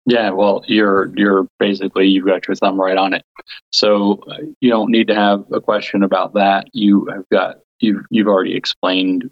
Yeah, 0.08 0.30
well, 0.30 0.64
you're 0.68 1.12
you're 1.18 1.48
basically 1.60 2.08
you've 2.08 2.26
got 2.26 2.48
your 2.48 2.56
thumb 2.56 2.80
right 2.80 2.96
on 2.96 3.14
it. 3.14 3.24
So 3.74 4.22
you 4.62 4.70
don't 4.70 4.90
need 4.90 5.08
to 5.08 5.16
have 5.16 5.44
a 5.52 5.60
question 5.60 6.02
about 6.02 6.34
that. 6.36 6.70
You 6.72 7.06
have 7.14 7.28
got 7.30 7.58
you've 7.82 8.06
you've 8.10 8.28
already 8.28 8.56
explained 8.56 9.30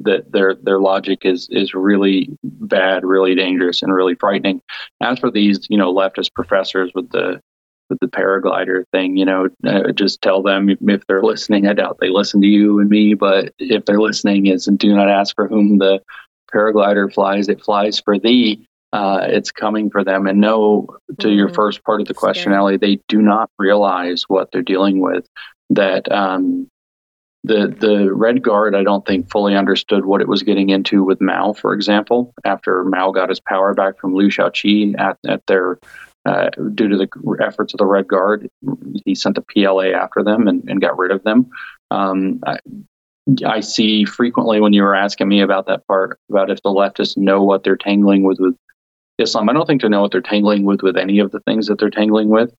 that 0.00 0.30
their 0.30 0.54
their 0.54 0.80
logic 0.80 1.20
is 1.22 1.48
is 1.50 1.72
really 1.72 2.28
bad, 2.44 3.04
really 3.04 3.34
dangerous, 3.34 3.82
and 3.82 3.92
really 3.92 4.16
frightening. 4.16 4.60
As 5.00 5.18
for 5.18 5.30
these, 5.30 5.66
you 5.70 5.78
know, 5.78 5.94
leftist 5.94 6.34
professors 6.34 6.92
with 6.94 7.10
the 7.10 7.40
with 7.88 7.98
the 8.00 8.06
paraglider 8.06 8.84
thing, 8.92 9.16
you 9.16 9.24
know, 9.24 9.48
uh, 9.66 9.92
just 9.92 10.20
tell 10.20 10.42
them 10.42 10.68
if 10.68 11.06
they're 11.06 11.22
listening. 11.22 11.66
I 11.66 11.72
doubt 11.72 11.96
they 12.02 12.10
listen 12.10 12.42
to 12.42 12.46
you 12.46 12.80
and 12.80 12.90
me, 12.90 13.14
but 13.14 13.54
if 13.58 13.86
they're 13.86 13.98
listening, 13.98 14.44
is 14.44 14.66
do 14.66 14.94
not 14.94 15.08
ask 15.08 15.34
for 15.34 15.48
whom 15.48 15.78
the 15.78 16.00
paraglider 16.52 17.10
flies. 17.10 17.48
It 17.48 17.64
flies 17.64 17.98
for 17.98 18.18
thee 18.18 18.66
uh, 18.92 19.20
it's 19.22 19.50
coming 19.50 19.90
for 19.90 20.02
them. 20.02 20.26
And 20.26 20.40
no, 20.40 20.86
to 21.20 21.26
mm-hmm. 21.26 21.36
your 21.36 21.48
first 21.50 21.84
part 21.84 22.00
of 22.00 22.08
the 22.08 22.14
question, 22.14 22.52
Allie, 22.52 22.76
they 22.76 23.00
do 23.08 23.20
not 23.20 23.50
realize 23.58 24.24
what 24.28 24.50
they're 24.52 24.62
dealing 24.62 25.00
with. 25.00 25.26
That 25.70 26.10
um, 26.10 26.68
the 27.44 27.68
the 27.68 28.12
Red 28.14 28.42
Guard, 28.42 28.74
I 28.74 28.82
don't 28.82 29.06
think 29.06 29.30
fully 29.30 29.54
understood 29.54 30.06
what 30.06 30.22
it 30.22 30.28
was 30.28 30.42
getting 30.42 30.70
into 30.70 31.04
with 31.04 31.20
Mao, 31.20 31.52
for 31.52 31.74
example. 31.74 32.32
After 32.44 32.84
Mao 32.84 33.10
got 33.10 33.28
his 33.28 33.40
power 33.40 33.74
back 33.74 33.98
from 33.98 34.14
Liu 34.14 34.28
Shaoqi 34.28 34.98
at 34.98 35.18
at 35.26 35.46
their 35.46 35.78
uh, 36.24 36.50
due 36.74 36.88
to 36.88 36.96
the 36.96 37.08
efforts 37.42 37.74
of 37.74 37.78
the 37.78 37.86
Red 37.86 38.08
Guard, 38.08 38.48
he 39.04 39.14
sent 39.14 39.34
the 39.34 39.42
PLA 39.42 39.90
after 39.90 40.22
them 40.22 40.48
and, 40.48 40.68
and 40.68 40.80
got 40.80 40.98
rid 40.98 41.10
of 41.10 41.22
them. 41.24 41.48
Um, 41.90 42.40
I, 42.46 42.58
I 43.46 43.60
see 43.60 44.04
frequently 44.04 44.60
when 44.60 44.72
you 44.72 44.82
were 44.82 44.94
asking 44.94 45.28
me 45.28 45.40
about 45.40 45.66
that 45.66 45.86
part 45.86 46.18
about 46.30 46.50
if 46.50 46.62
the 46.62 46.70
leftists 46.70 47.16
know 47.16 47.42
what 47.42 47.62
they're 47.62 47.76
tangling 47.76 48.24
with 48.24 48.38
with 48.40 48.56
Islam. 49.18 49.48
I 49.48 49.52
don't 49.52 49.66
think 49.66 49.82
they 49.82 49.88
know 49.88 50.02
what 50.02 50.12
they're 50.12 50.20
tangling 50.20 50.64
with 50.64 50.82
with 50.82 50.96
any 50.96 51.18
of 51.18 51.32
the 51.32 51.40
things 51.40 51.66
that 51.66 51.78
they're 51.78 51.90
tangling 51.90 52.28
with. 52.28 52.54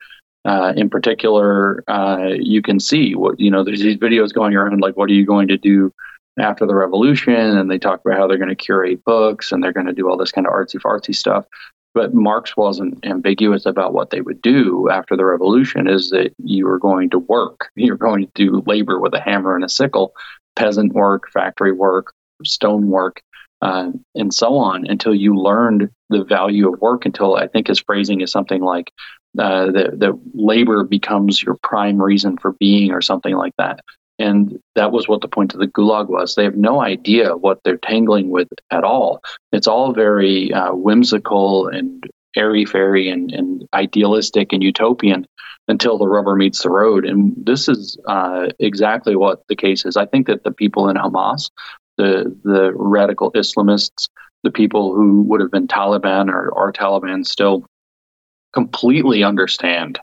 Uh, 0.46 0.74
in 0.76 0.90
particular, 0.90 1.84
uh, 1.88 2.30
you 2.40 2.62
can 2.62 2.80
see 2.80 3.16
what 3.16 3.40
you 3.40 3.52
know. 3.52 3.64
There's 3.64 3.82
these 3.82 3.98
videos 3.98 4.34
going 4.34 4.56
around 4.56 4.80
like, 4.80 4.96
"What 4.96 5.10
are 5.10 5.14
you 5.14 5.26
going 5.26 5.48
to 5.50 5.58
do 5.58 5.94
after 6.40 6.66
the 6.66 6.76
revolution?" 6.76 7.34
And 7.34 7.70
they 7.70 7.78
talk 7.78 8.02
about 8.06 8.18
how 8.18 8.28
they're 8.28 8.38
going 8.38 8.50
to 8.50 8.56
curate 8.56 9.04
books 9.04 9.52
and 9.52 9.62
they're 9.62 9.74
going 9.74 9.88
to 9.88 9.94
do 9.94 10.10
all 10.10 10.18
this 10.18 10.32
kind 10.32 10.48
of 10.48 10.54
artsy 10.54 10.80
fartsy 10.80 11.14
stuff. 11.14 11.46
But 11.94 12.14
Marx 12.14 12.56
wasn't 12.56 13.06
ambiguous 13.06 13.66
about 13.66 13.94
what 13.94 14.12
they 14.12 14.22
would 14.22 14.42
do 14.42 14.90
after 14.90 15.18
the 15.18 15.26
revolution. 15.26 15.88
Is 15.88 16.10
that 16.12 16.34
you 16.38 16.66
were 16.66 16.80
going 16.80 17.10
to 17.10 17.20
work, 17.20 17.70
you're 17.76 17.98
going 17.98 18.26
to 18.26 18.32
do 18.36 18.64
labor 18.66 19.00
with 19.00 19.14
a 19.14 19.22
hammer 19.22 19.56
and 19.56 19.66
a 19.66 19.70
sickle, 19.70 20.14
peasant 20.56 20.94
work, 20.94 21.30
factory 21.32 21.74
work, 21.74 22.14
stone 22.46 22.88
work, 22.88 23.22
uh, 23.62 23.92
and 24.16 24.34
so 24.34 24.58
on 24.58 24.88
until 24.88 25.14
you 25.14 25.36
learned 25.36 25.90
the 26.10 26.24
value 26.24 26.72
of 26.72 26.80
work. 26.82 27.06
Until 27.06 27.36
I 27.36 27.48
think 27.48 27.68
his 27.68 27.80
phrasing 27.80 28.22
is 28.22 28.32
something 28.32 28.62
like 28.62 28.92
uh, 29.38 29.72
that, 29.72 30.00
that 30.00 30.20
labor 30.34 30.84
becomes 30.84 31.42
your 31.42 31.58
prime 31.62 32.02
reason 32.02 32.38
for 32.38 32.54
being, 32.60 32.92
or 32.92 33.02
something 33.02 33.36
like 33.36 33.54
that. 33.58 33.82
And 34.18 34.60
that 34.76 34.92
was 34.92 35.08
what 35.08 35.22
the 35.22 35.30
point 35.30 35.54
of 35.54 35.62
the 35.62 35.68
gulag 35.68 36.10
was. 36.10 36.36
They 36.36 36.44
have 36.44 36.58
no 36.58 36.82
idea 36.82 37.38
what 37.38 37.60
they're 37.64 37.78
tangling 37.78 38.30
with 38.30 38.50
at 38.70 38.84
all. 38.84 39.22
It's 39.54 39.68
all 39.68 39.94
very 39.94 40.54
uh, 40.54 40.74
whimsical 40.74 41.68
and 41.68 42.04
airy 42.36 42.66
fairy 42.66 43.10
and, 43.10 43.32
and, 43.32 43.68
idealistic 43.74 44.52
and 44.52 44.64
utopian 44.64 45.26
until 45.68 45.98
the 45.98 46.08
rubber 46.08 46.36
meets 46.36 46.64
the 46.64 46.70
road. 46.70 47.06
And 47.06 47.34
this 47.38 47.70
is 47.70 47.98
uh, 48.08 48.48
exactly 48.60 49.16
what 49.16 49.44
the 49.48 49.56
case 49.56 49.86
is. 49.86 49.96
I 49.96 50.06
think 50.06 50.28
that 50.28 50.44
the 50.44 50.52
people 50.52 50.90
in 50.90 50.96
Hamas 50.96 51.50
the 52.00 52.36
the 52.44 52.72
radical 52.74 53.32
Islamists, 53.34 54.10
the 54.44 54.52
people 54.52 54.96
who 54.96 55.22
would 55.24 55.42
have 55.42 55.52
been 55.52 55.68
Taliban 55.68 56.30
or 56.30 56.58
are 56.58 56.72
Taliban 56.72 57.28
still, 57.28 57.66
completely 58.54 59.24
understand 59.24 60.00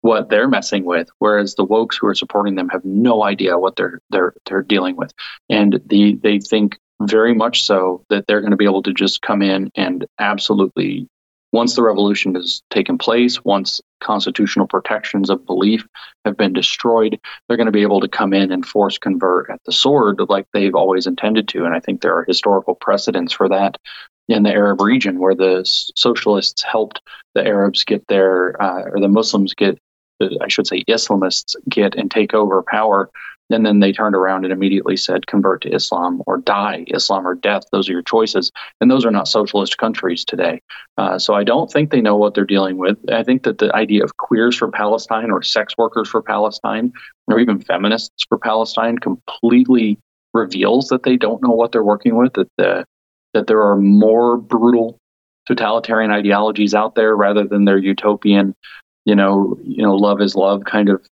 what 0.00 0.30
they're 0.30 0.48
messing 0.48 0.84
with, 0.84 1.08
whereas 1.18 1.56
the 1.56 1.66
wokes 1.66 1.96
who 1.98 2.06
are 2.06 2.14
supporting 2.14 2.54
them 2.54 2.68
have 2.68 2.84
no 2.84 3.24
idea 3.24 3.58
what 3.58 3.74
they're 3.74 4.00
they're 4.10 4.32
they're 4.46 4.62
dealing 4.62 4.96
with, 4.96 5.12
and 5.50 5.80
the 5.86 6.14
they 6.22 6.38
think 6.38 6.78
very 7.02 7.34
much 7.34 7.64
so 7.64 8.04
that 8.10 8.26
they're 8.26 8.40
going 8.40 8.52
to 8.52 8.56
be 8.56 8.64
able 8.64 8.82
to 8.82 8.94
just 8.94 9.20
come 9.20 9.42
in 9.42 9.70
and 9.74 10.06
absolutely 10.20 11.08
once 11.54 11.76
the 11.76 11.82
revolution 11.82 12.34
has 12.34 12.62
taken 12.70 12.98
place, 12.98 13.44
once 13.44 13.80
constitutional 14.00 14.66
protections 14.66 15.30
of 15.30 15.46
belief 15.46 15.86
have 16.24 16.36
been 16.36 16.52
destroyed, 16.52 17.16
they're 17.46 17.56
going 17.56 17.66
to 17.66 17.72
be 17.72 17.82
able 17.82 18.00
to 18.00 18.08
come 18.08 18.32
in 18.32 18.50
and 18.50 18.66
force 18.66 18.98
convert 18.98 19.48
at 19.48 19.60
the 19.64 19.70
sword 19.70 20.20
like 20.28 20.46
they've 20.52 20.74
always 20.74 21.06
intended 21.06 21.46
to. 21.46 21.64
And 21.64 21.72
I 21.72 21.78
think 21.78 22.00
there 22.00 22.16
are 22.18 22.24
historical 22.24 22.74
precedents 22.74 23.32
for 23.32 23.48
that 23.50 23.78
in 24.28 24.42
the 24.42 24.50
Arab 24.50 24.80
region 24.80 25.20
where 25.20 25.36
the 25.36 25.60
socialists 25.94 26.60
helped 26.64 27.00
the 27.36 27.46
Arabs 27.46 27.84
get 27.84 28.04
their, 28.08 28.60
uh, 28.60 28.90
or 28.90 28.98
the 28.98 29.08
Muslims 29.08 29.54
get, 29.54 29.78
I 30.20 30.48
should 30.48 30.66
say, 30.66 30.82
Islamists 30.88 31.54
get 31.68 31.94
and 31.94 32.10
take 32.10 32.34
over 32.34 32.64
power 32.68 33.10
and 33.50 33.66
then 33.66 33.80
they 33.80 33.92
turned 33.92 34.14
around 34.14 34.44
and 34.44 34.52
immediately 34.52 34.96
said, 34.96 35.26
convert 35.26 35.62
to 35.62 35.74
Islam 35.74 36.22
or 36.26 36.38
die, 36.38 36.84
Islam 36.88 37.26
or 37.26 37.34
death. 37.34 37.64
Those 37.72 37.88
are 37.88 37.92
your 37.92 38.02
choices. 38.02 38.50
And 38.80 38.90
those 38.90 39.04
are 39.04 39.10
not 39.10 39.28
socialist 39.28 39.76
countries 39.78 40.24
today. 40.24 40.60
Uh, 40.96 41.18
so 41.18 41.34
I 41.34 41.44
don't 41.44 41.70
think 41.70 41.90
they 41.90 42.00
know 42.00 42.16
what 42.16 42.34
they're 42.34 42.44
dealing 42.44 42.78
with. 42.78 42.98
I 43.12 43.22
think 43.22 43.42
that 43.42 43.58
the 43.58 43.74
idea 43.74 44.02
of 44.02 44.16
queers 44.16 44.56
for 44.56 44.70
Palestine 44.70 45.30
or 45.30 45.42
sex 45.42 45.74
workers 45.76 46.08
for 46.08 46.22
Palestine 46.22 46.92
or 47.26 47.38
even 47.38 47.60
feminists 47.60 48.24
for 48.28 48.38
Palestine 48.38 48.98
completely 48.98 49.98
reveals 50.32 50.88
that 50.88 51.02
they 51.02 51.16
don't 51.16 51.42
know 51.42 51.54
what 51.54 51.72
they're 51.72 51.84
working 51.84 52.16
with, 52.16 52.32
that, 52.34 52.48
the, 52.56 52.84
that 53.34 53.46
there 53.46 53.62
are 53.62 53.76
more 53.76 54.38
brutal 54.38 54.98
totalitarian 55.46 56.10
ideologies 56.10 56.74
out 56.74 56.94
there 56.94 57.14
rather 57.14 57.44
than 57.46 57.66
their 57.66 57.78
utopian, 57.78 58.54
you 59.04 59.14
know, 59.14 59.58
you 59.62 59.82
know, 59.82 59.94
love 59.94 60.22
is 60.22 60.34
love 60.34 60.64
kind 60.64 60.88
of 60.88 61.06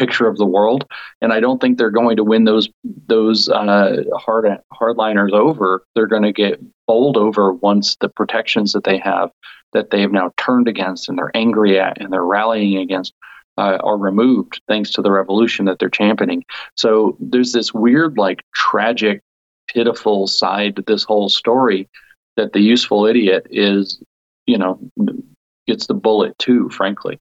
picture 0.00 0.26
of 0.26 0.38
the 0.38 0.46
world, 0.46 0.86
and 1.20 1.32
I 1.32 1.40
don't 1.40 1.60
think 1.60 1.76
they're 1.76 1.90
going 1.90 2.16
to 2.16 2.24
win 2.24 2.44
those 2.44 2.68
those 3.06 3.48
uh, 3.48 4.02
hard 4.14 4.46
hardliners 4.72 5.32
over. 5.32 5.84
They're 5.94 6.06
going 6.06 6.22
to 6.22 6.32
get 6.32 6.60
bowled 6.86 7.16
over 7.16 7.52
once 7.52 7.96
the 8.00 8.08
protections 8.08 8.72
that 8.72 8.84
they 8.84 8.98
have 8.98 9.30
that 9.72 9.90
they 9.90 10.00
have 10.00 10.10
now 10.10 10.32
turned 10.36 10.66
against 10.66 11.08
and 11.08 11.16
they're 11.16 11.36
angry 11.36 11.78
at 11.78 12.00
and 12.00 12.12
they're 12.12 12.24
rallying 12.24 12.78
against 12.78 13.14
uh, 13.58 13.78
are 13.84 13.98
removed 13.98 14.60
thanks 14.66 14.90
to 14.90 15.02
the 15.02 15.10
revolution 15.12 15.66
that 15.66 15.78
they're 15.78 15.90
championing. 15.90 16.44
So 16.76 17.16
there's 17.20 17.52
this 17.52 17.74
weird, 17.74 18.16
like 18.16 18.42
tragic, 18.54 19.20
pitiful 19.68 20.26
side 20.26 20.76
to 20.76 20.82
this 20.82 21.04
whole 21.04 21.28
story 21.28 21.88
that 22.36 22.52
the 22.52 22.60
useful 22.60 23.06
idiot 23.06 23.46
is, 23.50 24.02
you 24.46 24.58
know, 24.58 24.80
gets 25.66 25.86
the 25.86 25.94
bullet 25.94 26.36
too. 26.38 26.70
Frankly. 26.70 27.18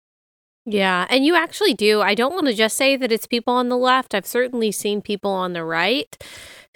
Yeah, 0.71 1.07
and 1.09 1.25
you 1.25 1.35
actually 1.35 1.73
do. 1.73 2.01
I 2.01 2.13
don't 2.13 2.33
want 2.35 2.45
to 2.45 2.53
just 2.53 2.77
say 2.77 2.95
that 2.95 3.11
it's 3.11 3.25
people 3.25 3.55
on 3.55 3.69
the 3.69 3.77
left. 3.77 4.13
I've 4.13 4.27
certainly 4.27 4.71
seen 4.71 5.01
people 5.01 5.31
on 5.31 5.53
the 5.53 5.63
right 5.63 6.15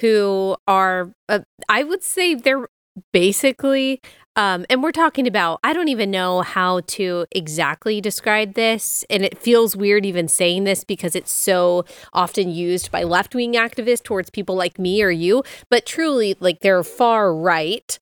who 0.02 0.58
are, 0.68 1.14
uh, 1.30 1.41
I 1.70 1.84
would 1.84 2.02
say 2.02 2.34
they're 2.34 2.68
basically, 3.12 4.02
um, 4.36 4.66
and 4.68 4.82
we're 4.82 4.94
talking 4.94 5.28
about, 5.28 5.60
I 5.64 5.74
don't 5.74 5.89
even 5.89 6.10
know 6.10 6.41
how 6.41 6.80
to 6.88 7.28
exactly 7.32 8.02
describe 8.02 8.56
this. 8.56 9.06
And 9.12 9.24
it 9.24 9.38
feels 9.38 9.76
weird 9.76 10.08
even 10.08 10.28
saying 10.28 10.64
this 10.64 10.84
because 10.84 11.16
it's 11.16 11.32
so 11.32 11.86
often 12.14 12.50
used 12.50 12.89
by 12.91 13.04
left 13.04 13.36
wing 13.36 13.54
activists 13.54 14.04
towards 14.04 14.32
people 14.32 14.56
like 14.56 14.80
me 14.80 15.04
or 15.04 15.12
you. 15.12 15.44
But 15.70 15.86
truly, 15.86 16.36
like 16.39 16.62
they're 16.62 16.84
far 16.84 17.32
right 17.32 18.00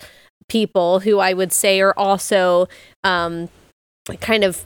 people 0.47 1.01
who 1.01 1.19
I 1.19 1.33
would 1.33 1.51
say 1.51 1.81
are 1.81 1.93
also 1.97 2.67
um, 3.03 3.49
kind 4.21 4.45
of 4.45 4.65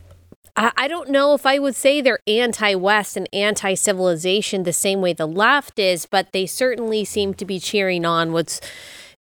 I 0.57 0.87
don't 0.87 1.09
know 1.09 1.33
if 1.33 1.45
I 1.45 1.59
would 1.59 1.75
say 1.75 1.99
they're 1.99 2.19
anti 2.27 2.75
West 2.75 3.17
and 3.17 3.27
anti 3.33 3.73
civilization 3.73 4.63
the 4.63 4.71
same 4.73 5.01
way 5.01 5.11
the 5.11 5.25
left 5.25 5.79
is, 5.79 6.05
but 6.05 6.31
they 6.31 6.45
certainly 6.45 7.03
seem 7.03 7.33
to 7.35 7.45
be 7.45 7.59
cheering 7.59 8.05
on 8.05 8.31
what's 8.31 8.61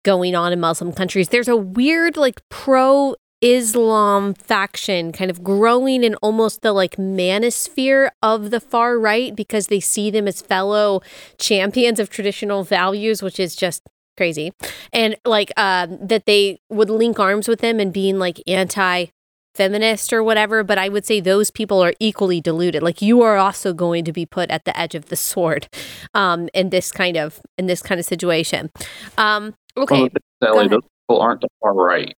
going 0.05 0.37
on 0.37 0.53
in 0.53 0.61
Muslim 0.61 0.93
countries. 0.93 1.31
There's 1.31 1.49
a 1.49 1.57
weird, 1.57 2.17
like, 2.17 2.41
pro 2.51 3.17
Islam 3.41 4.33
faction 4.35 5.13
kind 5.13 5.31
of 5.31 5.43
growing 5.43 6.03
in 6.03 6.15
almost 6.17 6.63
the 6.63 6.73
like 6.73 6.97
manosphere 6.97 8.09
of 8.23 8.51
the 8.51 8.59
far 8.61 8.99
right 8.99 9.37
because 9.37 9.67
they 9.67 9.81
see 9.81 10.11
them 10.11 10.27
as 10.27 10.41
fellow 10.41 11.03
champions 11.37 12.01
of 12.01 12.09
traditional 12.09 12.65
values, 12.65 13.23
which 13.23 13.39
is 13.39 13.55
just 13.55 13.83
crazy. 14.17 14.53
And 14.95 15.17
like 15.27 15.53
um, 15.59 15.99
that 16.01 16.25
they 16.25 16.61
would 16.71 16.89
link 16.89 17.19
arms 17.19 17.47
with 17.47 17.61
them 17.61 17.81
and 17.81 17.93
being 17.93 18.19
like 18.19 18.41
anti 18.47 19.07
feminist 19.55 20.13
or 20.13 20.23
whatever, 20.23 20.65
but 20.65 20.79
I 20.79 20.89
would 20.89 21.07
say 21.07 21.21
those 21.21 21.51
people 21.51 21.83
are 21.83 21.95
equally 22.01 22.41
deluded. 22.41 22.83
Like 22.83 23.01
you 23.01 23.23
are 23.23 23.37
also 23.37 23.73
going 23.73 24.05
to 24.05 24.13
be 24.13 24.27
put 24.27 24.51
at 24.51 24.65
the 24.65 24.79
edge 24.79 24.95
of 24.95 25.07
the 25.07 25.17
sword 25.17 25.69
um, 26.15 26.49
in 26.55 26.71
this 26.71 26.93
kind 26.93 27.17
of 27.17 27.41
in 27.59 27.67
this 27.67 27.83
kind 27.83 27.99
of 27.99 28.07
situation. 28.07 28.71
Um, 29.19 29.55
okay, 29.77 30.09
well, 30.41 30.69
those 30.69 30.83
people 30.83 31.21
aren't 31.21 31.41
the 31.41 31.49
far 31.61 31.75
right. 31.75 32.15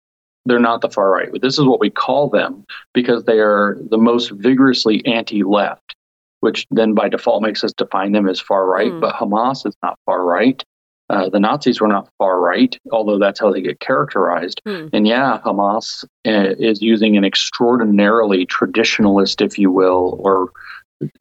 They're 0.47 0.59
not 0.59 0.81
the 0.81 0.89
far 0.89 1.09
right. 1.09 1.29
This 1.41 1.57
is 1.57 1.65
what 1.65 1.79
we 1.79 1.89
call 1.89 2.29
them 2.29 2.65
because 2.93 3.23
they 3.23 3.39
are 3.39 3.79
the 3.89 3.97
most 3.97 4.29
vigorously 4.29 5.03
anti-left, 5.05 5.95
which 6.41 6.67
then 6.69 6.93
by 6.93 7.09
default 7.09 7.41
makes 7.41 7.63
us 7.63 7.73
define 7.73 8.11
them 8.11 8.29
as 8.29 8.39
far 8.39 8.67
right. 8.67 8.91
Mm. 8.91 9.01
But 9.01 9.15
Hamas 9.15 9.65
is 9.65 9.75
not 9.81 9.97
far 10.05 10.23
right. 10.23 10.63
Uh, 11.09 11.29
the 11.29 11.39
Nazis 11.39 11.79
were 11.79 11.87
not 11.87 12.09
far 12.17 12.39
right, 12.39 12.75
although 12.91 13.19
that's 13.19 13.39
how 13.39 13.51
they 13.51 13.61
get 13.61 13.79
characterized. 13.79 14.61
Hmm. 14.65 14.87
And 14.91 15.07
yeah, 15.07 15.39
Hamas 15.45 16.03
uh, 16.27 16.55
is 16.57 16.81
using 16.81 17.15
an 17.15 17.23
extraordinarily 17.23 18.47
traditionalist, 18.47 19.45
if 19.45 19.59
you 19.59 19.71
will, 19.71 20.17
or 20.19 20.51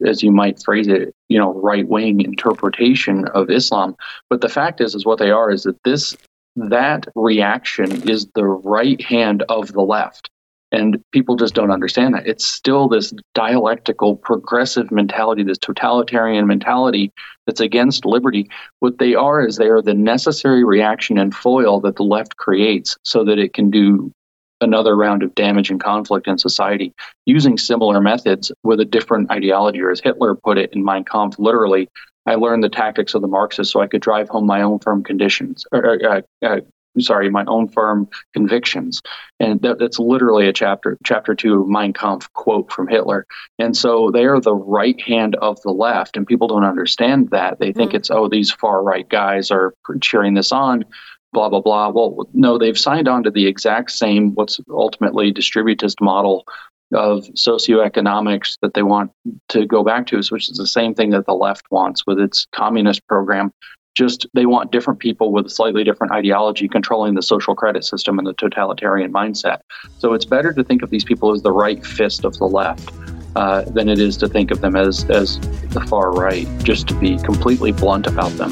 as 0.05 0.23
you 0.23 0.31
might 0.31 0.63
phrase 0.63 0.87
it, 0.87 1.13
you 1.29 1.37
know, 1.37 1.53
right 1.53 1.87
wing 1.87 2.21
interpretation 2.21 3.27
of 3.29 3.49
Islam. 3.49 3.95
But 4.29 4.41
the 4.41 4.49
fact 4.49 4.81
is, 4.81 4.95
is 4.95 5.05
what 5.05 5.19
they 5.19 5.31
are 5.31 5.51
is 5.51 5.63
that 5.63 5.81
this 5.83 6.15
that 6.55 7.07
reaction 7.15 8.09
is 8.09 8.27
the 8.33 8.45
right 8.45 9.01
hand 9.01 9.43
of 9.49 9.73
the 9.73 9.81
left. 9.81 10.29
And 10.75 11.01
people 11.13 11.37
just 11.37 11.55
don't 11.55 11.71
understand 11.71 12.13
that. 12.13 12.27
It's 12.27 12.45
still 12.45 12.89
this 12.89 13.13
dialectical, 13.33 14.17
progressive 14.17 14.91
mentality, 14.91 15.41
this 15.41 15.57
totalitarian 15.57 16.47
mentality 16.47 17.11
that's 17.45 17.61
against 17.61 18.05
liberty. 18.05 18.49
What 18.81 18.97
they 18.97 19.15
are 19.15 19.45
is 19.45 19.55
they 19.55 19.69
are 19.69 19.81
the 19.81 19.93
necessary 19.93 20.65
reaction 20.65 21.17
and 21.17 21.33
foil 21.33 21.79
that 21.81 21.95
the 21.95 22.03
left 22.03 22.35
creates 22.35 22.97
so 23.03 23.23
that 23.23 23.39
it 23.39 23.53
can 23.53 23.71
do 23.71 24.11
another 24.59 24.95
round 24.95 25.23
of 25.23 25.33
damage 25.35 25.69
and 25.69 25.81
conflict 25.81 26.27
in 26.27 26.37
society 26.37 26.91
using 27.25 27.57
similar 27.57 28.01
methods 28.01 28.51
with 28.63 28.79
a 28.81 28.85
different 28.85 29.31
ideology, 29.31 29.81
or 29.81 29.91
as 29.91 30.01
Hitler 30.01 30.35
put 30.35 30.57
it 30.57 30.73
in 30.73 30.83
Mein 30.83 31.05
Kampf, 31.05 31.39
literally, 31.39 31.87
I 32.25 32.35
learned 32.35 32.63
the 32.63 32.69
tactics 32.69 33.13
of 33.13 33.21
the 33.21 33.27
Marxists 33.27 33.71
so 33.71 33.81
I 33.81 33.87
could 33.87 34.01
drive 34.01 34.27
home 34.29 34.45
my 34.45 34.61
own 34.61 34.79
firm 34.79 35.03
conditions, 35.03 35.65
or, 35.71 35.99
uh, 36.05 36.21
uh, 36.45 36.59
sorry, 36.99 37.29
my 37.29 37.45
own 37.45 37.67
firm 37.67 38.07
convictions. 38.33 39.01
And 39.39 39.61
that, 39.61 39.79
that's 39.79 39.99
literally 39.99 40.47
a 40.47 40.53
chapter, 40.53 40.97
chapter 41.03 41.35
two 41.35 41.61
of 41.61 41.67
Mein 41.67 41.93
Kampf 41.93 42.31
quote 42.33 42.71
from 42.71 42.87
Hitler. 42.87 43.25
And 43.59 43.75
so 43.75 44.11
they 44.11 44.25
are 44.25 44.39
the 44.39 44.55
right 44.55 44.99
hand 45.01 45.35
of 45.35 45.61
the 45.61 45.71
left, 45.71 46.17
and 46.17 46.27
people 46.27 46.47
don't 46.47 46.63
understand 46.63 47.29
that. 47.31 47.59
They 47.59 47.71
think 47.71 47.89
mm-hmm. 47.89 47.97
it's, 47.97 48.11
oh, 48.11 48.27
these 48.27 48.51
far 48.51 48.83
right 48.83 49.07
guys 49.07 49.51
are 49.51 49.73
cheering 50.01 50.33
this 50.33 50.51
on. 50.51 50.85
Blah 51.33 51.49
blah 51.49 51.59
blah. 51.59 51.89
Well, 51.89 52.29
no, 52.33 52.57
they've 52.57 52.79
signed 52.79 53.09
on 53.09 53.23
to 53.23 53.29
the 53.29 53.45
exact 53.45 53.91
same 53.91 54.33
what's 54.35 54.61
ultimately 54.69 55.33
distributist 55.33 55.99
model 55.99 56.45
of 56.93 57.25
socioeconomics 57.33 58.57
that 58.61 58.73
they 58.73 58.83
want 58.83 59.11
to 59.49 59.65
go 59.65 59.83
back 59.83 60.07
to, 60.07 60.21
which 60.29 60.49
is 60.49 60.57
the 60.57 60.67
same 60.67 60.93
thing 60.93 61.09
that 61.09 61.25
the 61.25 61.33
left 61.33 61.65
wants 61.71 62.03
with 62.07 62.19
its 62.19 62.47
communist 62.53 63.05
program, 63.07 63.51
just 63.95 64.27
they 64.33 64.45
want 64.45 64.71
different 64.71 64.99
people 64.99 65.31
with 65.31 65.45
a 65.45 65.49
slightly 65.49 65.83
different 65.83 66.13
ideology 66.13 66.67
controlling 66.67 67.15
the 67.15 67.21
social 67.21 67.55
credit 67.55 67.83
system 67.83 68.19
and 68.19 68.27
the 68.27 68.33
totalitarian 68.33 69.11
mindset. 69.11 69.61
So 69.97 70.13
it's 70.13 70.25
better 70.25 70.53
to 70.53 70.63
think 70.63 70.83
of 70.83 70.89
these 70.89 71.05
people 71.05 71.31
as 71.31 71.41
the 71.41 71.51
right 71.51 71.83
fist 71.85 72.25
of 72.25 72.37
the 72.37 72.45
left 72.45 72.91
uh, 73.35 73.61
than 73.61 73.89
it 73.89 73.99
is 73.99 74.17
to 74.17 74.27
think 74.27 74.51
of 74.51 74.61
them 74.61 74.75
as 74.75 75.09
as 75.09 75.39
the 75.69 75.81
far 75.89 76.11
right. 76.11 76.47
Just 76.63 76.87
to 76.89 76.95
be 76.95 77.17
completely 77.17 77.71
blunt 77.71 78.05
about 78.05 78.31
them. 78.33 78.51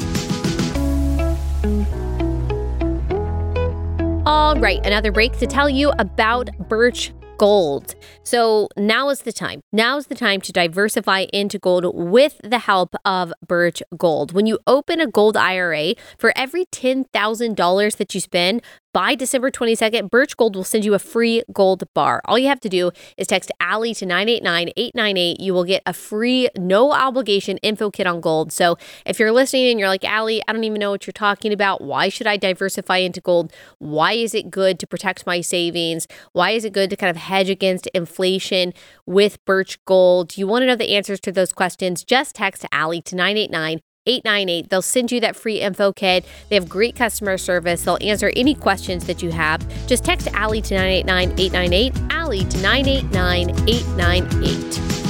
All 4.26 4.56
right, 4.56 4.84
another 4.86 5.12
break 5.12 5.38
to 5.38 5.46
tell 5.46 5.68
you 5.68 5.92
about 5.98 6.48
Birch 6.68 7.12
gold. 7.36 7.94
So 8.22 8.68
now 8.76 9.08
is 9.08 9.22
the 9.22 9.32
time. 9.32 9.60
Now 9.72 9.96
is 9.96 10.06
the 10.06 10.14
time 10.14 10.40
to 10.42 10.52
diversify 10.52 11.26
into 11.32 11.58
gold 11.58 11.84
with 11.94 12.40
the 12.42 12.58
help 12.58 12.94
of 13.04 13.32
Birch 13.46 13.82
Gold. 13.96 14.32
When 14.32 14.46
you 14.46 14.58
open 14.66 15.00
a 15.00 15.06
gold 15.06 15.36
IRA, 15.36 15.94
for 16.18 16.32
every 16.36 16.64
$10,000 16.66 17.96
that 17.96 18.14
you 18.14 18.20
spend, 18.20 18.62
by 18.94 19.16
December 19.16 19.50
22nd, 19.50 20.08
Birch 20.08 20.36
Gold 20.36 20.54
will 20.54 20.62
send 20.62 20.84
you 20.84 20.94
a 20.94 21.00
free 21.00 21.42
gold 21.52 21.82
bar. 21.94 22.22
All 22.26 22.38
you 22.38 22.46
have 22.46 22.60
to 22.60 22.68
do 22.68 22.92
is 23.16 23.26
text 23.26 23.50
Allie 23.58 23.92
to 23.92 24.06
989 24.06 24.72
898. 24.76 25.40
You 25.40 25.52
will 25.52 25.64
get 25.64 25.82
a 25.84 25.92
free, 25.92 26.48
no 26.56 26.92
obligation 26.92 27.58
info 27.58 27.90
kit 27.90 28.06
on 28.06 28.20
gold. 28.20 28.52
So 28.52 28.78
if 29.04 29.18
you're 29.18 29.32
listening 29.32 29.66
and 29.66 29.80
you're 29.80 29.88
like, 29.88 30.04
Allie, 30.04 30.40
I 30.46 30.52
don't 30.52 30.62
even 30.62 30.78
know 30.78 30.92
what 30.92 31.08
you're 31.08 31.12
talking 31.12 31.52
about. 31.52 31.82
Why 31.82 32.08
should 32.08 32.28
I 32.28 32.36
diversify 32.36 32.98
into 32.98 33.20
gold? 33.20 33.52
Why 33.78 34.12
is 34.12 34.32
it 34.32 34.48
good 34.48 34.78
to 34.78 34.86
protect 34.86 35.26
my 35.26 35.40
savings? 35.40 36.06
Why 36.32 36.52
is 36.52 36.64
it 36.64 36.72
good 36.72 36.88
to 36.90 36.96
kind 36.96 37.10
of 37.10 37.16
hedge 37.16 37.50
against 37.50 37.88
inflation 37.88 38.72
with 39.06 39.44
Birch 39.44 39.84
Gold? 39.86 40.38
You 40.38 40.46
want 40.46 40.62
to 40.62 40.66
know 40.66 40.76
the 40.76 40.94
answers 40.94 41.18
to 41.20 41.32
those 41.32 41.52
questions? 41.52 42.04
Just 42.04 42.36
text 42.36 42.64
Allie 42.70 43.02
to 43.02 43.16
989 43.16 43.80
898. 44.06 44.70
They'll 44.70 44.82
send 44.82 45.12
you 45.12 45.20
that 45.20 45.36
free 45.36 45.60
info 45.60 45.92
kit. 45.92 46.24
They 46.48 46.56
have 46.56 46.68
great 46.68 46.96
customer 46.96 47.38
service. 47.38 47.82
They'll 47.82 47.98
answer 48.00 48.32
any 48.36 48.54
questions 48.54 49.06
that 49.06 49.22
you 49.22 49.30
have. 49.32 49.66
Just 49.86 50.04
text 50.04 50.28
Allie 50.32 50.62
to 50.62 50.74
989 50.74 51.38
898, 51.38 52.12
Allie 52.12 52.44
to 52.44 52.58
989 52.62 53.68
898. 53.68 55.04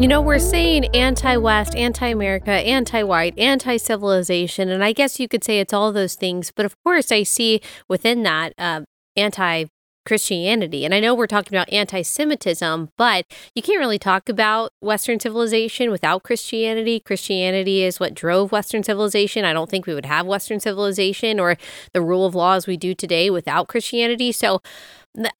You 0.00 0.06
know, 0.06 0.20
we're 0.20 0.38
saying 0.38 0.84
anti 0.94 1.36
West, 1.38 1.74
anti 1.74 2.06
America, 2.06 2.52
anti 2.52 3.02
white, 3.02 3.36
anti 3.36 3.78
civilization, 3.78 4.68
and 4.68 4.84
I 4.84 4.92
guess 4.92 5.18
you 5.18 5.26
could 5.26 5.42
say 5.42 5.58
it's 5.58 5.72
all 5.72 5.90
those 5.90 6.14
things. 6.14 6.52
But 6.54 6.64
of 6.66 6.80
course, 6.84 7.10
I 7.10 7.24
see 7.24 7.60
within 7.88 8.22
that 8.22 8.52
uh, 8.58 8.82
anti 9.16 9.64
Christianity. 10.08 10.86
And 10.86 10.94
I 10.94 11.00
know 11.00 11.14
we're 11.14 11.26
talking 11.26 11.54
about 11.54 11.70
anti 11.70 12.00
Semitism, 12.00 12.90
but 12.96 13.26
you 13.54 13.60
can't 13.60 13.78
really 13.78 13.98
talk 13.98 14.30
about 14.30 14.72
Western 14.80 15.20
civilization 15.20 15.90
without 15.90 16.22
Christianity. 16.22 16.98
Christianity 16.98 17.82
is 17.82 18.00
what 18.00 18.14
drove 18.14 18.50
Western 18.50 18.82
civilization. 18.82 19.44
I 19.44 19.52
don't 19.52 19.68
think 19.68 19.86
we 19.86 19.92
would 19.92 20.06
have 20.06 20.26
Western 20.26 20.60
civilization 20.60 21.38
or 21.38 21.58
the 21.92 22.00
rule 22.00 22.24
of 22.24 22.34
law 22.34 22.54
as 22.54 22.66
we 22.66 22.78
do 22.78 22.94
today 22.94 23.28
without 23.28 23.68
Christianity. 23.68 24.32
So 24.32 24.62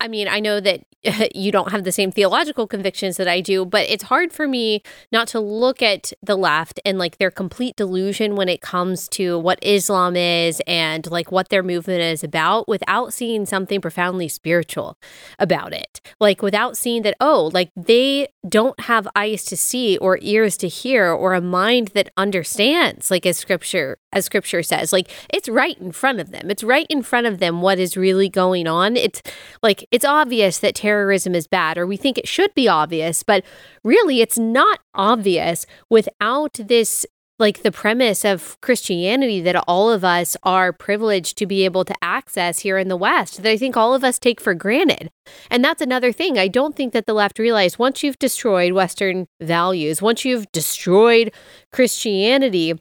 I 0.01 0.09
mean, 0.09 0.29
I 0.29 0.41
know 0.41 0.61
that 0.61 0.83
you 1.35 1.53
don't 1.53 1.71
have 1.71 1.85
the 1.85 1.93
same 1.93 2.11
theological 2.11 2.67
convictions 2.67 3.17
that 3.17 3.29
I 3.29 3.41
do, 3.41 3.65
but 3.65 3.89
it's 3.89 4.05
hard 4.05 4.33
for 4.33 4.49
me 4.49 4.83
not 5.13 5.29
to 5.29 5.41
look 5.41 5.83
at 5.83 6.13
the 6.23 6.37
left 6.37 6.81
and 6.85 6.99
like 6.99 7.19
their 7.19 7.31
complete 7.31 7.77
delusion 7.77 8.35
when 8.35 8.49
it 8.49 8.61
comes 8.61 9.09
to 9.11 9.39
what 9.39 9.59
Islam 9.63 10.17
is 10.17 10.61
and 10.67 11.09
like 11.11 11.31
what 11.31 11.51
their 11.51 11.63
movement 11.63 12.01
is 12.01 12.25
about 12.25 12.69
without 12.69 13.15
seeing 13.15 13.47
something 13.47 13.81
profoundly 13.81 14.29
spiritual 14.29 14.99
about 15.39 15.73
it. 15.73 16.01
Like 16.19 16.43
without 16.43 16.77
seeing 16.77 17.03
that, 17.03 17.17
oh, 17.21 17.51
like 17.53 17.71
they 17.77 18.29
don't 18.49 18.81
have 18.81 19.09
eyes 19.15 19.45
to 19.45 19.57
see 19.57 19.99
or 19.99 20.19
ears 20.23 20.57
to 20.59 20.69
hear 20.69 21.11
or 21.11 21.35
a 21.35 21.41
mind 21.41 21.89
that 21.89 22.11
understands, 22.17 23.11
like 23.11 23.27
as 23.27 23.37
scripture, 23.37 23.99
as 24.13 24.25
scripture 24.25 24.63
says. 24.63 24.93
Like 24.93 25.11
it's 25.33 25.49
right 25.49 25.79
in 25.79 25.93
front 25.93 26.21
of 26.21 26.31
them. 26.31 26.51
It's 26.51 26.65
right 26.65 26.87
in 26.89 27.03
front 27.03 27.27
of 27.27 27.39
them 27.39 27.63
what 27.63 27.79
is 27.79 27.97
really 27.97 28.29
going 28.29 28.67
on. 28.67 28.97
It's 28.97 29.23
like 29.63 29.87
it's 29.91 30.05
obvious 30.05 30.59
that 30.59 30.75
terrorism 30.75 31.35
is 31.35 31.47
bad, 31.47 31.79
or 31.79 31.87
we 31.87 31.97
think 31.97 32.19
it 32.19 32.29
should 32.29 32.55
be 32.55 32.69
obvious, 32.69 33.23
but 33.23 33.45
really 33.85 34.21
it's 34.21 34.39
not 34.39 34.81
obvious 34.95 35.67
without 35.91 36.55
this 36.55 37.07
like 37.39 37.63
the 37.63 37.73
premise 37.73 38.25
of 38.25 38.61
Christianity 38.61 39.41
that 39.41 39.63
all 39.69 39.91
of 39.91 40.05
us 40.05 40.37
are 40.43 40.73
privileged 40.73 41.39
to 41.39 41.47
be 41.47 41.65
able 41.65 41.85
to 41.85 41.95
access 42.03 42.61
here 42.61 42.79
in 42.79 42.89
the 42.89 42.97
West 42.97 43.43
that 43.43 43.51
I 43.51 43.57
think 43.57 43.77
all 43.77 43.95
of 43.95 44.03
us 44.03 44.19
take 44.19 44.41
for 44.41 44.55
granted. 44.55 45.11
And 45.51 45.65
that's 45.65 45.83
another 45.83 46.13
thing. 46.13 46.39
I 46.39 46.49
don't 46.49 46.75
think 46.75 46.93
that 46.93 47.07
the 47.07 47.15
left 47.15 47.39
realize 47.39 47.79
once 47.79 48.03
you've 48.03 48.19
destroyed 48.19 48.73
Western 48.73 49.27
values, 49.41 50.03
once 50.03 50.25
you've 50.25 50.51
destroyed 50.53 51.33
Christianity, 51.73 52.75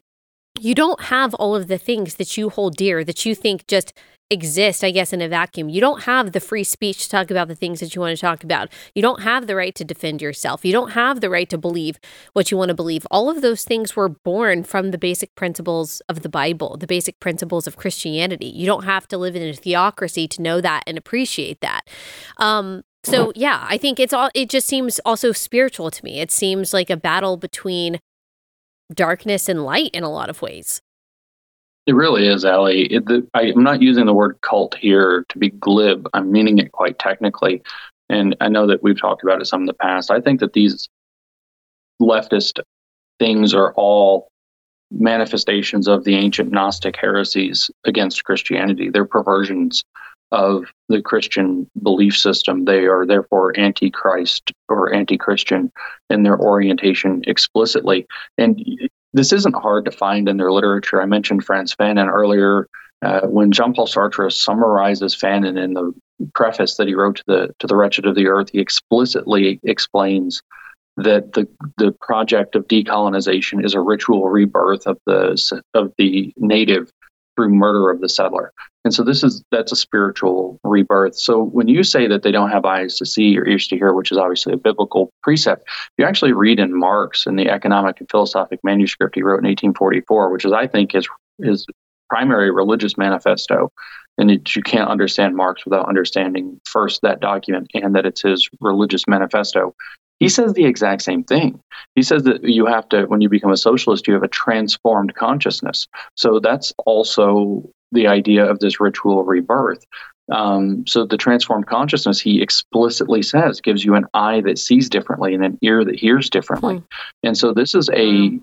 you 0.60 0.74
don't 0.74 1.02
have 1.02 1.34
all 1.34 1.54
of 1.54 1.68
the 1.68 1.78
things 1.78 2.16
that 2.16 2.36
you 2.36 2.50
hold 2.50 2.76
dear 2.76 3.04
that 3.04 3.24
you 3.24 3.34
think 3.34 3.66
just 3.68 3.92
exist, 4.30 4.84
I 4.84 4.90
guess, 4.90 5.12
in 5.12 5.22
a 5.22 5.28
vacuum. 5.28 5.68
You 5.68 5.80
don't 5.80 6.02
have 6.02 6.32
the 6.32 6.40
free 6.40 6.64
speech 6.64 7.04
to 7.04 7.08
talk 7.08 7.30
about 7.30 7.48
the 7.48 7.54
things 7.54 7.80
that 7.80 7.94
you 7.94 8.00
want 8.00 8.16
to 8.16 8.20
talk 8.20 8.44
about. 8.44 8.68
You 8.94 9.02
don't 9.02 9.22
have 9.22 9.46
the 9.46 9.56
right 9.56 9.74
to 9.74 9.84
defend 9.84 10.20
yourself. 10.20 10.64
You 10.64 10.72
don't 10.72 10.90
have 10.90 11.20
the 11.20 11.30
right 11.30 11.48
to 11.48 11.58
believe 11.58 11.98
what 12.34 12.50
you 12.50 12.56
want 12.56 12.68
to 12.68 12.74
believe. 12.74 13.06
All 13.10 13.30
of 13.30 13.40
those 13.40 13.64
things 13.64 13.96
were 13.96 14.08
born 14.08 14.64
from 14.64 14.90
the 14.90 14.98
basic 14.98 15.34
principles 15.34 16.00
of 16.08 16.22
the 16.22 16.28
Bible, 16.28 16.76
the 16.76 16.86
basic 16.86 17.18
principles 17.20 17.66
of 17.66 17.76
Christianity. 17.76 18.46
You 18.46 18.66
don't 18.66 18.84
have 18.84 19.08
to 19.08 19.18
live 19.18 19.34
in 19.34 19.42
a 19.42 19.54
theocracy 19.54 20.28
to 20.28 20.42
know 20.42 20.60
that 20.60 20.82
and 20.86 20.98
appreciate 20.98 21.60
that. 21.60 21.88
Um, 22.36 22.82
so 23.04 23.32
yeah, 23.34 23.64
I 23.68 23.78
think 23.78 23.98
it's 23.98 24.12
all 24.12 24.28
it 24.34 24.50
just 24.50 24.66
seems 24.66 25.00
also 25.06 25.32
spiritual 25.32 25.90
to 25.90 26.04
me. 26.04 26.20
It 26.20 26.30
seems 26.30 26.74
like 26.74 26.90
a 26.90 26.96
battle 26.96 27.36
between 27.36 28.00
darkness 28.92 29.48
and 29.48 29.64
light 29.64 29.90
in 29.92 30.02
a 30.02 30.10
lot 30.10 30.28
of 30.28 30.42
ways. 30.42 30.82
It 31.88 31.94
really 31.94 32.28
is, 32.28 32.44
Allie. 32.44 32.82
It, 32.92 33.06
the, 33.06 33.26
I, 33.32 33.44
am 33.44 33.62
not 33.62 33.80
using 33.80 34.04
the 34.04 34.12
word 34.12 34.38
cult 34.42 34.74
here 34.74 35.24
to 35.30 35.38
be 35.38 35.48
glib. 35.48 36.06
I'm 36.12 36.30
meaning 36.30 36.58
it 36.58 36.70
quite 36.70 36.98
technically. 36.98 37.62
And 38.10 38.36
I 38.42 38.50
know 38.50 38.66
that 38.66 38.82
we've 38.82 39.00
talked 39.00 39.22
about 39.22 39.40
it 39.40 39.46
some 39.46 39.62
in 39.62 39.66
the 39.66 39.72
past. 39.72 40.10
I 40.10 40.20
think 40.20 40.40
that 40.40 40.52
these 40.52 40.86
leftist 41.98 42.60
things 43.18 43.54
are 43.54 43.72
all 43.72 44.28
manifestations 44.90 45.88
of 45.88 46.04
the 46.04 46.14
ancient 46.14 46.52
Gnostic 46.52 46.94
heresies 46.94 47.70
against 47.86 48.22
Christianity. 48.22 48.90
They're 48.90 49.06
perversions 49.06 49.82
of 50.30 50.66
the 50.90 51.00
Christian 51.00 51.70
belief 51.82 52.18
system. 52.18 52.66
They 52.66 52.84
are 52.84 53.06
therefore 53.06 53.58
anti 53.58 53.88
Christ 53.88 54.52
or 54.68 54.92
anti 54.92 55.16
Christian 55.16 55.72
in 56.10 56.22
their 56.22 56.38
orientation 56.38 57.22
explicitly. 57.26 58.06
And 58.36 58.62
this 59.12 59.32
isn't 59.32 59.54
hard 59.54 59.84
to 59.86 59.90
find 59.90 60.28
in 60.28 60.36
their 60.36 60.52
literature. 60.52 61.00
I 61.00 61.06
mentioned 61.06 61.44
Frantz 61.44 61.74
Fanon 61.74 62.08
earlier. 62.08 62.68
Uh, 63.00 63.22
when 63.22 63.52
Jean 63.52 63.72
Paul 63.72 63.86
Sartre 63.86 64.30
summarizes 64.32 65.14
Fanon 65.14 65.56
in 65.62 65.74
the 65.74 65.92
preface 66.34 66.76
that 66.76 66.88
he 66.88 66.94
wrote 66.94 67.16
to 67.16 67.24
the 67.26 67.54
to 67.60 67.66
the 67.66 67.76
Wretched 67.76 68.06
of 68.06 68.16
the 68.16 68.26
Earth, 68.26 68.50
he 68.52 68.58
explicitly 68.58 69.60
explains 69.62 70.42
that 70.96 71.32
the 71.34 71.48
the 71.76 71.92
project 72.00 72.56
of 72.56 72.66
decolonization 72.66 73.64
is 73.64 73.74
a 73.74 73.80
ritual 73.80 74.28
rebirth 74.28 74.86
of 74.86 74.98
the 75.06 75.60
of 75.74 75.92
the 75.96 76.32
native 76.36 76.90
through 77.38 77.50
murder 77.50 77.88
of 77.88 78.00
the 78.00 78.08
settler. 78.08 78.52
And 78.84 78.92
so 78.92 79.04
this 79.04 79.22
is 79.22 79.44
that's 79.52 79.70
a 79.70 79.76
spiritual 79.76 80.58
rebirth. 80.64 81.16
So 81.16 81.44
when 81.44 81.68
you 81.68 81.84
say 81.84 82.08
that 82.08 82.22
they 82.24 82.32
don't 82.32 82.50
have 82.50 82.64
eyes 82.64 82.96
to 82.96 83.06
see 83.06 83.38
or 83.38 83.46
ears 83.46 83.68
to 83.68 83.76
hear, 83.76 83.92
which 83.92 84.10
is 84.10 84.18
obviously 84.18 84.54
a 84.54 84.56
biblical 84.56 85.12
precept, 85.22 85.62
you 85.98 86.04
actually 86.04 86.32
read 86.32 86.58
in 86.58 86.76
Marx 86.76 87.26
in 87.26 87.36
the 87.36 87.48
economic 87.48 88.00
and 88.00 88.10
philosophic 88.10 88.58
manuscript 88.64 89.14
he 89.14 89.22
wrote 89.22 89.38
in 89.38 89.44
1844, 89.44 90.32
which 90.32 90.44
is 90.44 90.52
I 90.52 90.66
think 90.66 90.92
his 90.92 91.06
his 91.40 91.64
primary 92.10 92.50
religious 92.50 92.98
manifesto. 92.98 93.70
And 94.16 94.32
it, 94.32 94.56
you 94.56 94.62
can't 94.62 94.90
understand 94.90 95.36
Marx 95.36 95.64
without 95.64 95.88
understanding 95.88 96.60
first 96.64 97.02
that 97.02 97.20
document 97.20 97.68
and 97.74 97.94
that 97.94 98.04
it's 98.04 98.22
his 98.22 98.48
religious 98.60 99.06
manifesto. 99.06 99.76
He 100.20 100.28
says 100.28 100.52
the 100.52 100.64
exact 100.64 101.02
same 101.02 101.22
thing. 101.24 101.60
He 101.94 102.02
says 102.02 102.24
that 102.24 102.42
you 102.44 102.66
have 102.66 102.88
to, 102.88 103.04
when 103.04 103.20
you 103.20 103.28
become 103.28 103.52
a 103.52 103.56
socialist, 103.56 104.08
you 104.08 104.14
have 104.14 104.22
a 104.22 104.28
transformed 104.28 105.14
consciousness. 105.14 105.86
So 106.16 106.40
that's 106.40 106.72
also 106.86 107.68
the 107.92 108.06
idea 108.08 108.44
of 108.44 108.58
this 108.58 108.80
ritual 108.80 109.24
rebirth. 109.24 109.84
Um, 110.30 110.86
so 110.86 111.06
the 111.06 111.16
transformed 111.16 111.66
consciousness, 111.66 112.20
he 112.20 112.42
explicitly 112.42 113.22
says, 113.22 113.60
gives 113.60 113.84
you 113.84 113.94
an 113.94 114.06
eye 114.12 114.42
that 114.42 114.58
sees 114.58 114.88
differently 114.88 115.34
and 115.34 115.44
an 115.44 115.58
ear 115.62 115.84
that 115.84 115.98
hears 115.98 116.28
differently. 116.28 116.76
Hmm. 116.76 116.84
And 117.22 117.38
so 117.38 117.54
this 117.54 117.74
is 117.74 117.88
a 117.90 118.38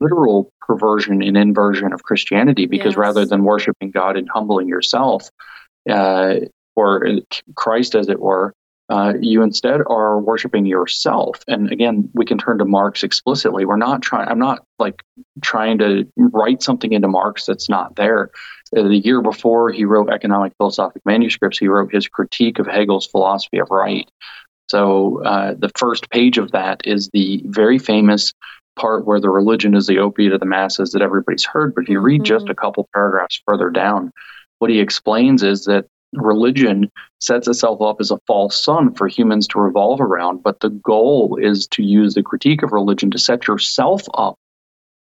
literal 0.00 0.50
perversion 0.60 1.22
and 1.22 1.36
inversion 1.36 1.92
of 1.92 2.02
Christianity 2.02 2.66
because 2.66 2.92
yes. 2.92 2.98
rather 2.98 3.24
than 3.24 3.44
worshiping 3.44 3.90
God 3.90 4.16
and 4.16 4.28
humbling 4.28 4.68
yourself, 4.68 5.30
uh, 5.90 6.34
or 6.76 7.04
Christ, 7.56 7.94
as 7.96 8.08
it 8.08 8.20
were, 8.20 8.54
uh, 8.90 9.12
you 9.20 9.42
instead 9.42 9.80
are 9.86 10.18
worshiping 10.18 10.64
yourself. 10.64 11.42
And 11.46 11.70
again, 11.70 12.08
we 12.14 12.24
can 12.24 12.38
turn 12.38 12.58
to 12.58 12.64
Marx 12.64 13.02
explicitly. 13.02 13.66
We're 13.66 13.76
not 13.76 14.00
trying, 14.02 14.28
I'm 14.28 14.38
not 14.38 14.64
like 14.78 15.02
trying 15.42 15.78
to 15.78 16.10
write 16.16 16.62
something 16.62 16.92
into 16.92 17.08
Marx 17.08 17.44
that's 17.46 17.68
not 17.68 17.96
there. 17.96 18.30
Uh, 18.76 18.82
the 18.82 18.98
year 18.98 19.20
before 19.20 19.70
he 19.70 19.84
wrote 19.84 20.10
Economic 20.10 20.52
Philosophic 20.56 21.02
Manuscripts, 21.04 21.58
he 21.58 21.68
wrote 21.68 21.92
his 21.92 22.08
critique 22.08 22.58
of 22.58 22.66
Hegel's 22.66 23.06
philosophy 23.06 23.58
of 23.58 23.68
right. 23.70 24.10
So 24.70 25.22
uh, 25.24 25.54
the 25.58 25.70
first 25.76 26.08
page 26.10 26.38
of 26.38 26.52
that 26.52 26.82
is 26.84 27.10
the 27.12 27.42
very 27.46 27.78
famous 27.78 28.32
part 28.78 29.06
where 29.06 29.20
the 29.20 29.30
religion 29.30 29.74
is 29.74 29.86
the 29.86 29.98
opiate 29.98 30.32
of 30.32 30.40
the 30.40 30.46
masses 30.46 30.92
that 30.92 31.02
everybody's 31.02 31.44
heard. 31.44 31.74
But 31.74 31.84
if 31.84 31.88
you 31.90 32.00
read 32.00 32.22
mm-hmm. 32.22 32.24
just 32.24 32.48
a 32.48 32.54
couple 32.54 32.88
paragraphs 32.94 33.42
further 33.46 33.70
down, 33.70 34.12
what 34.60 34.70
he 34.70 34.80
explains 34.80 35.42
is 35.42 35.64
that 35.64 35.86
religion 36.12 36.90
sets 37.20 37.48
itself 37.48 37.82
up 37.82 37.96
as 38.00 38.10
a 38.10 38.18
false 38.26 38.62
sun 38.62 38.94
for 38.94 39.08
humans 39.08 39.46
to 39.48 39.58
revolve 39.58 40.00
around, 40.00 40.42
but 40.42 40.60
the 40.60 40.70
goal 40.70 41.38
is 41.40 41.66
to 41.68 41.82
use 41.82 42.14
the 42.14 42.22
critique 42.22 42.62
of 42.62 42.72
religion 42.72 43.10
to 43.10 43.18
set 43.18 43.46
yourself 43.46 44.02
up 44.14 44.36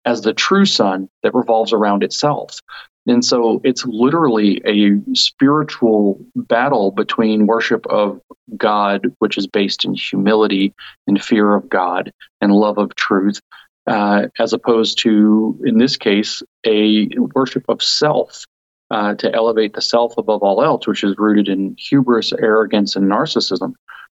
as 0.05 0.21
the 0.21 0.33
true 0.33 0.65
sun 0.65 1.09
that 1.23 1.33
revolves 1.33 1.73
around 1.73 2.03
itself. 2.03 2.59
And 3.05 3.23
so 3.23 3.61
it's 3.63 3.85
literally 3.85 4.61
a 4.65 4.99
spiritual 5.13 6.19
battle 6.35 6.91
between 6.91 7.47
worship 7.47 7.85
of 7.87 8.19
God, 8.57 9.13
which 9.19 9.37
is 9.37 9.47
based 9.47 9.85
in 9.85 9.93
humility 9.93 10.73
and 11.07 11.21
fear 11.21 11.55
of 11.55 11.69
God 11.69 12.11
and 12.41 12.51
love 12.51 12.77
of 12.77 12.95
truth, 12.95 13.39
uh, 13.87 14.27
as 14.39 14.51
opposed 14.51 14.99
to, 14.99 15.59
in 15.65 15.77
this 15.77 15.95
case, 15.95 16.43
a 16.65 17.07
worship 17.33 17.63
of 17.69 17.81
self 17.81 18.45
uh, 18.91 19.15
to 19.15 19.33
elevate 19.33 19.73
the 19.73 19.81
self 19.81 20.17
above 20.17 20.43
all 20.43 20.63
else, 20.63 20.87
which 20.87 21.03
is 21.03 21.17
rooted 21.17 21.47
in 21.47 21.75
hubris, 21.77 22.33
arrogance, 22.33 22.95
and 22.95 23.09
narcissism. 23.09 23.73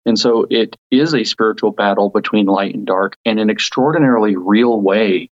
And 0.06 0.18
so 0.18 0.46
it 0.50 0.76
is 0.90 1.14
a 1.14 1.24
spiritual 1.24 1.72
battle 1.72 2.08
between 2.08 2.46
light 2.46 2.74
and 2.74 2.86
dark 2.86 3.16
in 3.24 3.38
an 3.38 3.50
extraordinarily 3.50 4.36
real 4.36 4.80
way 4.80 5.28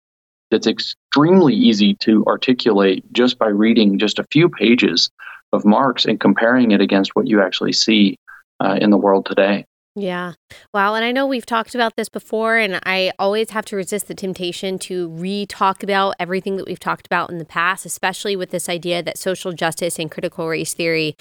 that's 0.50 0.66
extremely 0.66 1.54
easy 1.54 1.94
to 1.94 2.24
articulate 2.26 3.04
just 3.12 3.38
by 3.38 3.48
reading 3.48 3.98
just 3.98 4.18
a 4.18 4.26
few 4.30 4.48
pages 4.48 5.10
of 5.52 5.64
Marx 5.64 6.04
and 6.04 6.20
comparing 6.20 6.72
it 6.72 6.80
against 6.80 7.14
what 7.14 7.26
you 7.26 7.40
actually 7.42 7.72
see 7.72 8.16
uh, 8.60 8.78
in 8.80 8.90
the 8.90 8.96
world 8.96 9.26
today. 9.26 9.64
Yeah. 9.98 10.34
Wow. 10.74 10.94
And 10.94 11.06
I 11.06 11.10
know 11.10 11.26
we've 11.26 11.46
talked 11.46 11.74
about 11.74 11.96
this 11.96 12.10
before, 12.10 12.58
and 12.58 12.78
I 12.84 13.12
always 13.18 13.48
have 13.50 13.64
to 13.66 13.76
resist 13.76 14.08
the 14.08 14.14
temptation 14.14 14.78
to 14.80 15.08
re 15.08 15.46
talk 15.46 15.82
about 15.82 16.14
everything 16.20 16.56
that 16.56 16.66
we've 16.66 16.78
talked 16.78 17.06
about 17.06 17.30
in 17.30 17.38
the 17.38 17.46
past, 17.46 17.86
especially 17.86 18.36
with 18.36 18.50
this 18.50 18.68
idea 18.68 19.02
that 19.02 19.16
social 19.16 19.54
justice 19.54 19.98
and 19.98 20.10
critical 20.10 20.48
race 20.48 20.74
theory 20.74 21.16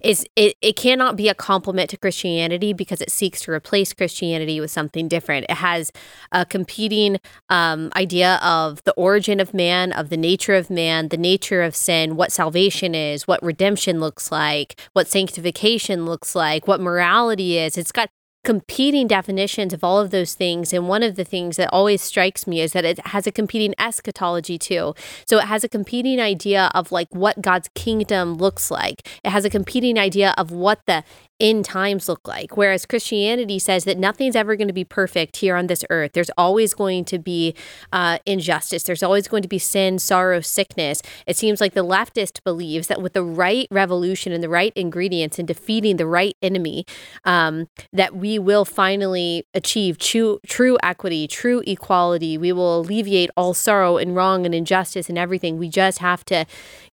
is 0.00 0.24
it, 0.36 0.54
it 0.62 0.76
cannot 0.76 1.16
be 1.16 1.28
a 1.28 1.34
complement 1.34 1.90
to 1.90 1.96
Christianity 1.96 2.72
because 2.72 3.00
it 3.00 3.10
seeks 3.10 3.40
to 3.40 3.50
replace 3.50 3.92
Christianity 3.92 4.60
with 4.60 4.70
something 4.70 5.08
different. 5.08 5.46
It 5.48 5.56
has 5.56 5.90
a 6.30 6.46
competing 6.46 7.18
um, 7.48 7.90
idea 7.96 8.38
of 8.44 8.80
the 8.84 8.92
origin 8.92 9.40
of 9.40 9.52
man, 9.52 9.90
of 9.90 10.08
the 10.08 10.16
nature 10.16 10.54
of 10.54 10.70
man, 10.70 11.08
the 11.08 11.16
nature 11.16 11.62
of 11.62 11.74
sin, 11.74 12.14
what 12.14 12.30
salvation 12.30 12.94
is, 12.94 13.26
what 13.26 13.42
redemption 13.42 13.98
looks 13.98 14.30
like, 14.30 14.80
what 14.92 15.08
sanctification 15.08 16.06
looks 16.06 16.36
like, 16.36 16.68
what 16.68 16.80
morality 16.80 17.58
is. 17.58 17.76
It's 17.76 17.90
got 17.90 18.08
competing 18.44 19.06
definitions 19.06 19.72
of 19.72 19.84
all 19.84 19.98
of 19.98 20.10
those 20.10 20.34
things. 20.34 20.72
And 20.72 20.88
one 20.88 21.02
of 21.02 21.16
the 21.16 21.24
things 21.24 21.56
that 21.56 21.68
always 21.72 22.00
strikes 22.00 22.46
me 22.46 22.60
is 22.60 22.72
that 22.72 22.84
it 22.84 23.06
has 23.08 23.26
a 23.26 23.32
competing 23.32 23.74
eschatology 23.78 24.58
too. 24.58 24.94
So 25.26 25.38
it 25.38 25.44
has 25.44 25.64
a 25.64 25.68
competing 25.68 26.20
idea 26.20 26.70
of 26.74 26.90
like 26.90 27.08
what 27.10 27.42
God's 27.42 27.68
kingdom 27.74 28.34
looks 28.34 28.70
like. 28.70 29.06
It 29.24 29.30
has 29.30 29.44
a 29.44 29.50
competing 29.50 29.98
idea 29.98 30.34
of 30.38 30.50
what 30.50 30.80
the 30.86 31.04
end 31.40 31.64
times 31.64 32.08
look 32.08 32.26
like. 32.26 32.56
Whereas 32.56 32.86
Christianity 32.86 33.58
says 33.58 33.84
that 33.84 33.98
nothing's 33.98 34.36
ever 34.36 34.56
going 34.56 34.68
to 34.68 34.74
be 34.74 34.84
perfect 34.84 35.38
here 35.38 35.56
on 35.56 35.66
this 35.66 35.84
earth. 35.90 36.12
There's 36.12 36.30
always 36.36 36.74
going 36.74 37.04
to 37.06 37.18
be 37.18 37.54
uh, 37.92 38.18
injustice. 38.26 38.82
There's 38.82 39.02
always 39.02 39.28
going 39.28 39.42
to 39.42 39.48
be 39.48 39.58
sin, 39.58 39.98
sorrow, 39.98 40.40
sickness. 40.40 41.02
It 41.26 41.36
seems 41.36 41.60
like 41.60 41.74
the 41.74 41.84
leftist 41.84 42.42
believes 42.44 42.88
that 42.88 43.00
with 43.00 43.14
the 43.14 43.22
right 43.22 43.66
revolution 43.70 44.32
and 44.32 44.42
the 44.42 44.48
right 44.48 44.72
ingredients 44.76 45.38
and 45.38 45.48
defeating 45.48 45.96
the 45.96 46.06
right 46.06 46.36
enemy, 46.42 46.84
um, 47.24 47.68
that 47.92 48.14
we 48.14 48.38
will 48.38 48.64
finally 48.64 49.46
achieve 49.54 49.98
true, 49.98 50.40
true 50.46 50.78
equity, 50.82 51.26
true 51.26 51.62
equality. 51.66 52.36
We 52.36 52.52
will 52.52 52.80
alleviate 52.80 53.30
all 53.36 53.54
sorrow 53.54 53.96
and 53.96 54.14
wrong 54.14 54.44
and 54.44 54.54
injustice 54.54 55.08
and 55.08 55.18
everything. 55.18 55.58
We 55.58 55.68
just 55.68 55.98
have 55.98 56.24
to 56.26 56.44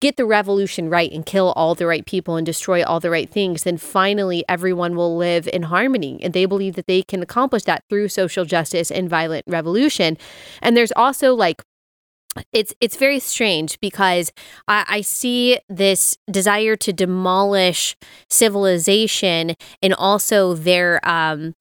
get 0.01 0.17
the 0.17 0.25
revolution 0.25 0.89
right 0.89 1.11
and 1.11 1.25
kill 1.25 1.53
all 1.53 1.75
the 1.75 1.87
right 1.87 2.05
people 2.05 2.35
and 2.35 2.45
destroy 2.45 2.83
all 2.83 2.99
the 2.99 3.09
right 3.09 3.29
things. 3.29 3.63
Then 3.63 3.77
finally 3.77 4.32
everyone 4.49 4.95
will 4.95 5.15
live 5.15 5.47
in 5.51 5.63
harmony. 5.63 6.19
And 6.23 6.33
they 6.33 6.45
believe 6.45 6.75
that 6.75 6.87
they 6.87 7.03
can 7.03 7.21
accomplish 7.21 7.63
that 7.63 7.83
through 7.89 8.09
social 8.09 8.45
justice 8.45 8.89
and 8.89 9.09
violent 9.09 9.43
revolution. 9.47 10.17
And 10.61 10.75
there's 10.75 10.93
also 10.95 11.33
like 11.33 11.61
it's 12.51 12.73
it's 12.81 12.97
very 12.97 13.19
strange 13.19 13.79
because 13.79 14.31
I, 14.67 14.85
I, 14.87 15.01
see 15.01 15.59
this 15.69 16.17
desire 16.31 16.75
to 16.77 16.91
demolish 16.91 17.95
civilization 18.27 19.53
and 19.83 19.93
also 19.93 20.55
their 20.55 20.99
um, 21.07 21.53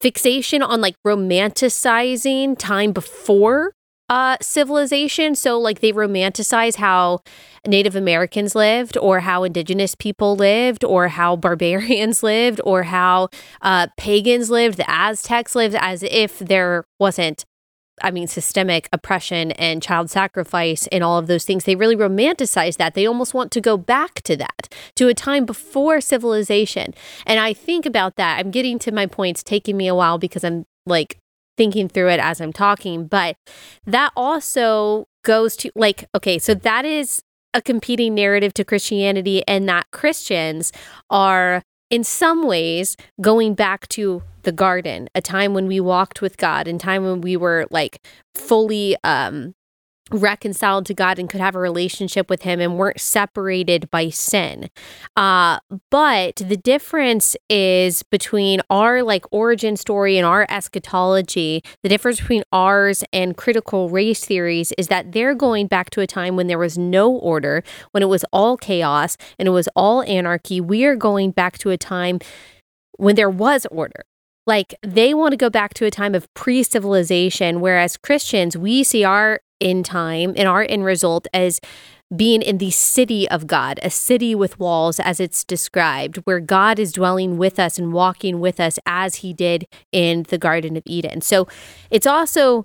fixation 0.00 0.60
on 0.60 0.80
like 0.80 0.96
romanticizing 1.06 2.58
time 2.58 2.90
before 2.90 3.74
uh, 4.08 4.36
civilization. 4.40 5.34
So, 5.34 5.58
like, 5.58 5.80
they 5.80 5.92
romanticize 5.92 6.76
how 6.76 7.20
Native 7.66 7.94
Americans 7.94 8.54
lived, 8.54 8.96
or 8.96 9.20
how 9.20 9.44
Indigenous 9.44 9.94
people 9.94 10.36
lived, 10.36 10.84
or 10.84 11.08
how 11.08 11.36
barbarians 11.48 12.22
lived, 12.22 12.60
or 12.64 12.84
how 12.84 13.28
uh, 13.62 13.88
pagans 13.96 14.50
lived, 14.50 14.78
the 14.78 14.90
Aztecs 14.90 15.54
lived, 15.54 15.76
as 15.78 16.02
if 16.02 16.38
there 16.38 16.84
wasn't. 16.98 17.44
I 18.00 18.12
mean, 18.12 18.28
systemic 18.28 18.88
oppression 18.92 19.50
and 19.52 19.82
child 19.82 20.08
sacrifice 20.08 20.86
and 20.92 21.02
all 21.02 21.18
of 21.18 21.26
those 21.26 21.44
things. 21.44 21.64
They 21.64 21.74
really 21.74 21.96
romanticize 21.96 22.76
that. 22.76 22.94
They 22.94 23.06
almost 23.06 23.34
want 23.34 23.50
to 23.50 23.60
go 23.60 23.76
back 23.76 24.22
to 24.22 24.36
that, 24.36 24.72
to 24.94 25.08
a 25.08 25.14
time 25.14 25.44
before 25.44 26.00
civilization. 26.00 26.94
And 27.26 27.40
I 27.40 27.52
think 27.52 27.86
about 27.86 28.14
that. 28.14 28.38
I'm 28.38 28.52
getting 28.52 28.78
to 28.78 28.92
my 28.92 29.06
points, 29.06 29.42
taking 29.42 29.76
me 29.76 29.88
a 29.88 29.96
while 29.96 30.16
because 30.16 30.44
I'm 30.44 30.64
like 30.86 31.18
thinking 31.58 31.88
through 31.88 32.08
it 32.08 32.20
as 32.20 32.40
I'm 32.40 32.54
talking, 32.54 33.06
but 33.06 33.36
that 33.84 34.12
also 34.16 35.08
goes 35.24 35.56
to 35.56 35.70
like, 35.74 36.08
okay, 36.14 36.38
so 36.38 36.54
that 36.54 36.86
is 36.86 37.20
a 37.52 37.60
competing 37.60 38.14
narrative 38.14 38.54
to 38.54 38.64
Christianity, 38.64 39.42
and 39.46 39.68
that 39.68 39.90
Christians 39.90 40.72
are 41.10 41.62
in 41.90 42.04
some 42.04 42.46
ways 42.46 42.96
going 43.20 43.54
back 43.54 43.88
to 43.88 44.22
the 44.42 44.52
garden, 44.52 45.08
a 45.14 45.20
time 45.20 45.52
when 45.52 45.66
we 45.66 45.80
walked 45.80 46.22
with 46.22 46.36
God, 46.36 46.68
and 46.68 46.80
time 46.80 47.04
when 47.04 47.20
we 47.20 47.36
were 47.36 47.66
like 47.70 48.06
fully 48.34 48.96
um 49.04 49.54
reconciled 50.10 50.86
to 50.86 50.94
God 50.94 51.18
and 51.18 51.28
could 51.28 51.40
have 51.40 51.54
a 51.54 51.58
relationship 51.58 52.30
with 52.30 52.42
Him 52.42 52.60
and 52.60 52.78
weren't 52.78 53.00
separated 53.00 53.90
by 53.90 54.08
sin. 54.08 54.70
Uh, 55.16 55.58
but 55.90 56.36
the 56.36 56.56
difference 56.56 57.36
is 57.48 58.02
between 58.02 58.60
our 58.70 59.02
like 59.02 59.24
origin 59.32 59.76
story 59.76 60.16
and 60.16 60.26
our 60.26 60.46
eschatology, 60.48 61.62
the 61.82 61.88
difference 61.88 62.20
between 62.20 62.44
ours 62.52 63.04
and 63.12 63.36
critical 63.36 63.88
race 63.88 64.24
theories 64.24 64.72
is 64.78 64.88
that 64.88 65.12
they're 65.12 65.34
going 65.34 65.66
back 65.66 65.90
to 65.90 66.00
a 66.00 66.06
time 66.06 66.36
when 66.36 66.46
there 66.46 66.58
was 66.58 66.78
no 66.78 67.10
order, 67.10 67.62
when 67.92 68.02
it 68.02 68.06
was 68.08 68.24
all 68.32 68.56
chaos 68.56 69.16
and 69.38 69.48
it 69.48 69.52
was 69.52 69.68
all 69.74 70.02
anarchy. 70.02 70.60
We 70.60 70.84
are 70.84 70.96
going 70.96 71.30
back 71.32 71.58
to 71.58 71.70
a 71.70 71.78
time 71.78 72.18
when 72.96 73.16
there 73.16 73.30
was 73.30 73.66
order. 73.70 74.04
Like 74.46 74.74
they 74.82 75.12
want 75.12 75.32
to 75.32 75.36
go 75.36 75.50
back 75.50 75.74
to 75.74 75.84
a 75.84 75.90
time 75.90 76.14
of 76.14 76.32
pre 76.32 76.62
civilization, 76.62 77.60
whereas 77.60 77.98
Christians, 77.98 78.56
we 78.56 78.82
see 78.82 79.04
our 79.04 79.40
in 79.60 79.82
time 79.82 80.34
and 80.36 80.48
our 80.48 80.66
end 80.68 80.84
result 80.84 81.26
as 81.32 81.60
being 82.14 82.40
in 82.40 82.58
the 82.58 82.70
city 82.70 83.28
of 83.28 83.46
God, 83.46 83.78
a 83.82 83.90
city 83.90 84.34
with 84.34 84.58
walls 84.58 84.98
as 84.98 85.20
it's 85.20 85.44
described, 85.44 86.16
where 86.24 86.40
God 86.40 86.78
is 86.78 86.92
dwelling 86.92 87.36
with 87.36 87.58
us 87.58 87.78
and 87.78 87.92
walking 87.92 88.40
with 88.40 88.60
us 88.60 88.78
as 88.86 89.16
he 89.16 89.34
did 89.34 89.66
in 89.92 90.24
the 90.28 90.38
Garden 90.38 90.76
of 90.76 90.82
Eden. 90.86 91.20
So 91.20 91.46
it's 91.90 92.06
also 92.06 92.64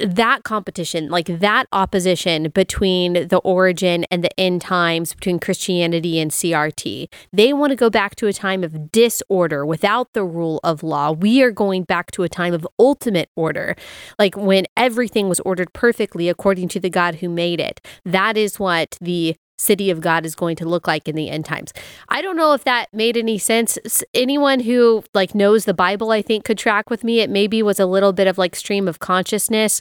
that 0.00 0.42
competition, 0.42 1.08
like 1.10 1.26
that 1.26 1.66
opposition 1.72 2.48
between 2.50 3.28
the 3.28 3.40
origin 3.44 4.04
and 4.10 4.24
the 4.24 4.40
end 4.40 4.62
times 4.62 5.14
between 5.14 5.38
Christianity 5.38 6.18
and 6.18 6.30
CRT. 6.30 7.08
They 7.32 7.52
want 7.52 7.70
to 7.70 7.76
go 7.76 7.90
back 7.90 8.16
to 8.16 8.26
a 8.26 8.32
time 8.32 8.64
of 8.64 8.90
disorder 8.90 9.66
without 9.66 10.12
the 10.14 10.24
rule 10.24 10.60
of 10.64 10.82
law. 10.82 11.12
We 11.12 11.42
are 11.42 11.50
going 11.50 11.84
back 11.84 12.10
to 12.12 12.22
a 12.22 12.28
time 12.28 12.54
of 12.54 12.66
ultimate 12.78 13.30
order, 13.36 13.76
like 14.18 14.36
when 14.36 14.66
everything 14.76 15.28
was 15.28 15.40
ordered 15.40 15.72
perfectly 15.72 16.28
according 16.28 16.68
to 16.68 16.80
the 16.80 16.90
God 16.90 17.16
who 17.16 17.28
made 17.28 17.60
it. 17.60 17.80
That 18.04 18.36
is 18.36 18.58
what 18.58 18.96
the 19.00 19.36
city 19.58 19.90
of 19.90 20.00
God 20.00 20.26
is 20.26 20.34
going 20.34 20.56
to 20.56 20.68
look 20.68 20.86
like 20.86 21.08
in 21.08 21.16
the 21.16 21.30
end 21.30 21.44
times. 21.44 21.72
I 22.08 22.22
don't 22.22 22.36
know 22.36 22.52
if 22.52 22.64
that 22.64 22.92
made 22.92 23.16
any 23.16 23.38
sense. 23.38 23.78
Anyone 24.14 24.60
who 24.60 25.04
like 25.14 25.34
knows 25.34 25.64
the 25.64 25.74
Bible, 25.74 26.10
I 26.10 26.22
think 26.22 26.44
could 26.44 26.58
track 26.58 26.90
with 26.90 27.04
me. 27.04 27.20
It 27.20 27.30
maybe 27.30 27.62
was 27.62 27.80
a 27.80 27.86
little 27.86 28.12
bit 28.12 28.26
of 28.26 28.38
like 28.38 28.54
stream 28.54 28.88
of 28.88 28.98
consciousness, 28.98 29.80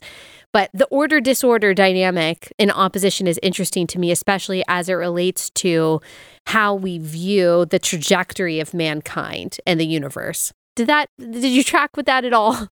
but 0.51 0.69
the 0.73 0.86
order 0.86 1.19
disorder 1.19 1.73
dynamic 1.73 2.53
in 2.57 2.71
opposition 2.71 3.28
is 3.28 3.39
interesting 3.43 3.88
to 3.88 3.99
me, 3.99 4.11
especially 4.11 4.63
as 4.67 4.88
it 4.88 4.93
relates 4.93 5.49
to 5.51 5.99
how 6.47 6.73
we 6.73 6.97
view 6.97 7.65
the 7.65 7.80
trajectory 7.80 8.59
of 8.59 8.73
mankind 8.73 9.57
and 9.65 9.80
the 9.80 9.86
universe. 9.86 10.53
Did 10.76 10.88
that 10.88 11.09
did 11.19 11.43
you 11.43 11.63
track 11.63 11.97
with 11.97 12.05
that 12.05 12.26
at 12.26 12.34
all? 12.34 12.69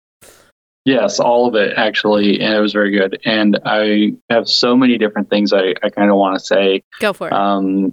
Yes, 0.86 1.18
all 1.18 1.48
of 1.48 1.56
it 1.56 1.76
actually, 1.76 2.40
and 2.40 2.54
it 2.54 2.60
was 2.60 2.72
very 2.72 2.96
good. 2.96 3.20
And 3.24 3.58
I 3.64 4.12
have 4.30 4.48
so 4.48 4.76
many 4.76 4.96
different 4.96 5.28
things 5.28 5.52
I, 5.52 5.74
I 5.82 5.90
kind 5.90 6.10
of 6.10 6.16
want 6.16 6.38
to 6.38 6.44
say. 6.44 6.84
Go 7.00 7.12
for 7.12 7.26
it. 7.26 7.32
Um, 7.32 7.92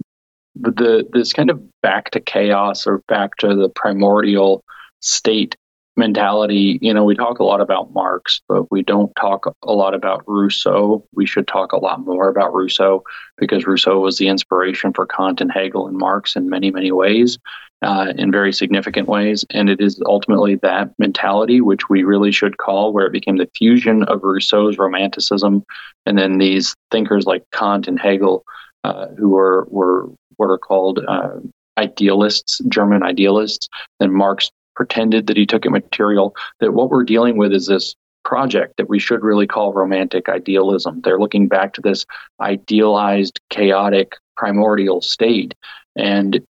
the 0.54 1.04
this 1.12 1.32
kind 1.32 1.50
of 1.50 1.60
back 1.82 2.10
to 2.12 2.20
chaos 2.20 2.86
or 2.86 2.98
back 3.08 3.34
to 3.38 3.56
the 3.56 3.68
primordial 3.68 4.62
state 5.00 5.56
mentality. 5.96 6.78
You 6.82 6.92
know, 6.92 7.04
we 7.04 7.14
talk 7.14 7.38
a 7.38 7.44
lot 7.44 7.60
about 7.60 7.92
Marx, 7.92 8.40
but 8.48 8.70
we 8.70 8.82
don't 8.82 9.14
talk 9.16 9.54
a 9.62 9.72
lot 9.72 9.94
about 9.94 10.22
Rousseau. 10.26 11.06
We 11.12 11.26
should 11.26 11.46
talk 11.46 11.72
a 11.72 11.78
lot 11.78 12.00
more 12.00 12.28
about 12.28 12.54
Rousseau 12.54 13.04
because 13.38 13.66
Rousseau 13.66 14.00
was 14.00 14.18
the 14.18 14.28
inspiration 14.28 14.92
for 14.92 15.06
Kant 15.06 15.40
and 15.40 15.52
Hegel 15.52 15.86
and 15.86 15.96
Marx 15.96 16.36
in 16.36 16.48
many, 16.48 16.70
many 16.70 16.90
ways 16.90 17.38
uh, 17.82 18.12
in 18.16 18.32
very 18.32 18.52
significant 18.52 19.08
ways. 19.08 19.44
And 19.50 19.68
it 19.68 19.80
is 19.80 20.00
ultimately 20.06 20.56
that 20.56 20.90
mentality, 20.98 21.60
which 21.60 21.88
we 21.88 22.02
really 22.02 22.32
should 22.32 22.56
call, 22.56 22.92
where 22.92 23.06
it 23.06 23.12
became 23.12 23.36
the 23.36 23.50
fusion 23.56 24.04
of 24.04 24.22
Rousseau's 24.22 24.78
Romanticism 24.78 25.64
and 26.06 26.18
then 26.18 26.38
these 26.38 26.74
thinkers 26.90 27.26
like 27.26 27.44
Kant 27.52 27.88
and 27.88 27.98
Hegel, 27.98 28.44
uh, 28.84 29.08
who 29.18 29.30
were, 29.30 29.66
were 29.70 30.08
what 30.36 30.50
are 30.50 30.58
called 30.58 31.00
uh, 31.06 31.36
idealists, 31.78 32.60
German 32.68 33.02
idealists. 33.02 33.68
And 34.00 34.12
Marx 34.12 34.50
pretended 34.74 35.26
that 35.26 35.36
he 35.36 35.46
took 35.46 35.64
it 35.64 35.70
material, 35.70 36.34
that 36.60 36.74
what 36.74 36.90
we're 36.90 37.04
dealing 37.04 37.36
with 37.36 37.52
is 37.52 37.66
this 37.66 37.94
project 38.24 38.76
that 38.78 38.88
we 38.88 38.98
should 38.98 39.22
really 39.22 39.46
call 39.46 39.72
romantic 39.72 40.28
idealism. 40.28 41.00
They're 41.02 41.18
looking 41.18 41.46
back 41.46 41.74
to 41.74 41.80
this 41.80 42.06
idealized, 42.40 43.40
chaotic, 43.50 44.16
primordial 44.36 45.00
state. 45.00 45.54
And 45.94 46.44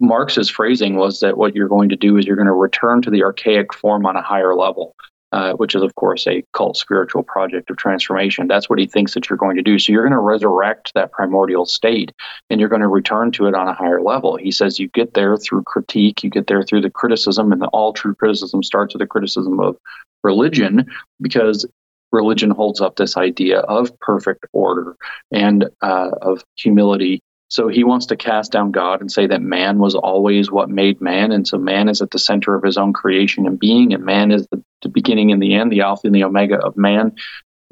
Marx's 0.00 0.50
phrasing 0.50 0.96
was 0.96 1.20
that 1.20 1.36
what 1.36 1.54
you're 1.54 1.68
going 1.68 1.90
to 1.90 1.96
do 1.96 2.16
is 2.16 2.26
you're 2.26 2.36
going 2.36 2.46
to 2.46 2.52
return 2.52 3.02
to 3.02 3.10
the 3.10 3.22
archaic 3.22 3.72
form 3.72 4.06
on 4.06 4.16
a 4.16 4.22
higher 4.22 4.54
level, 4.54 4.96
uh, 5.32 5.52
which 5.54 5.74
is, 5.74 5.82
of 5.82 5.94
course, 5.94 6.26
a 6.26 6.42
cult 6.52 6.76
spiritual 6.76 7.22
project 7.22 7.70
of 7.70 7.76
transformation. 7.76 8.48
That's 8.48 8.68
what 8.68 8.78
he 8.78 8.86
thinks 8.86 9.14
that 9.14 9.28
you're 9.28 9.36
going 9.36 9.56
to 9.56 9.62
do. 9.62 9.78
So 9.78 9.92
you're 9.92 10.02
going 10.02 10.12
to 10.12 10.18
resurrect 10.18 10.92
that 10.94 11.12
primordial 11.12 11.66
state 11.66 12.12
and 12.48 12.60
you're 12.60 12.68
going 12.68 12.82
to 12.82 12.88
return 12.88 13.30
to 13.32 13.46
it 13.46 13.54
on 13.54 13.68
a 13.68 13.74
higher 13.74 14.02
level. 14.02 14.36
He 14.36 14.50
says 14.50 14.78
you 14.78 14.88
get 14.88 15.14
there 15.14 15.36
through 15.36 15.62
critique, 15.64 16.24
you 16.24 16.30
get 16.30 16.46
there 16.46 16.62
through 16.62 16.80
the 16.80 16.90
criticism, 16.90 17.52
and 17.52 17.62
the 17.62 17.68
all 17.68 17.92
true 17.92 18.14
criticism 18.14 18.62
starts 18.62 18.94
with 18.94 19.00
the 19.00 19.06
criticism 19.06 19.60
of 19.60 19.76
religion 20.22 20.86
because 21.20 21.66
religion 22.12 22.50
holds 22.50 22.80
up 22.80 22.96
this 22.96 23.16
idea 23.16 23.60
of 23.60 23.96
perfect 24.00 24.44
order 24.52 24.96
and 25.32 25.68
uh, 25.82 26.10
of 26.22 26.44
humility 26.56 27.22
so 27.50 27.66
he 27.66 27.82
wants 27.82 28.06
to 28.06 28.16
cast 28.16 28.52
down 28.52 28.70
God 28.70 29.00
and 29.00 29.10
say 29.10 29.26
that 29.26 29.42
man 29.42 29.78
was 29.78 29.96
always 29.96 30.52
what 30.52 30.70
made 30.70 31.00
man. 31.00 31.32
And 31.32 31.46
so 31.46 31.58
man 31.58 31.88
is 31.88 32.00
at 32.00 32.12
the 32.12 32.18
center 32.18 32.54
of 32.54 32.62
his 32.62 32.78
own 32.78 32.92
creation 32.92 33.44
and 33.44 33.58
being, 33.58 33.92
and 33.92 34.04
man 34.04 34.30
is 34.30 34.46
the, 34.48 34.62
the 34.82 34.88
beginning 34.88 35.32
and 35.32 35.42
the 35.42 35.54
end, 35.54 35.72
the 35.72 35.80
Alpha 35.80 36.06
and 36.06 36.14
the 36.14 36.22
Omega 36.22 36.58
of 36.58 36.76
man. 36.76 37.12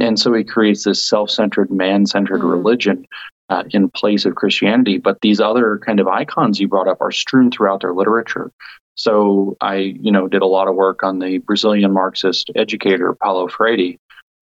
And 0.01 0.19
so 0.19 0.35
he 0.35 0.43
creates 0.43 0.83
this 0.83 1.03
self 1.03 1.31
centered, 1.31 1.71
man 1.71 2.07
centered 2.07 2.41
mm-hmm. 2.41 2.51
religion 2.51 3.07
uh, 3.51 3.63
in 3.71 3.89
place 3.89 4.25
of 4.25 4.35
Christianity. 4.35 4.99
But 4.99 5.21
these 5.21 5.41
other 5.41 5.79
kind 5.79 6.01
of 6.01 6.09
icons 6.09 6.59
you 6.59 6.67
brought 6.67 6.89
up 6.89 7.01
are 7.01 7.13
strewn 7.13 7.53
throughout 7.53 7.81
their 7.81 7.95
literature. 7.95 8.51
So 8.97 9.57
I, 9.61 9.77
you 9.77 10.11
know, 10.11 10.27
did 10.27 10.43
a 10.43 10.47
lot 10.47 10.67
of 10.67 10.75
work 10.75 11.05
on 11.05 11.21
the 11.21 11.39
Brazilian 11.39 11.93
Marxist 11.93 12.51
educator 12.57 13.15
Paulo 13.15 13.47
Freire, 13.47 13.95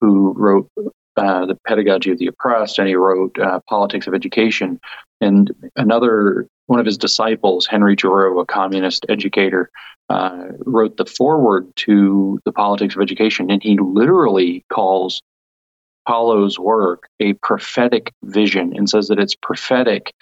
who 0.01 0.33
wrote 0.37 0.71
uh, 1.17 1.47
the 1.47 1.59
pedagogy 1.67 2.11
of 2.11 2.19
the 2.19 2.27
oppressed, 2.27 2.79
and 2.79 2.89
he 2.89 2.95
wrote 2.95 3.39
uh, 3.39 3.61
Politics 3.69 4.07
of 4.07 4.15
Education. 4.15 4.81
And 5.21 5.53
another 5.77 6.49
one 6.67 6.81
of 6.81 6.87
his 6.87 6.99
disciples, 6.99 7.67
Henry 7.67 7.97
Giroux, 7.99 8.39
a 8.41 8.47
communist 8.47 9.07
educator, 9.09 9.71
uh, 10.09 10.45
wrote 10.61 10.97
the 10.97 11.07
foreword 11.07 11.75
to 11.77 12.41
the 12.45 12.53
Politics 12.53 12.95
of 12.95 13.03
Education, 13.03 13.51
and 13.51 13.63
he 13.63 13.79
literally 13.79 14.65
calls 14.73 15.23
Paulo's 16.07 16.59
work 16.59 17.09
a 17.21 17.35
prophetic 17.35 18.13
vision, 18.25 18.77
and 18.77 18.89
says 18.89 19.09
that 19.09 19.19
it's 19.19 19.35
prophetic 19.35 20.13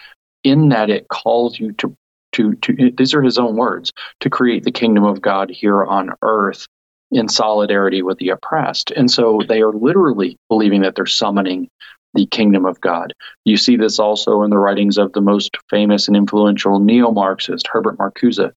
in 0.43 0.69
that 0.69 0.89
it 0.89 1.07
calls 1.07 1.59
you 1.59 1.71
to 1.73 1.95
to, 2.33 2.55
to 2.55 2.91
these 2.97 3.13
are 3.13 3.21
his 3.21 3.37
own 3.37 3.55
words 3.55 3.93
to 4.19 4.29
create 4.29 4.63
the 4.63 4.71
kingdom 4.71 5.03
of 5.03 5.21
God 5.21 5.51
here 5.51 5.83
on 5.85 6.11
earth 6.23 6.67
in 7.13 7.29
solidarity 7.29 8.01
with 8.01 8.17
the 8.17 8.29
oppressed. 8.29 8.91
And 8.91 9.09
so 9.09 9.41
they 9.47 9.61
are 9.61 9.71
literally 9.71 10.37
believing 10.49 10.81
that 10.81 10.95
they're 10.95 11.05
summoning 11.05 11.69
the 12.13 12.25
kingdom 12.27 12.65
of 12.65 12.81
God. 12.81 13.13
You 13.45 13.57
see 13.57 13.75
this 13.75 13.99
also 13.99 14.43
in 14.43 14.49
the 14.49 14.57
writings 14.57 14.97
of 14.97 15.13
the 15.13 15.21
most 15.21 15.57
famous 15.69 16.07
and 16.07 16.17
influential 16.17 16.79
neo 16.79 17.11
Marxist, 17.11 17.67
Herbert 17.67 17.97
Marcuse, 17.97 18.39
uh, 18.39 18.51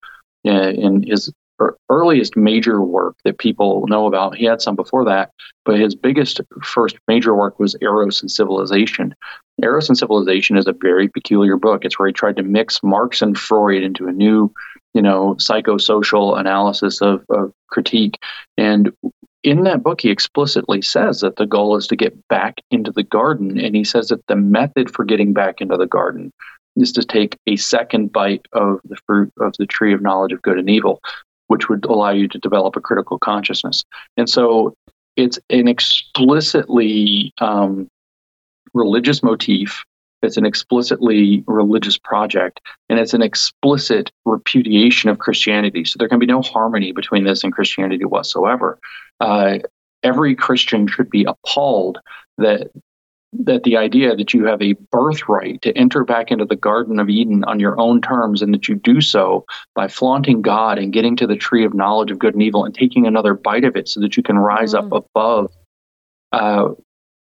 in 0.45 1.03
his 1.03 1.31
earliest 1.89 2.37
major 2.37 2.81
work 2.81 3.15
that 3.23 3.39
people 3.39 3.87
know 3.87 4.05
about. 4.05 4.35
He 4.35 4.45
had 4.45 4.61
some 4.61 4.75
before 4.75 5.05
that, 5.05 5.31
but 5.65 5.79
his 5.79 5.95
biggest 5.95 6.41
first 6.63 6.97
major 7.07 7.33
work 7.33 7.59
was 7.59 7.75
Eros 7.81 8.21
and 8.21 8.29
Civilization. 8.29 9.15
Eros 9.61 9.89
and 9.89 9.97
Civilization 9.97 10.57
is 10.57 10.67
a 10.67 10.73
very 10.73 11.07
peculiar 11.07 11.57
book. 11.57 11.83
It's 11.83 11.97
where 11.97 12.07
he 12.07 12.13
tried 12.13 12.35
to 12.35 12.43
mix 12.43 12.83
Marx 12.83 13.21
and 13.21 13.37
Freud 13.37 13.81
into 13.81 14.07
a 14.07 14.11
new 14.11 14.53
you 14.93 15.01
know, 15.01 15.35
psychosocial 15.35 16.39
analysis 16.39 17.01
of, 17.01 17.23
of 17.29 17.51
critique. 17.69 18.17
And 18.57 18.91
in 19.43 19.63
that 19.63 19.83
book, 19.83 20.01
he 20.01 20.09
explicitly 20.09 20.81
says 20.81 21.21
that 21.21 21.35
the 21.35 21.45
goal 21.45 21.77
is 21.77 21.87
to 21.87 21.95
get 21.95 22.27
back 22.27 22.55
into 22.71 22.91
the 22.91 23.03
garden. 23.03 23.59
And 23.59 23.75
he 23.75 23.83
says 23.83 24.09
that 24.09 24.25
the 24.27 24.35
method 24.35 24.89
for 24.93 25.05
getting 25.05 25.33
back 25.33 25.61
into 25.61 25.77
the 25.77 25.85
garden 25.85 26.31
is 26.75 26.91
to 26.93 27.03
take 27.03 27.37
a 27.47 27.55
second 27.55 28.11
bite 28.11 28.45
of 28.53 28.79
the 28.85 28.97
fruit 29.05 29.31
of 29.39 29.53
the 29.57 29.65
tree 29.65 29.93
of 29.93 30.01
knowledge 30.01 30.31
of 30.31 30.41
good 30.41 30.57
and 30.57 30.69
evil, 30.69 31.01
which 31.47 31.69
would 31.69 31.85
allow 31.85 32.11
you 32.11 32.27
to 32.27 32.39
develop 32.39 32.75
a 32.75 32.81
critical 32.81 33.17
consciousness. 33.19 33.83
And 34.15 34.29
so 34.29 34.73
it's 35.15 35.39
an 35.49 35.67
explicitly 35.67 37.33
um, 37.39 37.87
religious 38.73 39.23
motif 39.23 39.83
it's 40.21 40.37
an 40.37 40.45
explicitly 40.45 41.43
religious 41.47 41.97
project, 41.97 42.59
and 42.89 42.99
it's 42.99 43.13
an 43.13 43.21
explicit 43.21 44.11
repudiation 44.25 45.09
of 45.09 45.19
Christianity. 45.19 45.85
So 45.85 45.97
there 45.97 46.09
can 46.09 46.19
be 46.19 46.25
no 46.25 46.41
harmony 46.41 46.91
between 46.91 47.23
this 47.23 47.43
and 47.43 47.53
Christianity 47.53 48.05
whatsoever. 48.05 48.79
Uh, 49.19 49.59
every 50.03 50.35
Christian 50.35 50.87
should 50.87 51.09
be 51.09 51.25
appalled 51.25 51.99
that 52.37 52.71
that 53.33 53.63
the 53.63 53.75
idea 53.75 54.15
that 54.15 54.33
you 54.33 54.45
have 54.45 54.61
a 54.61 54.73
birthright 54.89 55.61
to 55.61 55.77
enter 55.77 56.05
back 56.05 56.31
into 56.31 56.45
the 56.45 56.55
Garden 56.55 56.97
of 56.97 57.09
Eden 57.09 57.43
on 57.43 57.59
your 57.59 57.79
own 57.79 58.01
terms, 58.01 58.41
and 58.41 58.53
that 58.53 58.67
you 58.67 58.75
do 58.75 59.01
so 59.01 59.45
by 59.75 59.87
flaunting 59.87 60.41
God 60.41 60.79
and 60.79 60.93
getting 60.93 61.15
to 61.17 61.27
the 61.27 61.35
tree 61.35 61.65
of 61.65 61.73
knowledge 61.73 62.09
of 62.09 62.19
good 62.19 62.33
and 62.33 62.41
evil 62.41 62.63
and 62.63 62.73
taking 62.73 63.05
another 63.05 63.33
bite 63.33 63.65
of 63.65 63.75
it 63.75 63.89
so 63.89 63.99
that 63.99 64.15
you 64.15 64.23
can 64.23 64.37
rise 64.37 64.73
mm. 64.73 64.79
up 64.79 64.91
above, 64.91 65.51
uh, 66.31 66.69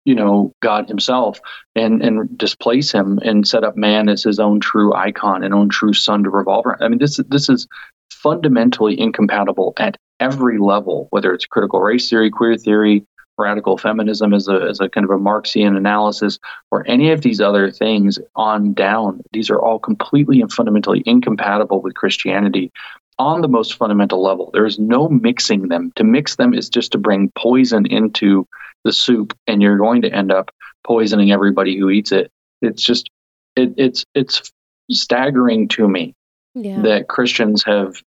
you 0.10 0.16
know, 0.16 0.52
God 0.62 0.90
Himself 0.90 1.40
and 1.76 2.02
and 2.02 2.36
displace 2.36 2.92
Him 2.92 3.20
and 3.24 3.48
set 3.48 3.64
up 3.64 3.78
man 3.78 4.10
as 4.10 4.24
His 4.24 4.40
own 4.40 4.60
true 4.60 4.92
icon 4.96 5.44
and 5.44 5.54
own 5.54 5.70
true 5.70 5.94
son 5.94 6.24
to 6.24 6.32
revolve 6.32 6.66
around. 6.66 6.82
I 6.82 6.88
mean, 6.88 6.98
this 6.98 7.18
this 7.30 7.48
is 7.48 7.68
fundamentally 8.12 9.00
incompatible 9.00 9.74
at 9.78 9.98
every 10.20 10.58
level, 10.58 11.08
whether 11.12 11.32
it's 11.32 11.46
critical 11.46 11.80
race 11.80 12.10
theory, 12.10 12.32
queer 12.32 12.58
theory, 12.58 13.06
radical 13.38 13.78
feminism 13.78 14.34
as 14.34 14.48
a, 14.48 14.62
as 14.68 14.80
a 14.80 14.90
kind 14.90 15.06
of 15.06 15.12
a 15.12 15.20
Marxian 15.20 15.78
analysis, 15.78 16.40
or 16.72 16.84
any 16.88 17.12
of 17.12 17.22
these 17.22 17.40
other 17.40 17.70
things 17.70 18.18
on 18.36 18.74
down. 18.74 19.22
These 19.32 19.52
are 19.52 19.62
all 19.62 19.78
completely 19.78 20.42
and 20.42 20.52
fundamentally 20.52 21.04
incompatible 21.06 21.84
with 21.84 21.94
Christianity 21.94 22.72
on 23.20 23.42
the 23.42 23.48
most 23.48 23.76
fundamental 23.76 24.22
level. 24.24 24.50
There 24.54 24.66
is 24.66 24.80
no 24.80 25.10
mixing 25.10 25.68
them. 25.68 25.92
To 25.96 26.04
mix 26.04 26.38
them 26.38 26.54
is 26.54 26.70
just 26.70 26.92
to 26.94 26.98
bring 26.98 27.32
poison 27.36 27.86
into 27.86 28.48
the 28.84 28.94
soup, 28.94 29.38
and 29.46 29.62
you're 29.62 29.78
going 29.78 30.02
to 30.04 30.12
end 30.12 30.32
up 30.32 30.50
poisoning 30.86 31.32
everybody 31.32 31.78
who 31.78 31.90
eats 31.90 32.12
it. 32.12 32.32
It's 32.62 32.82
just, 32.82 33.10
it, 33.56 33.74
it's, 33.78 34.06
it's 34.16 34.52
staggering 34.90 35.68
to 35.70 35.88
me 35.88 36.16
yeah. 36.56 36.82
that 36.82 37.10
Christians 37.10 37.64
have 37.66 38.02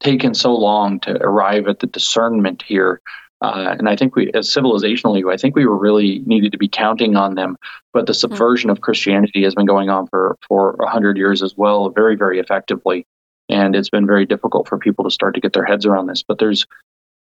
taken 0.00 0.34
so 0.34 0.54
long 0.54 1.00
to 1.00 1.20
arrive 1.22 1.66
at 1.68 1.80
the 1.80 1.86
discernment 1.86 2.62
here 2.62 3.00
uh, 3.42 3.76
and 3.78 3.88
I 3.88 3.96
think 3.96 4.16
we, 4.16 4.30
as 4.32 4.48
civilizationally, 4.48 5.30
I 5.30 5.36
think 5.36 5.54
we 5.54 5.66
were 5.66 5.76
really 5.76 6.20
needed 6.20 6.52
to 6.52 6.58
be 6.58 6.68
counting 6.68 7.16
on 7.16 7.34
them. 7.34 7.56
But 7.92 8.06
the 8.06 8.12
hmm. 8.12 8.18
subversion 8.18 8.70
of 8.70 8.80
Christianity 8.80 9.42
has 9.44 9.54
been 9.54 9.66
going 9.66 9.90
on 9.90 10.06
for 10.08 10.36
for 10.48 10.76
a 10.80 10.88
hundred 10.88 11.16
years 11.16 11.42
as 11.42 11.54
well, 11.56 11.90
very 11.90 12.16
very 12.16 12.38
effectively. 12.38 13.06
And 13.48 13.76
it's 13.76 13.90
been 13.90 14.06
very 14.06 14.26
difficult 14.26 14.68
for 14.68 14.78
people 14.78 15.04
to 15.04 15.10
start 15.10 15.34
to 15.34 15.40
get 15.40 15.52
their 15.52 15.64
heads 15.64 15.86
around 15.86 16.06
this. 16.06 16.22
But 16.22 16.38
there's 16.38 16.66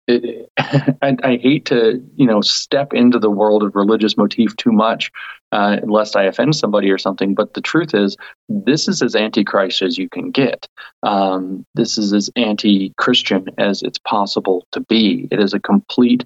it, 0.08 0.50
I, 0.58 1.18
I, 1.24 1.38
hate 1.38 1.66
to 1.66 2.02
you 2.16 2.26
know 2.26 2.42
step 2.42 2.94
into 2.94 3.20
the 3.20 3.30
world 3.30 3.64
of 3.64 3.76
religious 3.76 4.16
motif 4.16 4.56
too 4.56 4.72
much 4.72 5.12
uh, 5.52 5.78
lest 5.84 6.16
I 6.16 6.24
offend 6.24 6.56
somebody 6.56 6.90
or 6.90 6.98
something. 6.98 7.34
But 7.34 7.54
the 7.54 7.62
truth 7.62 7.94
is, 7.94 8.16
this 8.50 8.88
is 8.88 9.02
as 9.02 9.16
antichrist 9.16 9.82
as 9.82 9.98
you 9.98 10.10
can 10.10 10.32
get. 10.32 10.68
Um, 11.04 11.66
this 11.76 11.98
is 11.98 12.14
as 12.14 12.30
anti-Christian 12.36 13.50
as 13.58 13.84
it's 13.84 14.00
possible 14.00 14.66
to 14.72 14.80
be. 14.82 15.28
It 15.32 15.40
is 15.40 15.54
a 15.54 15.60
complete 15.60 16.26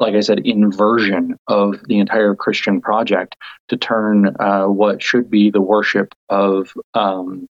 like 0.00 0.14
I 0.14 0.20
said, 0.20 0.40
inversion 0.46 1.36
of 1.46 1.76
the 1.86 1.98
entire 1.98 2.34
Christian 2.34 2.80
project 2.80 3.36
to 3.68 3.76
turn 3.76 4.34
uh, 4.40 4.64
what 4.64 5.02
should 5.02 5.30
be 5.30 5.50
the 5.50 5.60
worship 5.60 6.14
of 6.30 6.72
um, 6.94 7.46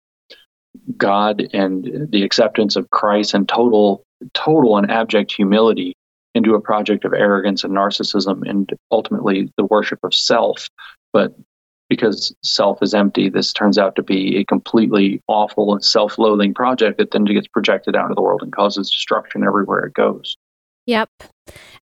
God 0.96 1.48
and 1.52 2.08
the 2.10 2.22
acceptance 2.22 2.76
of 2.76 2.90
Christ 2.90 3.34
and 3.34 3.48
total 3.48 4.02
total 4.34 4.76
and 4.76 4.90
abject 4.90 5.32
humility 5.32 5.94
into 6.34 6.54
a 6.54 6.60
project 6.60 7.04
of 7.04 7.12
arrogance 7.12 7.64
and 7.64 7.74
narcissism 7.74 8.48
and 8.48 8.70
ultimately 8.90 9.52
the 9.56 9.64
worship 9.64 9.98
of 10.02 10.14
self. 10.14 10.68
But 11.12 11.34
because 11.88 12.34
self 12.42 12.82
is 12.82 12.94
empty, 12.94 13.28
this 13.28 13.52
turns 13.52 13.78
out 13.78 13.96
to 13.96 14.02
be 14.02 14.36
a 14.36 14.44
completely 14.44 15.22
awful 15.26 15.72
and 15.72 15.84
self 15.84 16.18
loathing 16.18 16.54
project 16.54 16.98
that 16.98 17.10
then 17.12 17.24
gets 17.24 17.48
projected 17.48 17.96
out 17.96 18.04
into 18.04 18.14
the 18.14 18.22
world 18.22 18.42
and 18.42 18.52
causes 18.52 18.90
destruction 18.90 19.44
everywhere 19.44 19.86
it 19.86 19.94
goes. 19.94 20.36
Yep. 20.88 21.10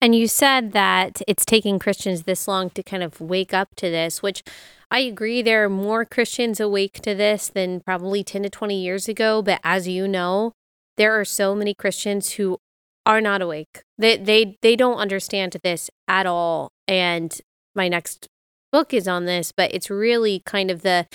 And 0.01 0.15
you 0.15 0.27
said 0.27 0.73
that 0.73 1.21
it's 1.29 1.45
taking 1.45 1.79
Christians 1.79 2.23
this 2.23 2.49
long 2.49 2.71
to 2.71 2.83
kind 2.83 3.03
of 3.03 3.21
wake 3.21 3.53
up 3.53 3.75
to 3.77 3.91
this, 3.91 4.23
which 4.23 4.43
I 4.91 5.01
agree. 5.01 5.43
There 5.43 5.63
are 5.63 5.69
more 5.69 6.07
Christians 6.07 6.59
awake 6.59 7.03
to 7.03 7.15
this 7.15 7.49
than 7.49 7.81
probably 7.81 8.25
10 8.25 8.45
to 8.45 8.49
20 8.49 8.83
years 8.83 9.07
ago. 9.07 9.43
But 9.43 9.61
as 9.63 9.87
you 9.87 10.09
know, 10.09 10.53
there 10.97 11.13
are 11.21 11.25
so 11.27 11.55
many 11.55 11.75
Christians 11.75 12.33
who 12.33 12.57
are 13.05 13.21
not 13.21 13.43
awake. 13.43 13.83
They 13.99 14.17
they 14.17 14.57
they 14.63 14.75
don't 14.75 14.97
understand 14.97 15.55
this 15.63 15.91
at 16.09 16.25
all. 16.25 16.71
And 16.89 17.39
my 17.75 17.89
next 17.89 18.27
book 18.73 18.95
is 18.95 19.07
on 19.07 19.27
this, 19.27 19.53
but 19.55 19.75
it's 19.75 19.91
really 19.91 20.41
kind 20.47 20.71
of 20.71 20.81
the 20.81 21.09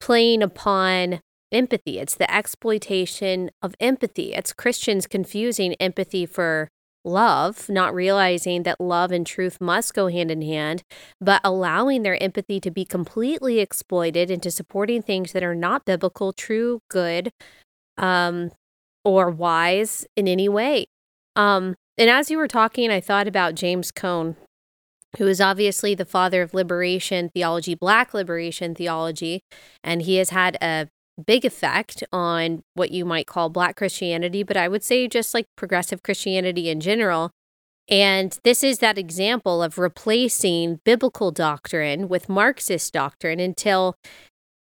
playing 0.00 0.44
upon 0.44 1.18
empathy. 1.50 1.98
It's 1.98 2.14
the 2.14 2.32
exploitation 2.32 3.50
of 3.60 3.74
empathy. 3.80 4.32
It's 4.32 4.52
Christians 4.52 5.08
confusing 5.08 5.74
empathy 5.80 6.24
for 6.24 6.68
love, 7.04 7.68
not 7.68 7.94
realizing 7.94 8.62
that 8.62 8.80
love 8.80 9.10
and 9.12 9.26
truth 9.26 9.60
must 9.60 9.94
go 9.94 10.08
hand 10.08 10.30
in 10.30 10.42
hand, 10.42 10.82
but 11.20 11.40
allowing 11.44 12.02
their 12.02 12.22
empathy 12.22 12.60
to 12.60 12.70
be 12.70 12.84
completely 12.84 13.60
exploited 13.60 14.30
into 14.30 14.50
supporting 14.50 15.02
things 15.02 15.32
that 15.32 15.42
are 15.42 15.54
not 15.54 15.84
biblical, 15.84 16.32
true, 16.32 16.80
good, 16.88 17.30
um, 17.98 18.50
or 19.04 19.30
wise 19.30 20.06
in 20.16 20.28
any 20.28 20.48
way. 20.48 20.86
Um, 21.36 21.74
and 21.98 22.08
as 22.08 22.30
you 22.30 22.38
were 22.38 22.48
talking, 22.48 22.90
I 22.90 23.00
thought 23.00 23.28
about 23.28 23.54
James 23.54 23.90
Cone, 23.90 24.36
who 25.18 25.26
is 25.26 25.40
obviously 25.40 25.94
the 25.94 26.04
father 26.04 26.42
of 26.42 26.54
liberation 26.54 27.30
theology, 27.34 27.74
black 27.74 28.14
liberation 28.14 28.74
theology, 28.74 29.40
and 29.84 30.02
he 30.02 30.16
has 30.16 30.30
had 30.30 30.56
a 30.62 30.88
big 31.26 31.44
effect 31.44 32.02
on 32.12 32.62
what 32.74 32.90
you 32.90 33.04
might 33.04 33.26
call 33.26 33.48
black 33.48 33.76
Christianity, 33.76 34.42
but 34.42 34.56
I 34.56 34.68
would 34.68 34.82
say 34.82 35.08
just 35.08 35.34
like 35.34 35.46
progressive 35.56 36.02
Christianity 36.02 36.68
in 36.68 36.80
general. 36.80 37.30
And 37.88 38.38
this 38.44 38.62
is 38.62 38.78
that 38.78 38.96
example 38.96 39.62
of 39.62 39.78
replacing 39.78 40.80
biblical 40.84 41.30
doctrine 41.30 42.08
with 42.08 42.28
Marxist 42.28 42.92
doctrine 42.92 43.40
until 43.40 43.96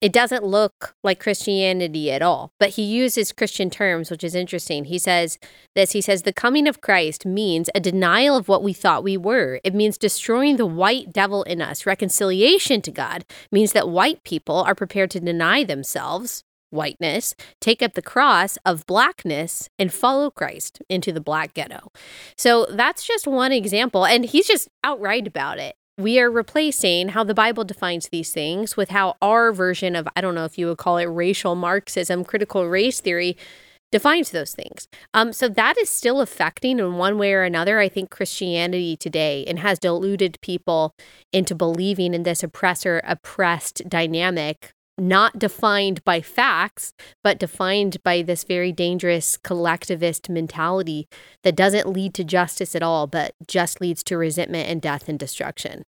it 0.02 0.12
doesn't 0.12 0.42
look 0.42 0.96
like 1.04 1.20
Christianity 1.20 2.10
at 2.10 2.22
all, 2.22 2.52
but 2.58 2.70
he 2.70 2.82
uses 2.82 3.30
Christian 3.30 3.70
terms, 3.70 4.10
which 4.10 4.24
is 4.24 4.34
interesting. 4.34 4.86
He 4.86 4.98
says 4.98 5.38
this 5.76 5.92
He 5.92 6.00
says, 6.00 6.22
The 6.22 6.32
coming 6.32 6.66
of 6.66 6.80
Christ 6.80 7.24
means 7.24 7.70
a 7.72 7.80
denial 7.80 8.36
of 8.36 8.48
what 8.48 8.64
we 8.64 8.72
thought 8.72 9.04
we 9.04 9.16
were. 9.16 9.60
It 9.62 9.76
means 9.76 9.96
destroying 9.96 10.56
the 10.56 10.66
white 10.66 11.12
devil 11.12 11.44
in 11.44 11.62
us. 11.62 11.86
Reconciliation 11.86 12.82
to 12.82 12.90
God 12.90 13.24
means 13.52 13.72
that 13.72 13.88
white 13.88 14.24
people 14.24 14.56
are 14.56 14.74
prepared 14.74 15.12
to 15.12 15.20
deny 15.20 15.62
themselves, 15.62 16.42
whiteness, 16.70 17.36
take 17.60 17.80
up 17.80 17.94
the 17.94 18.02
cross 18.02 18.58
of 18.66 18.84
blackness, 18.86 19.70
and 19.78 19.92
follow 19.92 20.32
Christ 20.32 20.82
into 20.88 21.12
the 21.12 21.20
black 21.20 21.54
ghetto. 21.54 21.92
So 22.36 22.66
that's 22.68 23.06
just 23.06 23.28
one 23.28 23.52
example. 23.52 24.04
And 24.04 24.24
he's 24.24 24.48
just 24.48 24.68
outright 24.82 25.28
about 25.28 25.60
it 25.60 25.76
we 26.02 26.18
are 26.18 26.30
replacing 26.30 27.08
how 27.08 27.24
the 27.24 27.34
Bible 27.34 27.64
defines 27.64 28.08
these 28.08 28.32
things 28.32 28.76
with 28.76 28.90
how 28.90 29.16
our 29.22 29.52
version 29.52 29.94
of, 29.94 30.08
I 30.16 30.20
don't 30.20 30.34
know 30.34 30.44
if 30.44 30.58
you 30.58 30.66
would 30.66 30.78
call 30.78 30.98
it 30.98 31.04
racial 31.04 31.54
Marxism, 31.54 32.24
critical 32.24 32.68
race 32.68 33.00
theory, 33.00 33.36
defines 33.92 34.30
those 34.30 34.54
things. 34.54 34.88
Um, 35.14 35.32
so 35.32 35.48
that 35.48 35.78
is 35.78 35.88
still 35.88 36.20
affecting 36.20 36.78
in 36.78 36.94
one 36.94 37.18
way 37.18 37.32
or 37.34 37.42
another, 37.42 37.78
I 37.78 37.88
think, 37.88 38.10
Christianity 38.10 38.96
today 38.96 39.44
and 39.46 39.58
has 39.60 39.78
deluded 39.78 40.38
people 40.40 40.94
into 41.32 41.54
believing 41.54 42.14
in 42.14 42.24
this 42.24 42.42
oppressor 42.42 43.02
oppressed 43.04 43.88
dynamic, 43.88 44.72
not 44.98 45.38
defined 45.38 46.02
by 46.04 46.20
facts, 46.20 46.94
but 47.22 47.38
defined 47.38 48.02
by 48.02 48.22
this 48.22 48.44
very 48.44 48.72
dangerous 48.72 49.36
collectivist 49.36 50.28
mentality 50.28 51.06
that 51.44 51.56
doesn't 51.56 51.86
lead 51.86 52.14
to 52.14 52.24
justice 52.24 52.74
at 52.74 52.82
all, 52.82 53.06
but 53.06 53.34
just 53.46 53.80
leads 53.80 54.02
to 54.04 54.16
resentment 54.16 54.68
and 54.68 54.80
death 54.80 55.08
and 55.08 55.18
destruction. 55.18 55.84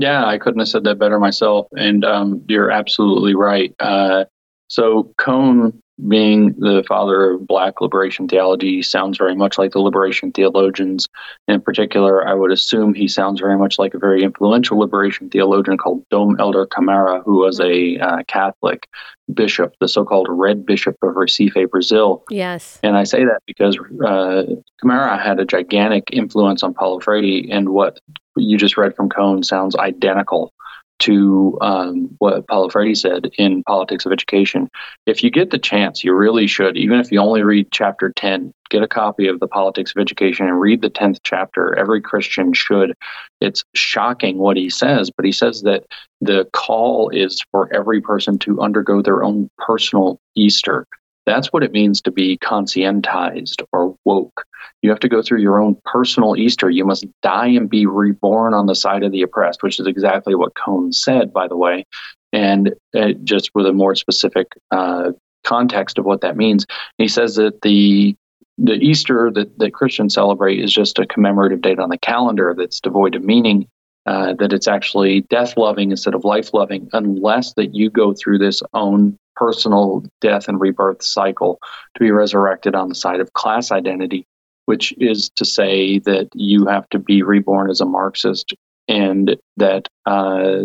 Yeah, 0.00 0.24
I 0.24 0.38
couldn't 0.38 0.60
have 0.60 0.68
said 0.68 0.84
that 0.84 0.98
better 0.98 1.20
myself. 1.20 1.66
And 1.76 2.06
um, 2.06 2.42
you're 2.48 2.70
absolutely 2.70 3.34
right. 3.34 3.74
Uh, 3.78 4.24
so, 4.68 5.12
Cone, 5.18 5.82
being 6.08 6.54
the 6.58 6.84
father 6.86 7.32
of 7.32 7.46
Black 7.46 7.80
liberation 7.80 8.28
theology, 8.28 8.82
sounds 8.82 9.18
very 9.18 9.34
much 9.34 9.58
like 9.58 9.72
the 9.72 9.80
liberation 9.80 10.32
theologians. 10.32 11.08
In 11.48 11.60
particular, 11.60 12.26
I 12.26 12.34
would 12.34 12.52
assume 12.52 12.94
he 12.94 13.08
sounds 13.08 13.40
very 13.40 13.56
much 13.56 13.78
like 13.78 13.94
a 13.94 13.98
very 13.98 14.22
influential 14.22 14.78
liberation 14.78 15.28
theologian 15.30 15.78
called 15.78 16.08
Dom 16.10 16.36
Helder 16.36 16.66
Camara, 16.66 17.22
who 17.22 17.40
was 17.40 17.60
a 17.60 17.98
uh, 17.98 18.22
Catholic 18.28 18.88
bishop, 19.32 19.74
the 19.80 19.88
so 19.88 20.04
called 20.04 20.26
Red 20.30 20.66
Bishop 20.66 20.96
of 21.02 21.14
Recife, 21.14 21.70
Brazil. 21.70 22.24
Yes. 22.30 22.78
And 22.82 22.96
I 22.96 23.04
say 23.04 23.24
that 23.24 23.40
because 23.46 23.78
uh, 24.04 24.42
Camara 24.80 25.18
had 25.18 25.38
a 25.38 25.44
gigantic 25.44 26.04
influence 26.12 26.62
on 26.62 26.74
Paulo 26.74 27.00
Freire, 27.00 27.44
and 27.50 27.70
what 27.70 28.00
you 28.36 28.56
just 28.56 28.76
read 28.76 28.94
from 28.96 29.08
Cone 29.08 29.42
sounds 29.42 29.76
identical 29.76 30.52
to 31.00 31.58
um, 31.60 32.14
what 32.18 32.46
Paulo 32.46 32.68
Freire 32.68 32.94
said 32.94 33.30
in 33.36 33.62
Politics 33.64 34.06
of 34.06 34.12
Education. 34.12 34.68
If 35.06 35.22
you 35.22 35.30
get 35.30 35.50
the 35.50 35.58
chance, 35.58 36.04
you 36.04 36.14
really 36.14 36.46
should, 36.46 36.76
even 36.76 37.00
if 37.00 37.10
you 37.10 37.20
only 37.20 37.42
read 37.42 37.68
chapter 37.72 38.12
10, 38.14 38.52
get 38.70 38.82
a 38.82 38.88
copy 38.88 39.26
of 39.26 39.40
the 39.40 39.48
Politics 39.48 39.92
of 39.94 40.00
Education 40.00 40.46
and 40.46 40.60
read 40.60 40.82
the 40.82 40.90
10th 40.90 41.18
chapter. 41.24 41.76
Every 41.76 42.00
Christian 42.00 42.52
should. 42.52 42.94
It's 43.40 43.64
shocking 43.74 44.38
what 44.38 44.56
he 44.56 44.70
says, 44.70 45.10
but 45.10 45.24
he 45.24 45.32
says 45.32 45.62
that 45.62 45.84
the 46.20 46.48
call 46.52 47.08
is 47.10 47.42
for 47.50 47.72
every 47.74 48.00
person 48.00 48.38
to 48.40 48.60
undergo 48.60 49.02
their 49.02 49.24
own 49.24 49.50
personal 49.58 50.20
Easter 50.34 50.86
That's 51.30 51.52
what 51.52 51.62
it 51.62 51.70
means 51.70 52.00
to 52.02 52.10
be 52.10 52.36
conscientized 52.38 53.62
or 53.72 53.96
woke. 54.04 54.44
You 54.82 54.90
have 54.90 54.98
to 55.00 55.08
go 55.08 55.22
through 55.22 55.40
your 55.40 55.60
own 55.60 55.76
personal 55.84 56.36
Easter. 56.36 56.68
You 56.68 56.84
must 56.84 57.06
die 57.22 57.46
and 57.46 57.70
be 57.70 57.86
reborn 57.86 58.52
on 58.52 58.66
the 58.66 58.74
side 58.74 59.04
of 59.04 59.12
the 59.12 59.22
oppressed, 59.22 59.62
which 59.62 59.78
is 59.78 59.86
exactly 59.86 60.34
what 60.34 60.56
Cone 60.56 60.92
said, 60.92 61.32
by 61.32 61.46
the 61.46 61.56
way. 61.56 61.84
And 62.32 62.74
just 63.22 63.50
with 63.54 63.66
a 63.66 63.72
more 63.72 63.94
specific 63.94 64.48
uh, 64.72 65.12
context 65.44 65.98
of 65.98 66.04
what 66.04 66.22
that 66.22 66.36
means, 66.36 66.66
he 66.98 67.06
says 67.06 67.36
that 67.36 67.62
the 67.62 68.16
the 68.58 68.74
Easter 68.74 69.30
that, 69.30 69.56
that 69.58 69.72
Christians 69.72 70.14
celebrate 70.14 70.58
is 70.58 70.72
just 70.72 70.98
a 70.98 71.06
commemorative 71.06 71.62
date 71.62 71.78
on 71.78 71.88
the 71.88 71.96
calendar 71.96 72.54
that's 72.58 72.80
devoid 72.80 73.14
of 73.14 73.22
meaning. 73.22 73.68
Uh, 74.06 74.32
that 74.34 74.52
it's 74.52 74.66
actually 74.66 75.20
death 75.20 75.56
loving 75.58 75.90
instead 75.90 76.14
of 76.14 76.24
life 76.24 76.52
loving, 76.54 76.88
unless 76.94 77.52
that 77.54 77.74
you 77.74 77.90
go 77.90 78.14
through 78.14 78.38
this 78.38 78.62
own 78.72 79.16
personal 79.40 80.04
death 80.20 80.48
and 80.48 80.60
rebirth 80.60 81.02
cycle 81.02 81.58
to 81.94 82.00
be 82.00 82.10
resurrected 82.10 82.74
on 82.74 82.90
the 82.90 82.94
side 82.94 83.20
of 83.20 83.32
class 83.32 83.72
identity, 83.72 84.26
which 84.66 84.92
is 84.98 85.30
to 85.30 85.46
say 85.46 85.98
that 86.00 86.28
you 86.34 86.66
have 86.66 86.86
to 86.90 86.98
be 86.98 87.22
reborn 87.22 87.70
as 87.70 87.80
a 87.80 87.86
Marxist 87.86 88.54
and 88.86 89.36
that 89.56 89.88
uh, 90.04 90.64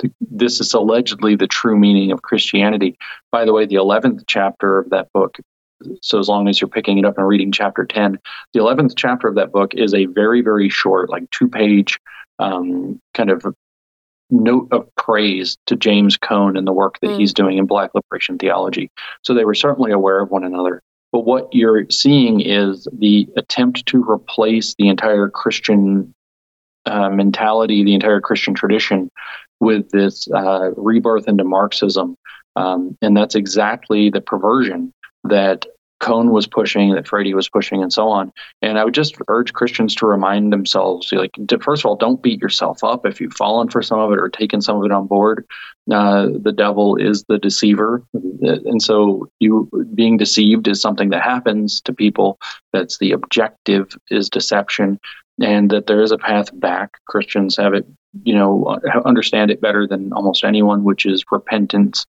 th- 0.00 0.12
this 0.22 0.58
is 0.58 0.72
allegedly 0.72 1.36
the 1.36 1.46
true 1.46 1.78
meaning 1.78 2.12
of 2.12 2.22
Christianity. 2.22 2.96
By 3.30 3.44
the 3.44 3.52
way, 3.52 3.66
the 3.66 3.74
11th 3.74 4.24
chapter 4.26 4.78
of 4.78 4.88
that 4.90 5.08
book, 5.12 5.36
so 6.00 6.18
as 6.18 6.28
long 6.28 6.48
as 6.48 6.60
you're 6.60 6.68
picking 6.68 6.96
it 6.96 7.04
up 7.04 7.18
and 7.18 7.28
reading 7.28 7.52
chapter 7.52 7.84
10, 7.84 8.18
the 8.54 8.60
11th 8.60 8.94
chapter 8.96 9.28
of 9.28 9.34
that 9.34 9.52
book 9.52 9.74
is 9.74 9.92
a 9.92 10.06
very, 10.06 10.40
very 10.40 10.70
short, 10.70 11.10
like 11.10 11.28
two 11.30 11.48
page 11.48 11.98
um, 12.38 12.98
kind 13.12 13.30
of 13.30 13.44
note 14.30 14.68
of 14.72 14.88
praise 14.96 15.56
to 15.66 15.76
James 15.76 16.16
Cone 16.16 16.56
and 16.56 16.66
the 16.66 16.72
work 16.72 16.98
that 17.00 17.10
mm. 17.10 17.18
he's 17.18 17.34
doing 17.34 17.58
in 17.58 17.66
Black 17.66 17.90
liberation 17.94 18.38
theology. 18.38 18.90
So 19.22 19.34
they 19.34 19.44
were 19.44 19.54
certainly 19.54 19.92
aware 19.92 20.20
of 20.20 20.30
one 20.30 20.44
another. 20.44 20.82
But 21.12 21.20
what 21.20 21.48
you're 21.52 21.88
seeing 21.90 22.40
is 22.40 22.88
the 22.92 23.28
attempt 23.36 23.86
to 23.86 24.02
replace 24.02 24.74
the 24.74 24.88
entire 24.88 25.28
Christian 25.28 26.12
uh, 26.86 27.10
mentality, 27.10 27.84
the 27.84 27.94
entire 27.94 28.20
Christian 28.20 28.54
tradition, 28.54 29.10
with 29.60 29.90
this 29.90 30.28
uh, 30.32 30.72
rebirth 30.76 31.28
into 31.28 31.44
Marxism. 31.44 32.16
Um, 32.56 32.96
and 33.00 33.16
that's 33.16 33.34
exactly 33.34 34.10
the 34.10 34.20
perversion 34.20 34.92
that 35.24 35.66
Cone 36.04 36.32
was 36.32 36.46
pushing, 36.46 36.94
that 36.94 37.08
Freire 37.08 37.34
was 37.34 37.48
pushing, 37.48 37.82
and 37.82 37.90
so 37.90 38.10
on. 38.10 38.30
And 38.60 38.78
I 38.78 38.84
would 38.84 38.92
just 38.92 39.16
urge 39.28 39.54
Christians 39.54 39.94
to 39.94 40.06
remind 40.06 40.52
themselves, 40.52 41.10
like, 41.12 41.30
to, 41.48 41.58
first 41.58 41.80
of 41.82 41.86
all, 41.86 41.96
don't 41.96 42.22
beat 42.22 42.42
yourself 42.42 42.84
up 42.84 43.06
if 43.06 43.22
you've 43.22 43.32
fallen 43.32 43.70
for 43.70 43.80
some 43.80 44.00
of 44.00 44.12
it 44.12 44.18
or 44.18 44.28
taken 44.28 44.60
some 44.60 44.76
of 44.76 44.84
it 44.84 44.92
on 44.92 45.06
board. 45.06 45.46
Uh, 45.90 46.28
the 46.42 46.52
devil 46.52 46.96
is 46.96 47.24
the 47.28 47.38
deceiver, 47.38 48.02
and 48.12 48.82
so 48.82 49.28
you 49.40 49.70
being 49.94 50.18
deceived 50.18 50.68
is 50.68 50.78
something 50.78 51.08
that 51.08 51.22
happens 51.22 51.80
to 51.80 51.92
people. 51.94 52.38
That's 52.74 52.98
the 52.98 53.12
objective 53.12 53.96
is 54.10 54.28
deception, 54.28 55.00
and 55.40 55.70
that 55.70 55.86
there 55.86 56.02
is 56.02 56.12
a 56.12 56.18
path 56.18 56.50
back. 56.60 56.90
Christians 57.06 57.56
have 57.56 57.72
it, 57.72 57.86
you 58.24 58.34
know, 58.34 58.78
understand 59.06 59.50
it 59.50 59.62
better 59.62 59.86
than 59.86 60.12
almost 60.12 60.44
anyone, 60.44 60.84
which 60.84 61.06
is 61.06 61.24
repentance 61.30 62.06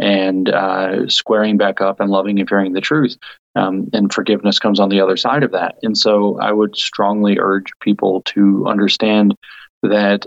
and 0.00 0.48
uh, 0.48 1.08
squaring 1.08 1.56
back 1.56 1.80
up 1.80 2.00
and 2.00 2.10
loving 2.10 2.38
and 2.40 2.48
fearing 2.48 2.72
the 2.72 2.80
truth. 2.80 3.16
Um, 3.56 3.88
and 3.92 4.12
forgiveness 4.12 4.58
comes 4.58 4.80
on 4.80 4.88
the 4.88 5.00
other 5.00 5.16
side 5.16 5.44
of 5.44 5.52
that. 5.52 5.76
And 5.82 5.96
so 5.96 6.38
I 6.40 6.50
would 6.50 6.76
strongly 6.76 7.38
urge 7.38 7.70
people 7.80 8.22
to 8.22 8.66
understand 8.66 9.36
that 9.82 10.26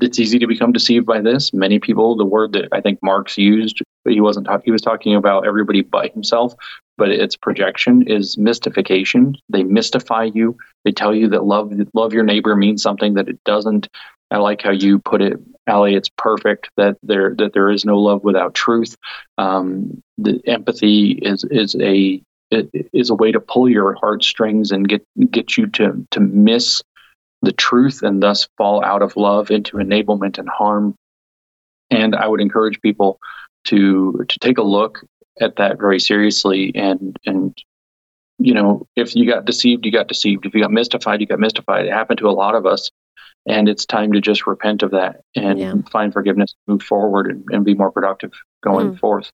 it's 0.00 0.18
easy 0.18 0.38
to 0.40 0.46
become 0.46 0.72
deceived 0.72 1.06
by 1.06 1.20
this. 1.20 1.52
Many 1.52 1.78
people, 1.78 2.16
the 2.16 2.24
word 2.24 2.52
that 2.52 2.68
I 2.72 2.80
think 2.80 2.98
Marx 3.02 3.38
used, 3.38 3.80
he 4.08 4.20
wasn't 4.20 4.46
talking, 4.46 4.64
he 4.64 4.72
was 4.72 4.82
talking 4.82 5.14
about 5.14 5.46
everybody 5.46 5.82
but 5.82 6.12
himself, 6.12 6.54
but 6.96 7.10
its 7.10 7.36
projection 7.36 8.02
is 8.08 8.36
mystification. 8.36 9.36
They 9.48 9.62
mystify 9.62 10.24
you. 10.24 10.56
They 10.84 10.90
tell 10.90 11.14
you 11.14 11.28
that 11.28 11.44
love, 11.44 11.72
love 11.94 12.12
your 12.12 12.24
neighbor 12.24 12.56
means 12.56 12.82
something 12.82 13.14
that 13.14 13.28
it 13.28 13.38
doesn't. 13.44 13.88
I 14.30 14.38
like 14.38 14.62
how 14.62 14.72
you 14.72 14.98
put 14.98 15.22
it, 15.22 15.38
Allie. 15.68 15.94
It's 15.94 16.08
perfect 16.08 16.70
that 16.76 16.96
there 17.02 17.34
that 17.36 17.52
there 17.52 17.70
is 17.70 17.84
no 17.84 17.98
love 17.98 18.24
without 18.24 18.54
truth. 18.54 18.96
Um, 19.36 20.02
the 20.16 20.40
empathy 20.46 21.12
is 21.12 21.44
is 21.50 21.76
a 21.80 22.22
is 22.50 23.10
a 23.10 23.14
way 23.14 23.30
to 23.30 23.40
pull 23.40 23.68
your 23.68 23.94
heartstrings 23.94 24.70
and 24.72 24.88
get 24.88 25.04
get 25.30 25.56
you 25.56 25.66
to 25.68 26.06
to 26.10 26.20
miss 26.20 26.82
the 27.42 27.52
truth 27.52 28.02
and 28.02 28.22
thus 28.22 28.48
fall 28.56 28.84
out 28.84 29.02
of 29.02 29.16
love 29.16 29.50
into 29.50 29.76
enablement 29.76 30.38
and 30.38 30.48
harm. 30.48 30.94
And 31.90 32.16
I 32.16 32.26
would 32.26 32.40
encourage 32.40 32.80
people 32.80 33.18
to 33.64 34.24
to 34.28 34.38
take 34.38 34.58
a 34.58 34.62
look 34.62 35.04
at 35.40 35.56
that 35.56 35.78
very 35.78 36.00
seriously 36.00 36.72
and 36.74 37.16
and 37.26 37.56
you 38.38 38.54
know 38.54 38.86
if 38.96 39.14
you 39.14 39.26
got 39.26 39.44
deceived 39.44 39.84
you 39.84 39.92
got 39.92 40.08
deceived 40.08 40.46
if 40.46 40.54
you 40.54 40.60
got 40.60 40.70
mystified 40.70 41.20
you 41.20 41.26
got 41.26 41.38
mystified 41.38 41.86
it 41.86 41.92
happened 41.92 42.18
to 42.18 42.28
a 42.28 42.30
lot 42.30 42.54
of 42.54 42.66
us 42.66 42.90
and 43.48 43.68
it's 43.68 43.86
time 43.86 44.12
to 44.12 44.20
just 44.20 44.46
repent 44.46 44.82
of 44.82 44.90
that 44.92 45.22
and 45.34 45.58
yeah. 45.58 45.74
find 45.90 46.12
forgiveness 46.12 46.54
move 46.66 46.82
forward 46.82 47.26
and, 47.26 47.44
and, 47.50 47.64
be 47.64 47.74
more 47.74 47.90
productive 47.90 48.32
going 48.62 48.92
mm. 48.92 48.98
forth 48.98 49.30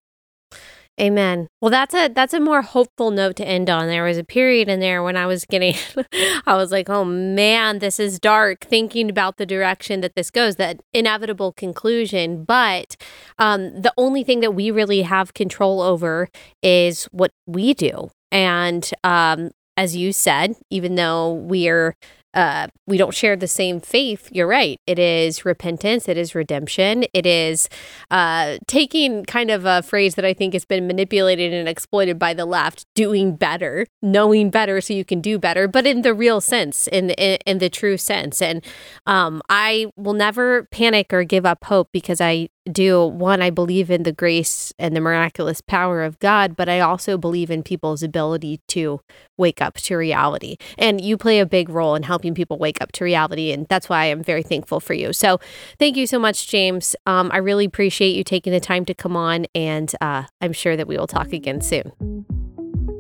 Amen. 1.01 1.49
Well, 1.61 1.73
that's 1.73 1.93
a 1.93 2.07
that's 2.07 2.35
a 2.35 2.39
more 2.39 2.63
hopeful 2.63 3.11
note 3.11 3.35
to 3.37 3.45
end 3.45 3.69
on. 3.69 3.89
There 3.89 4.05
was 4.05 4.17
a 4.17 4.23
period 4.23 4.69
in 4.69 4.79
there 4.79 5.03
when 5.03 5.17
I 5.17 5.27
was 5.27 5.45
getting 5.45 5.75
I 6.47 6.55
was 6.55 6.71
like, 6.71 6.89
"Oh 6.89 7.05
man, 7.05 7.81
this 7.81 7.99
is 7.99 8.21
dark." 8.21 8.61
Thinking 8.61 9.11
about 9.11 9.37
the 9.37 9.45
direction 9.45 10.03
that 10.03 10.15
this 10.15 10.31
goes, 10.31 10.55
that 10.57 10.81
inevitable 10.93 11.53
conclusion, 11.53 12.45
but 12.45 12.97
um 13.41 13.81
the 13.81 13.93
only 13.99 14.23
thing 14.23 14.39
that 14.39 14.55
we 14.55 14.71
really 14.71 15.03
have 15.03 15.35
control 15.35 15.81
over 15.81 16.29
is 16.63 17.07
what 17.07 17.33
we 17.45 17.75
do. 17.75 18.11
And 18.31 18.89
um 19.03 19.51
as 19.77 19.97
you 19.97 20.13
said, 20.13 20.55
even 20.71 20.95
though 20.95 21.33
we're 21.33 21.97
uh, 22.35 22.69
we 22.87 22.97
don't 22.97 23.15
share 23.15 23.37
the 23.37 23.47
same 23.47 23.81
faith, 23.81 24.29
you're 24.33 24.47
right. 24.47 24.81
It 24.87 24.99
is 24.99 25.45
repentance, 25.45 26.09
it 26.09 26.19
is 26.19 26.35
redemption, 26.35 27.05
it 27.15 27.27
is 27.27 27.69
uh, 28.11 28.59
taking 28.67 29.25
kind 29.25 29.51
of 29.51 29.65
a 29.65 29.83
phrase 29.83 30.17
that 30.17 30.25
I 30.25 30.35
think 30.35 30.53
has 30.53 30.65
been 30.65 30.87
manipulated 30.87 31.53
and 31.53 31.69
exploited 31.69 32.19
by 32.19 32.35
the 32.35 32.45
left, 32.45 32.87
doing 32.95 33.37
better, 33.37 33.87
knowing 34.03 34.51
better 34.51 34.81
so 34.81 34.93
you 34.93 35.05
can 35.05 35.21
do 35.21 35.39
better, 35.39 35.69
but 35.69 35.87
in 35.87 36.03
the 36.03 36.15
real 36.15 36.41
sense, 36.41 36.87
in 36.89 37.11
in, 37.11 37.39
in 37.47 37.59
the 37.59 37.71
true 37.71 37.97
sense. 37.97 38.43
And 38.43 38.65
um, 39.07 39.41
I 39.49 39.87
will 39.97 40.13
never 40.13 40.65
panic 40.65 41.13
or 41.13 41.25
give 41.25 41.47
up 41.47 41.65
hope 41.65 41.91
because 41.93 42.21
I 42.21 42.49
do 42.71 43.05
one 43.07 43.43
i 43.43 43.51
believe 43.51 43.91
in 43.91 44.05
the 44.05 44.13
grace 44.13 44.73
and 44.79 44.97
the 44.97 45.01
miraculous 45.01 45.61
power 45.61 46.03
of 46.03 46.19
god 46.19 46.57
but 46.57 46.69
i 46.69 46.81
also 46.81 47.19
believe 47.19 47.51
in 47.51 47.63
people's 47.63 48.03
ability 48.03 48.61
to 48.69 49.01
wake 49.37 49.61
up 49.61 49.75
to 49.75 49.97
reality. 49.97 50.57
And 50.79 51.01
you 51.01 51.17
play 51.17 51.41
a 51.41 51.47
big 51.47 51.69
role 51.69 51.95
in 51.95 52.03
helping 52.03 52.35
people 52.35 52.59
wake 52.59 52.81
up 52.81 52.93
to 52.93 53.05
reality 53.05 53.53
and 53.53 53.67
that's 53.69 53.89
why 53.89 54.07
i'm 54.07 54.23
very 54.23 54.43
thankful 54.43 54.81
for 54.81 54.95
you. 54.95 55.13
So 55.13 55.41
thank 55.79 55.97
you 55.97 56.07
so 56.07 56.19
much 56.19 56.49
james. 56.49 56.97
Um, 57.07 57.31
i 57.33 57.39
really 57.39 57.65
appreciate 57.65 58.15
you 58.17 58.25
taking 58.25 58.53
the 58.53 58.61
time 58.61 58.85
to 58.87 58.95
come 58.95 59.17
on 59.17 59.47
and 59.55 59.93
uh, 60.01 60.25
i'm 60.41 60.53
sure 60.53 60.77
that 60.77 60.87
we 60.87 60.97
will 60.97 61.07
talk 61.07 61.33
again 61.33 61.61
soon. 61.61 61.93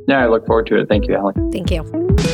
Yeah 0.06 0.24
i 0.24 0.26
look 0.26 0.46
forward 0.46 0.66
to 0.68 0.78
it. 0.78 0.88
Thank 0.88 1.08
you 1.08 1.14
Allie 1.14 1.34
thank 1.52 1.70
you 1.70 2.33